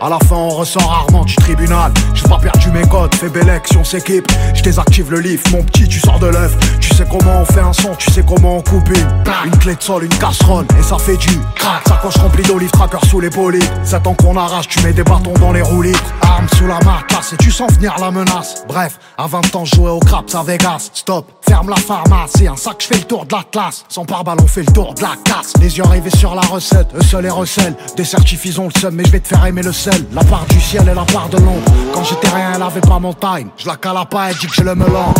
À 0.00 0.08
la 0.08 0.18
fin, 0.18 0.36
on 0.36 0.48
ressort 0.50 0.88
rarement 0.88 1.24
du 1.24 1.36
tribunal. 1.36 1.92
J'ai 2.14 2.28
pas 2.28 2.38
perdu 2.38 2.70
mes 2.70 2.86
codes, 2.88 3.14
fais 3.14 3.28
belle 3.28 3.60
on 3.76 3.84
s'équipe. 3.84 4.26
Je 4.54 4.62
désactive 4.62 5.10
le 5.10 5.20
livre, 5.20 5.42
mon 5.52 5.62
petit, 5.62 5.88
tu 5.88 6.00
sors 6.00 6.18
de 6.18 6.26
l'œuf. 6.26 6.56
Tu 6.80 6.94
sais 6.94 7.04
comment 7.10 7.40
on 7.40 7.44
fait 7.44 7.60
un 7.60 7.72
son, 7.72 7.94
tu 7.94 8.10
sais 8.10 8.24
comment 8.26 8.58
on 8.58 8.62
coupe 8.62 8.88
une. 8.88 9.24
Une 9.44 9.58
clé 9.58 9.74
de 9.74 9.82
sol, 9.82 10.04
une 10.04 10.18
casserole, 10.18 10.66
et 10.78 10.82
ça 10.82 10.98
fait 10.98 11.16
du 11.16 11.38
crack. 11.54 11.86
Sacoche 11.86 12.16
remplie 12.16 12.42
d'olives, 12.42 12.70
tracker 12.70 13.06
sous 13.08 13.20
les 13.20 13.30
polies. 13.30 13.60
C'est 13.84 14.06
ans 14.06 14.14
qu'on 14.14 14.36
arrache, 14.36 14.68
tu 14.68 14.80
mets 14.82 14.92
des 14.92 15.04
bâtons 15.04 15.34
dans 15.40 15.52
les 15.52 15.62
roulis. 15.62 15.96
Armes 16.22 16.48
sous 16.56 16.66
la 16.66 16.78
classe, 17.08 17.32
et 17.32 17.36
tu 17.36 17.50
sens 17.50 17.72
venir 17.72 17.94
la 18.00 18.10
menace. 18.10 18.64
Bref, 18.66 18.98
à 19.16 19.26
20 19.26 19.54
ans, 19.56 19.64
jouais 19.64 19.90
au 19.90 20.00
craps 20.00 20.34
à 20.34 20.42
Vegas. 20.42 20.90
Stop, 20.92 21.30
ferme 21.48 21.70
la 21.70 21.76
pharmacie, 21.76 22.46
un 22.46 22.56
sac, 22.56 22.76
je 22.80 22.86
fais 22.86 22.96
le 22.96 23.04
tour 23.04 23.26
de 23.26 23.34
la 23.34 23.44
classe. 23.44 23.84
Sans 23.88 24.04
pare-balles, 24.04 24.38
on 24.42 24.46
fait 24.46 24.62
le 24.62 24.72
tour 24.72 24.94
de 24.94 25.02
la 25.02 25.14
casse. 25.24 25.52
Les 25.60 25.78
yeux 25.78 25.84
rivés 25.84 26.10
sur 26.10 26.34
la 26.34 26.42
recette, 26.42 26.88
eux 26.94 27.02
seuls 27.02 27.24
les 27.24 27.30
recèlent. 27.30 27.76
Des 27.96 28.04
certifs, 28.04 28.58
ont 28.58 28.68
le 28.74 28.80
seum, 28.80 28.94
mais 28.94 29.04
je 29.04 29.10
vais 29.10 29.20
te 29.20 29.28
faire 29.28 29.44
aimer 29.46 29.62
le 29.62 29.72
sel. 29.72 30.04
La 30.12 30.24
part 30.24 30.46
du 30.46 30.60
ciel 30.60 30.88
et 30.88 30.94
la 30.94 31.04
part 31.04 31.28
de 31.28 31.38
l'ombre. 31.38 31.64
Quand 31.92 32.04
j'étais 32.04 32.28
rien, 32.28 32.52
elle 32.54 32.62
avait 32.62 32.80
pas 32.80 32.98
mon 32.98 33.14
time. 33.14 33.50
Je 33.56 33.66
la 33.66 33.76
cala 33.76 34.04
pas, 34.04 34.30
elle 34.30 34.36
dit 34.36 34.46
que 34.46 34.54
j'ai 34.54 34.64
le 34.64 34.74
melon. 34.74 35.14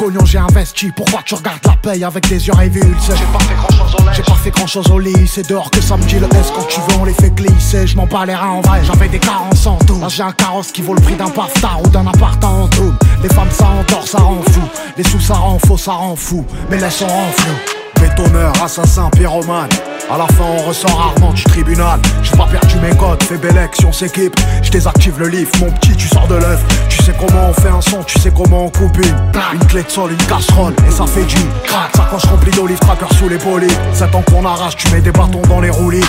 Cognon, 0.00 0.24
j'ai 0.24 0.38
investi. 0.38 0.90
Pourquoi 0.96 1.20
tu 1.26 1.34
regardes 1.34 1.60
la 1.66 1.76
paye 1.76 2.04
avec 2.04 2.26
des 2.26 2.46
yeux 2.46 2.54
révulsés? 2.54 3.12
J'ai 3.14 3.26
pas 3.26 3.38
fait 3.40 3.54
grand 3.54 3.68
chose 3.68 3.94
au 3.98 4.12
J'ai 4.14 4.22
pas 4.22 4.34
fait 4.34 4.50
grand 4.50 4.66
chose 4.66 4.90
au 4.90 4.98
lit. 4.98 5.28
C'est 5.28 5.46
dehors 5.46 5.70
que 5.70 5.82
ça 5.82 5.98
me 5.98 6.02
dit 6.04 6.18
le 6.18 6.24
S. 6.24 6.50
Quand 6.56 6.66
tu 6.68 6.80
veux, 6.80 7.00
on 7.02 7.04
les 7.04 7.12
fait 7.12 7.28
glisser. 7.28 7.86
Je 7.86 7.96
m'en 7.96 8.06
bats 8.06 8.24
les 8.24 8.34
reins 8.34 8.48
en 8.48 8.60
vrai. 8.62 8.80
J'avais 8.82 9.08
des 9.08 9.18
carences 9.18 9.66
en 9.66 9.76
tout. 9.76 10.00
Là, 10.00 10.08
j'ai 10.08 10.22
un 10.22 10.32
carrosse 10.32 10.72
qui 10.72 10.80
vaut 10.80 10.94
le 10.94 11.02
prix 11.02 11.16
d'un 11.16 11.28
paftar 11.28 11.82
ou 11.84 11.88
d'un 11.88 12.06
appart 12.06 12.42
en 12.42 12.66
tout. 12.68 12.94
Les 13.22 13.28
femmes, 13.28 13.50
ça 13.50 13.66
endort, 13.66 14.08
ça 14.08 14.20
rend 14.20 14.40
fou. 14.50 14.62
Les 14.96 15.04
sous, 15.04 15.20
ça 15.20 15.34
rend 15.34 15.58
faux, 15.58 15.76
ça 15.76 15.92
rend 15.92 16.16
fou. 16.16 16.46
Mais 16.70 16.78
laisse 16.78 17.02
on 17.02 17.06
rend 17.06 17.32
flou. 17.36 17.79
Bétonneur, 18.00 18.52
assassin, 18.62 19.10
pyromane. 19.10 19.68
À 20.10 20.18
la 20.18 20.26
fin, 20.26 20.44
on 20.44 20.66
ressort 20.66 20.96
rarement 20.96 21.32
du 21.32 21.44
tribunal. 21.44 22.00
J'ai 22.22 22.36
pas 22.36 22.46
perdu 22.46 22.76
mes 22.80 22.96
codes, 22.96 23.22
fais 23.22 23.36
belle 23.36 23.68
on 23.86 23.92
s'équipe. 23.92 24.34
Je 24.62 24.70
désactive 24.70 25.20
le 25.20 25.28
livre, 25.28 25.50
mon 25.60 25.70
petit, 25.70 25.94
tu 25.96 26.08
sors 26.08 26.26
de 26.26 26.34
l'œuf. 26.34 26.60
Tu 26.88 27.02
sais 27.02 27.12
comment 27.18 27.50
on 27.50 27.52
fait 27.52 27.68
un 27.68 27.80
son, 27.80 28.02
tu 28.02 28.18
sais 28.18 28.32
comment 28.34 28.64
on 28.64 28.70
coupe 28.70 28.96
une. 28.96 29.16
Une 29.52 29.66
clé 29.66 29.82
de 29.82 29.90
sol, 29.90 30.10
une 30.10 30.26
casserole, 30.26 30.74
et 30.88 30.90
ça 30.90 31.06
fait 31.06 31.24
du 31.24 31.36
crack. 31.64 31.94
Sacoche 31.94 32.24
remplie 32.24 32.50
d'olives, 32.50 32.80
tracker 32.80 33.14
sous 33.16 33.28
les 33.28 33.38
polies. 33.38 33.68
C'est 33.92 34.10
temps 34.10 34.22
qu'on 34.22 34.44
arrache, 34.44 34.76
tu 34.76 34.90
mets 34.90 35.00
des 35.00 35.12
bâtons 35.12 35.42
dans 35.48 35.60
les 35.60 35.70
roulis. 35.70 36.04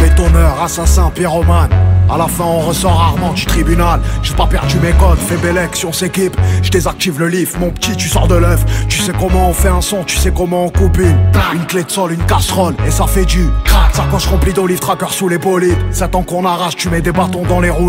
Bétonneur, 0.00 0.60
assassin, 0.62 1.10
pyromane. 1.14 1.70
À 2.08 2.16
la 2.16 2.28
fin, 2.28 2.44
on 2.44 2.60
ressort 2.60 2.96
rarement 2.96 3.32
du 3.32 3.44
tribunal. 3.46 4.00
J'ai 4.22 4.34
pas 4.34 4.46
perdu 4.46 4.78
mes 4.80 4.92
codes, 4.92 5.18
fais 5.18 5.36
belle 5.36 5.68
on 5.84 5.92
s'équipe. 5.92 6.36
Je 6.62 6.70
désactive 6.70 7.18
le 7.18 7.28
livre, 7.28 7.58
mon 7.58 7.70
petit, 7.70 7.96
tu 7.96 8.08
sors 8.08 8.28
de 8.28 8.36
l'œuf. 8.36 8.64
Tu 8.88 9.00
sais 9.00 9.12
comment 9.18 9.50
on 9.50 9.52
fait 9.52 9.68
un 9.68 9.80
son, 9.80 10.04
tu 10.04 10.16
sais 10.16 10.32
comment 10.32 10.66
on 10.66 10.68
coupe 10.68 10.98
une. 10.98 11.16
Une 11.54 11.64
clé 11.66 11.84
de 11.84 11.90
sol, 11.90 12.12
une 12.12 12.26
casserole, 12.26 12.74
et 12.86 12.90
ça 12.90 13.06
fait 13.06 13.24
du 13.24 13.48
crack. 13.64 13.94
Sacoche 13.94 14.26
remplie 14.26 14.52
d'olives, 14.52 14.80
tracker 14.80 15.06
sous 15.10 15.28
les 15.28 15.38
bolides. 15.38 15.78
C'est 15.90 16.10
temps 16.10 16.22
qu'on 16.22 16.44
arrache, 16.44 16.76
tu 16.76 16.90
mets 16.90 17.00
des 17.00 17.12
bâtons 17.12 17.44
dans 17.44 17.60
les 17.60 17.70
roues. 17.70 17.86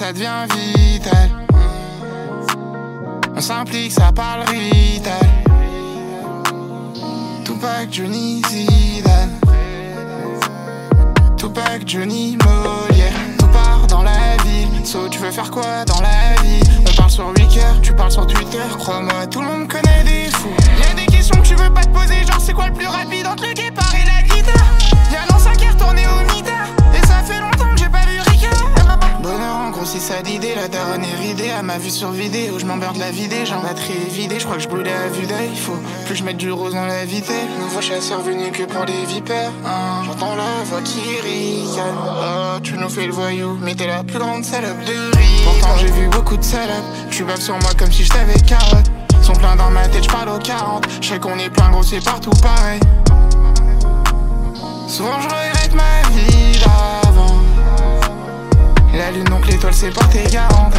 Ça 0.00 0.14
devient 0.14 0.46
vital. 0.56 1.28
On 3.36 3.40
s'implique, 3.42 3.92
ça 3.92 4.10
parle 4.12 4.44
vital. 4.50 5.12
Tupac, 7.44 7.92
Johnny 7.92 8.40
Zidane. 8.48 9.38
Tupac, 11.36 11.82
Johnny 11.86 12.38
Molière. 12.42 13.12
Tout 13.38 13.48
part 13.48 13.86
dans 13.88 14.02
la 14.02 14.38
ville. 14.42 14.68
So, 14.86 15.06
tu 15.10 15.18
veux 15.18 15.30
faire 15.30 15.50
quoi 15.50 15.84
dans 15.84 16.00
la 16.00 16.40
vie? 16.44 16.62
On 16.88 16.96
parle 16.96 17.10
sur 17.10 17.28
8 17.36 17.58
heures, 17.58 17.80
tu 17.82 17.92
parles 17.92 18.12
sur 18.12 18.26
Twitter. 18.26 18.64
Crois-moi, 18.78 19.26
tout 19.26 19.42
le 19.42 19.48
monde 19.48 19.68
connaît 19.68 20.02
des 20.04 20.30
fous. 20.30 20.48
Y'a 20.80 20.94
des 20.94 21.12
questions 21.12 21.36
que 21.42 21.46
tu 21.46 21.56
veux 21.56 21.74
pas 21.74 21.84
te 21.84 21.90
poser, 21.90 22.24
genre 22.24 22.40
c'est 22.40 22.54
quoi 22.54 22.68
le 22.68 22.72
plus 22.72 22.86
rapide 22.86 23.26
entre 23.26 23.44
le 23.46 23.52
guépard 23.52 23.94
et 23.94 24.06
la 24.06 24.22
guitare? 24.34 24.64
Y'a 25.12 25.26
l'ancien 25.30 25.52
qui 25.52 25.64
est 25.64 25.70
retourné 25.70 26.04
au 26.06 26.34
mitard. 26.34 26.59
Si 29.82 29.98
ça 29.98 30.22
d'idée, 30.22 30.54
la 30.54 30.68
daronne 30.68 31.02
est 31.02 31.16
ridée. 31.16 31.50
À 31.50 31.62
ma 31.62 31.76
vue 31.78 31.90
sur 31.90 32.12
vidéo, 32.12 32.58
je 32.60 32.66
m'emmerde 32.66 32.96
la 32.98 33.10
vider. 33.10 33.44
J'ai 33.44 33.54
un 33.54 33.60
batterie 33.60 33.94
est 34.06 34.12
vidé, 34.12 34.38
je 34.38 34.44
crois 34.44 34.56
que 34.56 34.62
je 34.62 34.68
brûlais 34.68 34.92
à 34.92 35.08
vue 35.08 35.26
d'œil. 35.26 35.50
Faut 35.56 35.76
plus 36.06 36.14
je 36.14 36.22
mette 36.22 36.36
du 36.36 36.52
rose 36.52 36.74
dans 36.74 36.86
la 36.86 37.04
vitelle. 37.04 37.48
Nouveau 37.58 37.80
chasseur 37.80 38.20
venu 38.20 38.52
que 38.52 38.62
pour 38.64 38.84
les 38.84 39.04
vipères. 39.06 39.50
hein. 39.66 40.02
J'entends 40.06 40.36
la 40.36 40.62
voix 40.64 40.80
qui 40.82 41.00
ricane. 41.00 41.94
Oh, 42.06 42.60
tu 42.62 42.74
nous 42.74 42.88
fais 42.88 43.06
le 43.06 43.12
voyou, 43.12 43.58
mais 43.60 43.74
t'es 43.74 43.88
la 43.88 44.04
plus 44.04 44.18
grande 44.20 44.44
salope 44.44 44.78
de 44.84 45.16
riz. 45.18 45.42
Pourtant, 45.44 45.76
j'ai 45.80 45.90
vu 45.90 46.06
beaucoup 46.08 46.36
de 46.36 46.44
salopes. 46.44 46.84
Tu 47.10 47.24
baves 47.24 47.40
sur 47.40 47.58
moi 47.58 47.70
comme 47.76 47.90
si 47.90 48.04
je 48.04 48.10
t'avais 48.10 48.38
carotte. 48.40 48.86
Sont 49.22 49.32
pleins 49.32 49.56
dans 49.56 49.70
ma 49.70 49.88
tête, 49.88 50.04
je 50.04 50.08
parle 50.10 50.28
aux 50.28 50.38
40. 50.38 50.86
Je 51.00 51.08
sais 51.08 51.18
qu'on 51.18 51.38
est 51.38 51.50
plein 51.50 51.70
gros, 51.70 51.82
c'est 51.82 52.04
partout 52.04 52.30
pareil. 52.42 52.78
Souvent 54.86 55.20
je 55.20 55.26
regrette 55.26 55.74
ma 55.74 56.08
vie 56.10 56.58
d'avant. 56.60 57.09
La 59.00 59.10
lune 59.12 59.24
donc 59.24 59.46
l'étoile 59.46 59.72
c'est 59.72 59.90
pas 59.90 60.04
tes 60.12 60.24
garante 60.24 60.74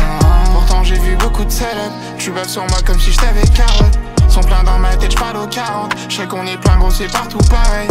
Pourtant 0.53 0.83
j'ai 0.83 0.99
vu 0.99 1.15
beaucoup 1.15 1.43
de 1.43 1.49
salopes 1.49 1.91
Tu 2.19 2.29
baves 2.29 2.47
sur 2.47 2.61
moi 2.67 2.77
comme 2.85 2.99
si 2.99 3.11
je 3.11 3.17
t'avais 3.17 3.47
carotte. 3.47 3.97
Sont 4.29 4.41
pleins 4.41 4.63
dans 4.63 4.77
ma 4.77 4.95
tête, 4.95 5.13
je 5.13 5.17
parle 5.17 5.37
aux 5.37 5.47
40 5.47 5.91
Je 6.07 6.17
sais 6.17 6.27
qu'on 6.27 6.45
est 6.45 6.57
plein 6.57 6.77
gros 6.77 6.91
c'est 6.91 7.11
partout 7.11 7.39
pareil. 7.49 7.87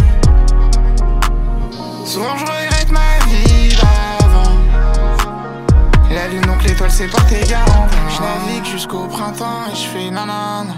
Souvent 2.06 2.36
je 2.36 2.44
regrette 2.44 2.92
ma 2.92 3.24
vie 3.26 3.70
d'avant. 3.70 4.52
La 6.14 6.28
lune 6.28 6.42
donc 6.42 6.62
l'étoile 6.62 6.92
c'est 6.92 7.08
pas 7.08 7.22
tes 7.22 7.44
garante 7.48 7.90
Je 8.10 8.20
navigue 8.22 8.70
jusqu'au 8.70 9.08
printemps 9.08 9.66
et 9.72 9.74
je 9.74 9.88
fais 9.88 10.10
nanana. 10.10 10.76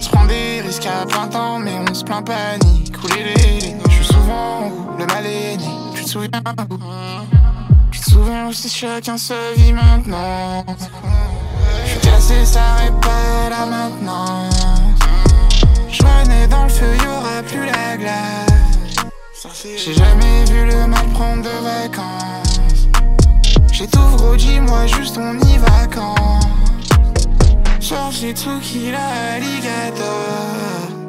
Se 0.00 0.08
prend 0.08 0.24
des 0.26 0.60
risques 0.60 0.86
à 0.86 1.04
plein 1.04 1.26
temps 1.26 1.58
mais 1.58 1.72
on 1.88 1.92
se 1.92 2.04
plaint 2.04 2.24
pas 2.24 2.58
ni 2.64 2.92
couler 2.92 3.34
les 3.34 3.74
Je 3.88 3.94
suis 3.96 4.04
souvent 4.04 4.68
où 4.68 4.98
le 5.00 5.06
mal 5.06 5.26
est 5.26 5.56
né 5.56 5.68
Tu 5.96 6.04
te 6.04 6.08
souviens? 6.08 6.30
Souviens 8.10 8.48
aussi 8.48 8.68
chacun 8.68 9.16
sa 9.16 9.34
vie 9.56 9.72
maintenant 9.72 10.64
Je 11.84 11.90
suis 11.90 12.00
cassé, 12.00 12.44
ça 12.44 12.60
pas 13.00 13.48
là 13.50 13.66
maintenant. 13.66 14.50
Je 15.90 16.02
renais 16.02 16.46
dans 16.48 16.64
le 16.64 16.68
feu, 16.68 16.96
y'aura 17.04 17.42
plus 17.42 17.66
la 17.66 17.96
glace. 17.96 18.96
J'ai 19.76 19.94
jamais 19.94 20.44
vu 20.50 20.66
le 20.66 20.86
mal 20.86 21.06
prendre 21.14 21.42
de 21.42 21.56
vacances. 21.72 22.88
J'ai 23.72 23.86
tout 23.86 24.08
gros, 24.16 24.36
dis-moi 24.36 24.86
juste 24.86 25.16
on 25.18 25.38
y 25.38 25.58
va 25.58 25.86
quand? 25.94 26.40
Sorti 27.80 28.32
Tsuki 28.32 28.92
l'alligator 28.92 30.99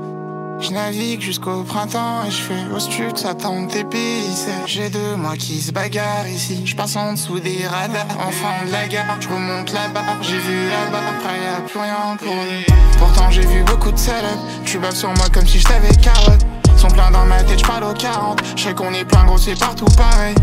je 0.62 0.72
navigue 0.72 1.22
jusqu'au 1.22 1.64
printemps 1.64 2.24
et 2.26 2.32
je 2.32 2.42
fais 2.42 2.74
au 2.74 2.80
stud, 2.80 3.18
ça 3.18 3.34
tente 3.34 3.72
pistes. 3.90 4.50
J'ai 4.68 4.90
deux 4.90 5.16
mois 5.16 5.36
qui 5.36 5.60
se 5.60 5.72
bagarrent 5.72 6.28
ici. 6.28 6.62
Je 6.66 6.76
passe 6.76 6.96
en 6.96 7.14
dessous 7.14 7.40
des 7.40 7.66
radars, 7.68 8.06
enfant 8.28 8.66
de 8.66 8.72
la 8.72 8.88
gare. 8.88 9.18
Je 9.20 9.28
remonte 9.28 9.72
là-bas, 9.74 10.04
j'ai 10.22 10.38
vu 10.38 10.70
là-bas, 10.70 11.00
après 11.18 11.38
y'a 11.44 11.62
plus 11.68 11.80
rien 11.80 12.16
pour 12.18 12.36
nous. 12.36 13.00
Pourtant 13.00 13.32
j'ai 13.32 13.46
vu 13.46 13.64
beaucoup 13.64 13.92
de 13.92 13.98
salopes. 13.98 14.40
Tu 14.64 14.78
baves 14.78 14.96
sur 14.96 15.10
moi 15.10 15.26
comme 15.34 15.48
si 15.48 15.60
je 15.60 15.66
t'avais 15.68 15.96
carotte. 15.96 16.46
Sont 16.78 16.90
pleins 16.90 17.12
dans 17.12 17.26
ma 17.26 17.44
tête, 17.44 17.60
je 17.60 17.66
parle 17.66 17.84
aux 17.84 17.94
40. 17.94 18.42
Je 18.56 18.64
sais 18.64 18.74
qu'on 18.74 18.94
est 18.94 19.06
plein 19.06 19.26
gros, 19.26 19.38
c'est 19.38 19.60
partout 19.60 19.86
pareil. 19.98 20.36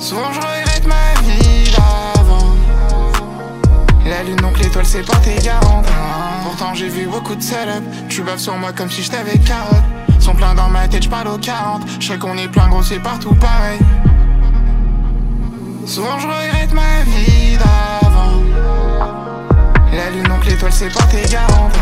Souvent 0.00 0.32
je 0.32 0.40
regrette 0.40 0.86
ma 0.86 1.20
vie 1.22 1.70
d'avant. 1.70 2.54
La 4.06 4.22
lune 4.22 4.36
donc 4.36 4.58
l'étoile 4.58 4.86
c'est 4.86 5.04
pas 5.04 5.16
tes 5.18 5.36
garante 5.36 5.86
Pourtant 6.48 6.72
j'ai 6.72 6.88
vu 6.88 7.06
beaucoup 7.06 7.34
de 7.34 7.42
salopes 7.42 7.84
Tu 8.08 8.22
baves 8.22 8.38
sur 8.38 8.56
moi 8.56 8.72
comme 8.72 8.90
si 8.90 9.02
je 9.02 9.10
t'avais 9.10 9.38
carotte. 9.38 9.84
Sont 10.18 10.34
pleins 10.34 10.54
dans 10.54 10.70
ma 10.70 10.88
tête, 10.88 11.02
je 11.02 11.08
parle 11.10 11.28
aux 11.28 11.36
40 11.36 11.82
Je 12.00 12.08
sais 12.08 12.18
qu'on 12.18 12.38
est 12.38 12.48
plein 12.48 12.68
gros 12.70 12.82
c'est 12.82 13.00
partout 13.00 13.34
pareil. 13.34 13.78
Souvent 15.84 16.18
je 16.18 16.26
regrette 16.26 16.72
ma 16.72 17.02
vie 17.04 17.58
d'avant. 17.58 18.42
La 19.92 20.08
lune 20.08 20.22
donc 20.22 20.46
l'étoile 20.46 20.72
c'est 20.72 20.90
pas 20.90 21.04
tes 21.04 21.28
garante 21.30 21.74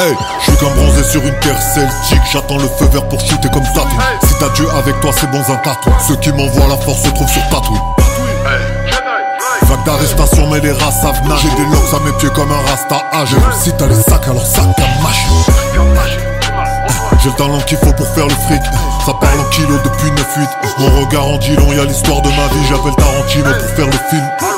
Hey, 0.00 0.14
je 0.38 0.44
suis 0.44 0.56
comme 0.58 0.74
bronzé 0.74 1.02
sur 1.02 1.20
une 1.26 1.34
terre 1.40 1.60
celtique. 1.60 2.22
J'attends 2.32 2.58
le 2.58 2.68
feu 2.68 2.86
vert 2.92 3.08
pour 3.08 3.18
shooter 3.18 3.48
comme 3.52 3.64
Tatou 3.64 3.98
Si 4.22 4.34
t'as 4.38 4.48
Dieu 4.50 4.68
avec 4.70 5.00
toi 5.00 5.10
c'est 5.12 5.28
bon 5.28 5.40
un 5.40 5.56
tatou 5.56 5.90
Ceux 6.06 6.14
qui 6.16 6.30
m'envoient 6.30 6.68
la 6.68 6.76
force 6.76 7.02
se 7.02 7.08
trouvent 7.08 7.28
sur 7.28 7.42
Tatooine 7.48 7.80
Vague 9.62 9.84
d'arrestation 9.84 10.46
mais 10.46 10.60
les 10.60 10.70
rats 10.70 10.92
savent 10.92 11.20
nager. 11.26 11.48
J'ai 11.50 11.64
des 11.64 11.68
locks 11.70 11.92
à 11.92 11.98
mes 12.04 12.12
pieds 12.18 12.28
comme 12.30 12.52
un 12.52 12.70
rasta 12.70 13.02
âgé. 13.12 13.36
Si 13.60 13.72
t'as 13.72 13.88
les 13.88 13.94
sacs 13.96 14.28
alors 14.28 14.46
sac 14.46 14.66
à 14.78 15.02
mâche. 15.02 15.26
J'ai 17.20 17.30
le 17.30 17.34
talent 17.34 17.60
qu'il 17.66 17.78
faut 17.78 17.92
pour 17.92 18.06
faire 18.14 18.28
le 18.28 18.34
fric. 18.46 18.62
Ça 19.04 19.14
parle 19.20 19.40
en 19.40 19.50
kilos 19.50 19.82
depuis 19.82 20.10
9-8 20.10 20.48
Mon 20.78 21.00
regard 21.00 21.26
en 21.26 21.38
dit 21.38 21.56
long, 21.56 21.72
y'a 21.72 21.84
l'histoire 21.84 22.22
de 22.22 22.28
ma 22.28 22.46
vie. 22.46 22.66
J'appelle 22.68 22.94
Tarantino 22.94 23.50
pour 23.50 23.70
faire 23.76 23.86
le 23.86 24.08
film 24.08 24.57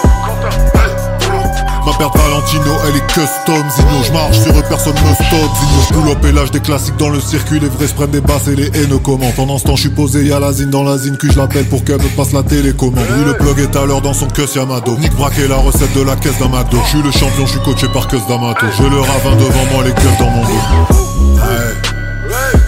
Ma 1.86 1.92
perte 1.94 2.16
Valentino, 2.16 2.76
elle 2.86 2.96
est 2.96 3.06
custom. 3.06 3.64
Zino, 3.70 4.04
je 4.04 4.12
marche 4.12 4.38
sur 4.38 4.52
eux, 4.52 4.62
personne 4.68 4.94
me 4.94 5.14
stop. 5.14 5.50
Zino, 5.90 6.08
je 6.10 6.14
pull 6.14 6.34
lâche 6.34 6.50
des 6.50 6.60
classiques 6.60 6.96
dans 6.98 7.08
le 7.08 7.20
circuit. 7.20 7.58
Les 7.58 7.68
vrais 7.68 7.86
se 7.86 7.94
prennent 7.94 8.10
des 8.10 8.20
basses 8.20 8.48
et 8.48 8.56
les 8.56 8.66
haineux 8.78 8.98
commentent. 8.98 9.34
Ce 9.36 9.64
temps, 9.64 9.76
je 9.76 9.80
suis 9.82 9.90
posé, 9.90 10.24
y'a 10.24 10.38
la 10.38 10.52
zine 10.52 10.70
dans 10.70 10.82
la 10.82 10.98
zine 10.98 11.16
Que 11.16 11.30
je 11.30 11.38
l'appelle 11.38 11.66
pour 11.66 11.84
qu'elle 11.84 12.02
me 12.02 12.08
passe 12.16 12.32
la 12.32 12.42
télécommande. 12.42 13.04
Oui, 13.10 13.24
le 13.24 13.34
plug 13.34 13.58
est 13.60 13.76
à 13.76 13.86
l'heure 13.86 14.02
dans 14.02 14.12
son 14.12 14.26
cuss 14.26 14.54
Yamado 14.54 14.96
Nick 14.98 15.14
braqué 15.14 15.48
la 15.48 15.56
recette 15.56 15.92
de 15.94 16.02
la 16.02 16.16
caisse 16.16 16.38
McDo 16.40 16.78
Je 16.84 16.88
suis 16.88 17.02
le 17.02 17.10
champion, 17.10 17.46
je 17.46 17.52
suis 17.52 17.60
coaché 17.60 17.88
par 17.88 18.08
Cus 18.08 18.20
D'Amato 18.28 18.66
J'ai 18.76 18.88
le 18.88 19.00
ravin 19.00 19.36
devant 19.36 19.64
moi, 19.72 19.84
les 19.84 19.92
keufs 19.92 20.18
dans 20.18 20.30
mon 20.30 20.42
dos. 20.42 20.50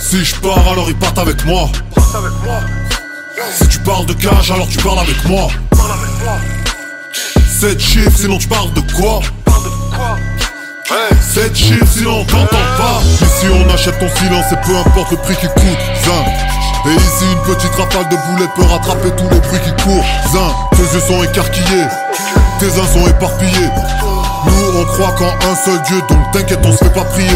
Si 0.01 0.25
je 0.25 0.35
pars, 0.37 0.69
alors 0.71 0.87
ils 0.89 0.97
partent 0.97 1.19
avec 1.19 1.45
moi. 1.45 1.69
Si 3.59 3.69
tu 3.69 3.79
parles 3.81 4.07
de 4.07 4.13
cash, 4.15 4.51
alors 4.51 4.69
tu 4.69 4.79
parles 4.79 4.99
avec 4.99 5.25
moi 5.29 5.49
7 7.63 7.79
chiffres, 7.79 8.19
sinon 8.19 8.39
tu 8.39 8.49
parles 8.49 8.73
de 8.73 8.81
quoi 8.93 9.21
7 11.33 11.55
chiffres, 11.55 11.87
sinon 11.97 12.23
on 12.23 12.25
t'entend 12.25 12.57
pas 12.77 13.01
Ici 13.25 13.47
on 13.55 13.73
achète 13.73 13.97
ton 14.01 14.09
silence 14.17 14.47
et 14.51 14.57
peu 14.67 14.77
importe 14.77 15.13
le 15.13 15.17
prix 15.19 15.37
qui 15.37 15.47
coûte 15.47 15.79
Zin. 16.05 16.91
Et 16.91 16.95
ici 16.97 17.25
une 17.33 17.55
petite 17.55 17.73
rafale 17.77 18.09
de 18.09 18.17
boulettes 18.17 18.51
peut 18.57 18.65
rattraper 18.65 19.11
tous 19.17 19.29
les 19.31 19.39
bruits 19.39 19.61
qui 19.65 19.85
courent 19.85 20.05
Zin. 20.33 20.53
Tes 20.73 20.93
yeux 20.93 21.03
sont 21.07 21.23
écarquillés, 21.23 21.87
tes 22.59 22.67
uns 22.67 22.87
sont 22.93 23.07
éparpillés 23.07 23.71
Nous 24.45 24.81
on 24.81 24.85
croit 24.87 25.13
qu'en 25.13 25.31
un 25.49 25.55
seul 25.55 25.81
Dieu 25.83 26.03
donc 26.09 26.33
t'inquiète 26.33 26.59
on 26.65 26.73
se 26.73 26.79
fait 26.79 26.93
pas 26.93 27.05
prier 27.05 27.29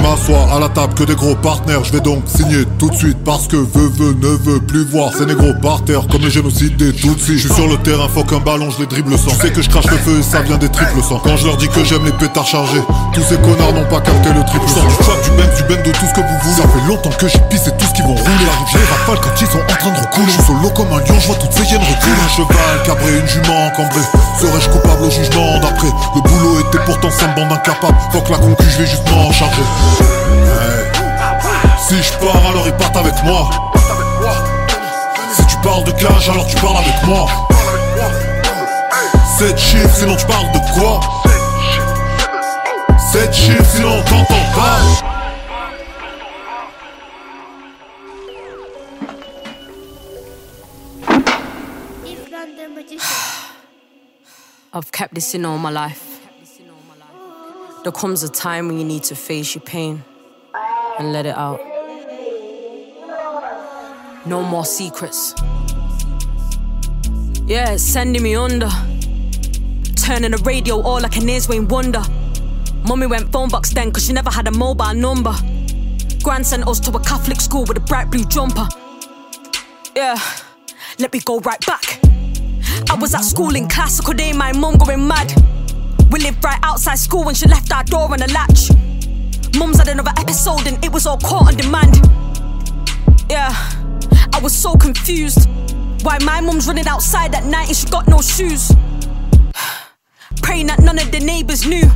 je 0.00 0.08
m'assois 0.08 0.54
à 0.54 0.58
la 0.58 0.68
table 0.68 0.94
que 0.94 1.04
des 1.04 1.14
gros 1.14 1.34
partenaires. 1.34 1.84
Je 1.84 1.92
vais 1.92 2.00
donc 2.00 2.24
signer 2.26 2.64
tout 2.78 2.90
de 2.90 2.96
suite 2.96 3.18
Parce 3.24 3.46
que 3.46 3.56
veux, 3.56 3.88
veux, 3.88 4.12
ne 4.14 4.36
veut 4.36 4.60
plus 4.60 4.84
voir. 4.84 5.12
Ces 5.16 5.26
négros 5.26 5.52
par 5.60 5.84
terre 5.84 6.06
comme 6.10 6.22
les 6.22 6.30
génocides 6.30 6.76
des 6.76 6.92
Tutsis. 6.92 7.38
Je 7.38 7.48
suis 7.48 7.54
sur 7.54 7.66
le 7.68 7.76
terrain, 7.78 8.08
faut 8.08 8.24
qu'un 8.24 8.38
ballon, 8.38 8.70
je 8.70 8.80
les 8.80 8.86
dribble 8.86 9.16
sans. 9.18 9.30
Tu 9.30 9.36
sais 9.36 9.50
que 9.50 9.62
je 9.62 9.68
crache 9.68 9.90
le 9.90 9.98
feu 9.98 10.18
et 10.18 10.22
ça 10.22 10.40
vient 10.42 10.58
des 10.58 10.68
triples 10.68 11.02
sang 11.02 11.20
Quand 11.22 11.36
je 11.36 11.46
leur 11.46 11.56
dis 11.56 11.68
que 11.68 11.84
j'aime 11.84 12.04
les 12.04 12.12
pétards 12.12 12.46
chargés 12.46 12.82
Tous 13.12 13.22
ces 13.22 13.36
connards 13.36 13.72
n'ont 13.72 13.88
pas 13.88 14.00
capté 14.00 14.30
le 14.32 14.44
triple 14.44 14.68
sang 14.68 14.86
Du 14.86 14.96
trap, 15.04 15.22
du 15.24 15.30
ben, 15.30 15.80
du 15.82 15.90
de 15.90 15.92
tout 15.92 16.06
ce 16.06 16.14
que 16.14 16.20
vous 16.20 16.38
voulez. 16.42 16.56
Ça 16.56 16.68
fait 16.68 16.88
longtemps 16.88 17.16
que 17.18 17.28
j'ai 17.28 17.40
pissé 17.50 17.70
tout 17.78 17.86
ce 17.86 17.92
qu'ils 17.92 18.04
vont 18.04 18.14
rouler. 18.14 18.24
J'arrive, 18.24 18.80
les 18.80 18.90
rafales 18.90 19.20
quand 19.20 19.40
ils 19.40 19.46
sont 19.46 19.58
en 19.58 19.76
train 19.76 19.90
de 19.90 19.98
recouler 19.98 20.26
Je 20.26 20.32
suis 20.32 20.42
solo 20.42 20.70
comme 20.70 20.92
un 20.92 21.00
lion, 21.00 21.18
je 21.18 21.26
vois 21.26 21.36
toutes 21.36 21.52
ces 21.52 21.64
hyènes 21.64 21.82
reculer. 21.82 22.20
Un 22.24 22.28
cheval 22.28 22.82
cabré, 22.84 23.18
une 23.18 23.28
jument 23.28 23.66
encambrée. 23.66 24.06
Serais-je 24.40 24.68
coupable 24.70 25.04
au 25.04 25.10
jugement 25.10 25.58
d'après? 25.60 25.92
Le 26.14 26.20
boulot 26.22 26.60
était 26.60 26.82
pourtant 26.86 27.08
me 27.08 27.36
bande 27.36 27.52
incapable. 27.52 27.98
Faut 28.12 28.20
que 28.20 28.32
la 28.32 28.38
concu, 28.38 28.64
je 28.70 28.78
vais 28.78 28.86
juste 28.86 29.08
m'en 29.10 29.32
charger. 29.32 29.62
Si 31.88 32.02
je 32.02 32.12
pars 32.18 32.46
alors 32.46 32.66
ils 32.66 32.74
partent 32.74 32.96
avec 32.96 33.22
moi 33.24 33.50
Si 35.34 35.46
tu 35.46 35.56
parles 35.58 35.84
de 35.84 35.92
cash, 35.92 36.28
alors 36.28 36.46
tu 36.46 36.56
parles 36.56 36.76
avec 36.76 37.02
moi. 37.06 37.26
7 39.38 39.58
chiffres, 39.58 39.96
sinon 39.96 40.16
tu 40.16 40.26
parles 40.26 40.50
de 40.52 40.58
quoi? 40.78 41.00
7 43.12 43.32
chiffres, 43.32 43.64
sinon 43.64 43.98
on 43.98 44.02
t'entend 44.02 44.44
pas. 44.54 44.78
I've 54.72 54.92
kept 54.92 55.14
this 55.14 55.34
in 55.34 55.44
all 55.44 55.58
my 55.58 55.70
life. 55.70 56.09
There 57.82 57.92
comes 57.92 58.22
a 58.22 58.28
time 58.28 58.68
when 58.68 58.78
you 58.78 58.84
need 58.84 59.04
to 59.04 59.14
face 59.14 59.54
your 59.54 59.62
pain 59.62 60.04
and 60.98 61.14
let 61.14 61.24
it 61.24 61.34
out. 61.34 61.58
No 64.26 64.42
more 64.42 64.66
secrets. 64.66 65.34
Yeah, 67.46 67.70
it's 67.70 67.82
sending 67.82 68.22
me 68.22 68.34
under. 68.36 68.68
Turning 69.96 70.32
the 70.32 70.42
radio 70.44 70.82
all 70.82 71.00
like 71.00 71.16
an 71.16 71.26
ears 71.26 71.48
Wayne 71.48 71.68
Wonder. 71.68 72.02
Mummy 72.86 73.06
went 73.06 73.32
phone 73.32 73.48
box 73.48 73.72
then 73.72 73.90
cause 73.92 74.04
she 74.04 74.12
never 74.12 74.30
had 74.30 74.46
a 74.46 74.52
mobile 74.52 74.92
number. 74.92 75.34
Grand 76.22 76.46
sent 76.46 76.68
us 76.68 76.80
to 76.80 76.94
a 76.94 77.00
Catholic 77.00 77.40
school 77.40 77.64
with 77.64 77.78
a 77.78 77.80
bright 77.80 78.10
blue 78.10 78.24
jumper. 78.24 78.68
Yeah, 79.96 80.18
let 80.98 81.14
me 81.14 81.20
go 81.20 81.40
right 81.40 81.64
back. 81.66 81.98
I 82.90 82.94
was 83.00 83.14
at 83.14 83.24
school 83.24 83.56
in 83.56 83.68
classical 83.68 84.12
day, 84.12 84.34
my 84.34 84.52
mum 84.52 84.76
going 84.76 85.08
mad. 85.08 85.32
We 86.10 86.18
lived 86.20 86.42
right 86.42 86.58
outside 86.64 86.98
school 86.98 87.24
when 87.24 87.34
she 87.36 87.46
left 87.46 87.72
our 87.72 87.84
door 87.84 88.12
on 88.12 88.20
a 88.20 88.26
latch. 88.28 88.70
Mum's 89.56 89.78
had 89.78 89.88
another 89.88 90.12
episode 90.16 90.66
and 90.66 90.82
it 90.84 90.92
was 90.92 91.06
all 91.06 91.18
caught 91.18 91.46
on 91.48 91.54
demand. 91.54 91.96
Yeah, 93.28 93.50
I 94.32 94.40
was 94.42 94.52
so 94.52 94.74
confused. 94.74 95.48
Why 96.02 96.18
my 96.24 96.40
mum's 96.40 96.66
running 96.66 96.88
outside 96.88 97.34
at 97.34 97.44
night 97.44 97.68
and 97.68 97.76
she 97.76 97.88
got 97.88 98.08
no 98.08 98.20
shoes. 98.20 98.72
Praying 100.42 100.66
that 100.66 100.80
none 100.80 100.98
of 100.98 101.12
the 101.12 101.20
neighbors 101.20 101.64
knew. 101.64 101.88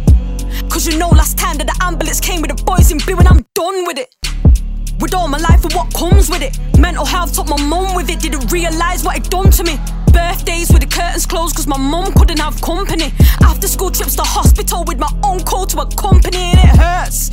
Cause 0.69 0.87
you 0.87 0.97
know, 0.97 1.09
last 1.09 1.37
time 1.37 1.57
that 1.59 1.67
the 1.67 1.77
ambulance 1.85 2.21
came 2.21 2.41
with 2.41 2.57
the 2.57 2.63
boys 2.63 2.93
in 2.93 2.99
blue 2.99 3.17
and 3.17 3.27
I'm 3.27 3.45
done 3.55 3.87
with 3.87 3.99
it. 3.99 4.15
With 5.01 5.15
all 5.15 5.29
my 5.29 5.39
life 5.39 5.65
and 5.65 5.73
what 5.73 5.93
comes 5.93 6.31
with 6.31 6.43
it. 6.43 6.59
Mental 6.79 7.05
health 7.05 7.35
took 7.35 7.49
my 7.49 7.61
mum 7.63 7.95
with 7.95 8.09
it, 8.11 8.21
didn't 8.21 8.51
realise 8.51 9.05
what 9.05 9.17
it 9.17 9.31
done 9.31 9.51
to 9.51 9.65
me. 9.65 9.79
Birthdays 10.13 10.73
with 10.73 10.83
the 10.83 10.87
curtains 10.87 11.27
closed 11.27 11.57
cause 11.57 11.67
my 11.67 11.77
mum 11.77 12.13
couldn't 12.13 12.39
have 12.39 12.61
company. 12.61 13.13
After 13.43 13.67
school 13.67 13.91
trips 13.91 14.15
to 14.17 14.23
hospital 14.23 14.85
with 14.87 14.99
my 14.99 15.11
uncle 15.25 15.67
to 15.67 15.81
accompany 15.81 16.39
and 16.39 16.59
it 16.59 16.77
hurts. 16.79 17.31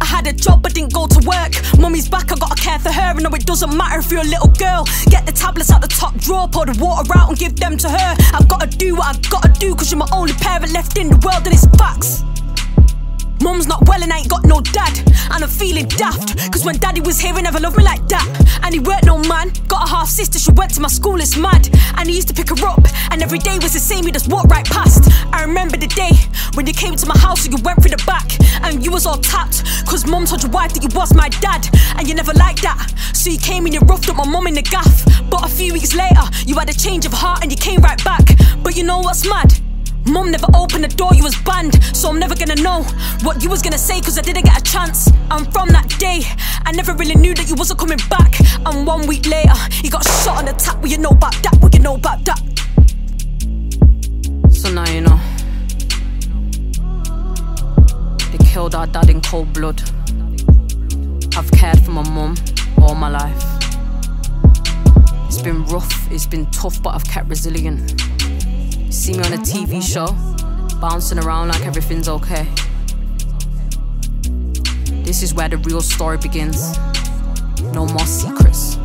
I 0.00 0.04
had 0.04 0.26
a 0.26 0.32
job 0.32 0.62
but 0.62 0.74
didn't 0.74 0.92
go 0.92 1.06
to 1.06 1.20
work. 1.26 1.52
Mummy's 1.78 2.08
back, 2.08 2.32
I 2.32 2.36
gotta 2.36 2.60
care 2.60 2.78
for 2.78 2.90
her. 2.90 3.10
And 3.12 3.22
no, 3.22 3.30
it 3.30 3.46
doesn't 3.46 3.74
matter 3.76 4.00
if 4.00 4.10
you're 4.10 4.20
a 4.20 4.24
little 4.24 4.48
girl. 4.48 4.86
Get 5.08 5.26
the 5.26 5.32
tablets 5.32 5.70
out 5.70 5.82
the 5.82 5.88
top 5.88 6.14
drawer, 6.16 6.48
pour 6.48 6.66
the 6.66 6.76
water 6.82 7.10
out 7.16 7.30
and 7.30 7.38
give 7.38 7.56
them 7.56 7.76
to 7.78 7.88
her. 7.88 8.16
I've 8.32 8.48
gotta 8.48 8.66
do 8.66 8.96
what 8.96 9.16
I've 9.16 9.30
gotta 9.30 9.52
do, 9.58 9.74
cause 9.74 9.90
you're 9.90 9.98
my 9.98 10.08
only 10.12 10.32
parent 10.34 10.72
left 10.72 10.98
in 10.98 11.08
the 11.08 11.16
world, 11.24 11.44
and 11.46 11.54
it's 11.54 11.66
facts. 11.76 12.22
Mum's 13.40 13.66
not 13.66 13.88
well 13.88 14.02
and 14.02 14.12
I 14.12 14.18
ain't 14.18 14.28
got 14.28 14.44
no 14.44 14.60
dad. 14.60 14.98
And 15.32 15.42
I'm 15.42 15.48
feeling 15.48 15.86
daft. 15.88 16.36
Cause 16.52 16.64
when 16.64 16.76
daddy 16.76 17.00
was 17.00 17.18
here, 17.18 17.34
he 17.34 17.42
never 17.42 17.58
loved 17.58 17.76
me 17.76 17.84
like 17.84 18.06
that. 18.08 18.26
And 18.64 18.74
he 18.74 18.80
weren't 18.80 19.06
no 19.06 19.18
man. 19.18 19.52
Got 19.66 19.86
a 19.86 19.90
half 19.90 20.08
sister, 20.08 20.38
she 20.38 20.52
went 20.52 20.74
to 20.74 20.80
my 20.80 20.88
school, 20.88 21.20
it's 21.20 21.36
mad. 21.36 21.68
And 21.96 22.08
he 22.08 22.16
used 22.16 22.28
to 22.28 22.34
pick 22.34 22.50
her 22.50 22.66
up. 22.66 22.84
And 23.10 23.22
every 23.22 23.38
day 23.38 23.58
was 23.58 23.72
the 23.72 23.78
same, 23.78 24.04
he 24.04 24.12
just 24.12 24.28
walked 24.28 24.50
right 24.50 24.66
past. 24.66 25.10
I 25.32 25.42
remember 25.42 25.76
the 25.76 25.86
day 25.86 26.10
when 26.54 26.66
you 26.66 26.74
came 26.74 26.96
to 26.96 27.06
my 27.06 27.16
house 27.18 27.46
and 27.46 27.56
you 27.56 27.62
went 27.62 27.80
through 27.80 27.96
the 27.96 28.04
back. 28.06 28.28
And 28.62 28.84
you 28.84 28.90
was 28.90 29.06
all 29.06 29.18
tapped. 29.18 29.64
Cause 29.86 30.06
mum 30.06 30.26
told 30.26 30.42
your 30.42 30.52
wife 30.52 30.74
that 30.74 30.82
you 30.82 30.90
was 30.94 31.14
my 31.14 31.28
dad. 31.40 31.66
And 31.96 32.06
you 32.08 32.14
never 32.14 32.34
liked 32.34 32.62
that. 32.62 32.92
So 33.14 33.30
you 33.30 33.38
came 33.38 33.64
and 33.64 33.72
you 33.72 33.80
roughed 33.80 34.08
up 34.08 34.16
my 34.16 34.26
mom 34.26 34.46
in 34.48 34.54
the 34.54 34.62
gaff. 34.62 35.04
But 35.30 35.44
a 35.44 35.48
few 35.48 35.72
weeks 35.72 35.94
later, 35.94 36.22
you 36.44 36.56
had 36.56 36.68
a 36.68 36.74
change 36.74 37.06
of 37.06 37.12
heart 37.12 37.42
and 37.42 37.50
you 37.50 37.56
came 37.56 37.80
right 37.80 38.02
back. 38.04 38.24
But 38.62 38.76
you 38.76 38.84
know 38.84 38.98
what's 38.98 39.26
mad? 39.28 39.69
Mum 40.06 40.30
never 40.30 40.46
opened 40.54 40.84
the 40.84 40.88
door, 40.88 41.10
you 41.14 41.22
was 41.22 41.36
banned. 41.42 41.82
So 41.94 42.08
I'm 42.08 42.18
never 42.18 42.34
gonna 42.34 42.56
know 42.56 42.82
what 43.22 43.42
you 43.42 43.50
was 43.50 43.62
gonna 43.62 43.78
say, 43.78 44.00
cause 44.00 44.18
I 44.18 44.22
didn't 44.22 44.44
get 44.44 44.58
a 44.58 44.62
chance. 44.62 45.10
And 45.30 45.52
from 45.52 45.68
that 45.68 45.88
day, 45.98 46.22
I 46.64 46.72
never 46.72 46.94
really 46.94 47.14
knew 47.14 47.34
that 47.34 47.48
you 47.48 47.54
wasn't 47.54 47.78
coming 47.80 47.98
back. 48.08 48.40
And 48.66 48.86
one 48.86 49.06
week 49.06 49.26
later, 49.26 49.54
you 49.82 49.90
got 49.90 50.04
shot 50.04 50.38
on 50.38 50.44
the 50.46 50.52
tap. 50.52 50.78
What 50.80 50.90
you 50.90 50.98
know 50.98 51.10
about 51.10 51.34
that? 51.42 51.56
What 51.60 51.74
you 51.74 51.80
know 51.80 51.94
about 51.94 52.24
that? 52.24 52.40
So 54.52 54.72
now 54.72 54.88
you 54.90 55.02
know. 55.02 55.20
They 58.30 58.38
killed 58.44 58.74
our 58.74 58.86
dad 58.86 59.10
in 59.10 59.20
cold 59.20 59.52
blood. 59.52 59.82
I've 61.36 61.50
cared 61.52 61.80
for 61.84 61.92
my 61.92 62.08
mum 62.08 62.34
all 62.82 62.94
my 62.94 63.08
life. 63.08 63.44
It's 65.26 65.40
been 65.40 65.64
rough, 65.66 66.10
it's 66.10 66.26
been 66.26 66.46
tough, 66.50 66.82
but 66.82 66.94
I've 66.94 67.04
kept 67.04 67.28
resilient. 67.28 68.19
See 68.90 69.12
me 69.12 69.20
on 69.20 69.32
a 69.32 69.36
TV 69.36 69.80
show, 69.80 70.08
bouncing 70.80 71.20
around 71.20 71.46
like 71.46 71.64
everything's 71.64 72.08
okay. 72.08 72.48
This 75.04 75.22
is 75.22 75.32
where 75.32 75.48
the 75.48 75.58
real 75.58 75.80
story 75.80 76.18
begins. 76.18 76.76
No 77.72 77.86
more 77.86 78.04
secrets. 78.04 78.79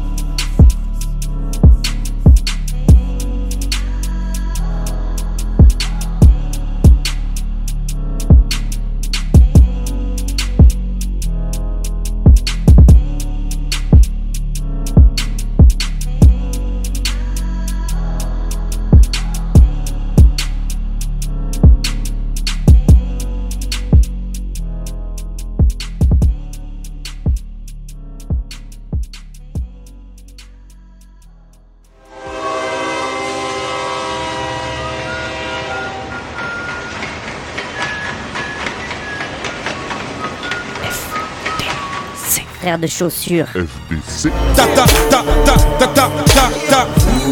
Frère 42.75 42.81
de 42.81 42.87
chaussures. 42.87 43.47
FDC. 43.47 44.29
Ta 44.53 44.63
ta 44.67 44.83
ta 45.09 45.23
ta 45.45 45.55
ta 45.79 45.87
ta 45.87 46.09
ta 46.25 46.49
ta 46.69 46.87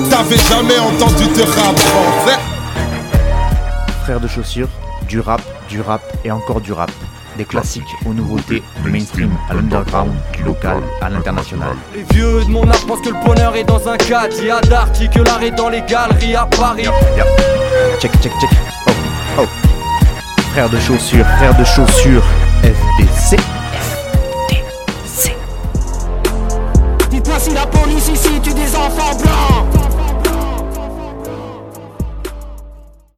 T'avais 0.10 0.38
jamais 0.38 0.80
entendu 0.80 1.26
de 1.26 1.42
rap 1.42 1.78
français 1.78 2.40
Frères 4.04 4.22
de 4.22 4.28
chaussures, 4.30 4.70
du 5.10 5.20
rap, 5.20 5.42
du 5.68 5.82
rap 5.82 6.02
et 6.24 6.32
encore 6.32 6.62
du 6.62 6.72
rap. 6.72 6.92
Des 7.38 7.44
classiques 7.44 7.84
aux 8.06 8.14
nouveautés, 8.14 8.64
du 8.86 8.90
mainstream 8.90 9.32
à 9.50 9.56
l'underground, 9.56 10.14
du 10.32 10.44
local 10.44 10.78
à 11.02 11.10
l'international. 11.10 11.76
Les 11.94 12.04
vieux 12.04 12.46
de 12.46 12.50
mon 12.50 12.64
âge 12.70 12.86
pensent 12.88 13.02
que 13.02 13.10
le 13.10 13.26
bonheur 13.26 13.54
est 13.58 13.66
dans 13.66 13.86
un 13.90 13.98
cadre. 13.98 14.34
Il 14.40 14.46
y 14.46 14.50
a 14.50 14.62
d'arty 14.62 15.10
que 15.10 15.20
l'art 15.20 15.44
est 15.44 15.52
dans 15.52 15.68
les 15.68 15.82
galeries 15.82 16.38
à 16.38 16.46
Paris. 16.46 16.86
Check, 18.00 18.14
check, 18.22 18.32
check. 18.40 18.50
Oh, 18.88 18.92
oh. 19.40 19.46
Frères 20.54 20.70
de 20.70 20.80
chaussures, 20.80 21.26
frères 21.38 21.58
de 21.58 21.66
chaussures, 21.66 22.24
FDC. 22.64 23.38
ici 28.04 28.18
si 28.18 28.40
tu 28.42 28.54
des 28.54 28.76
enfants 28.76 29.16
blancs 29.16 29.43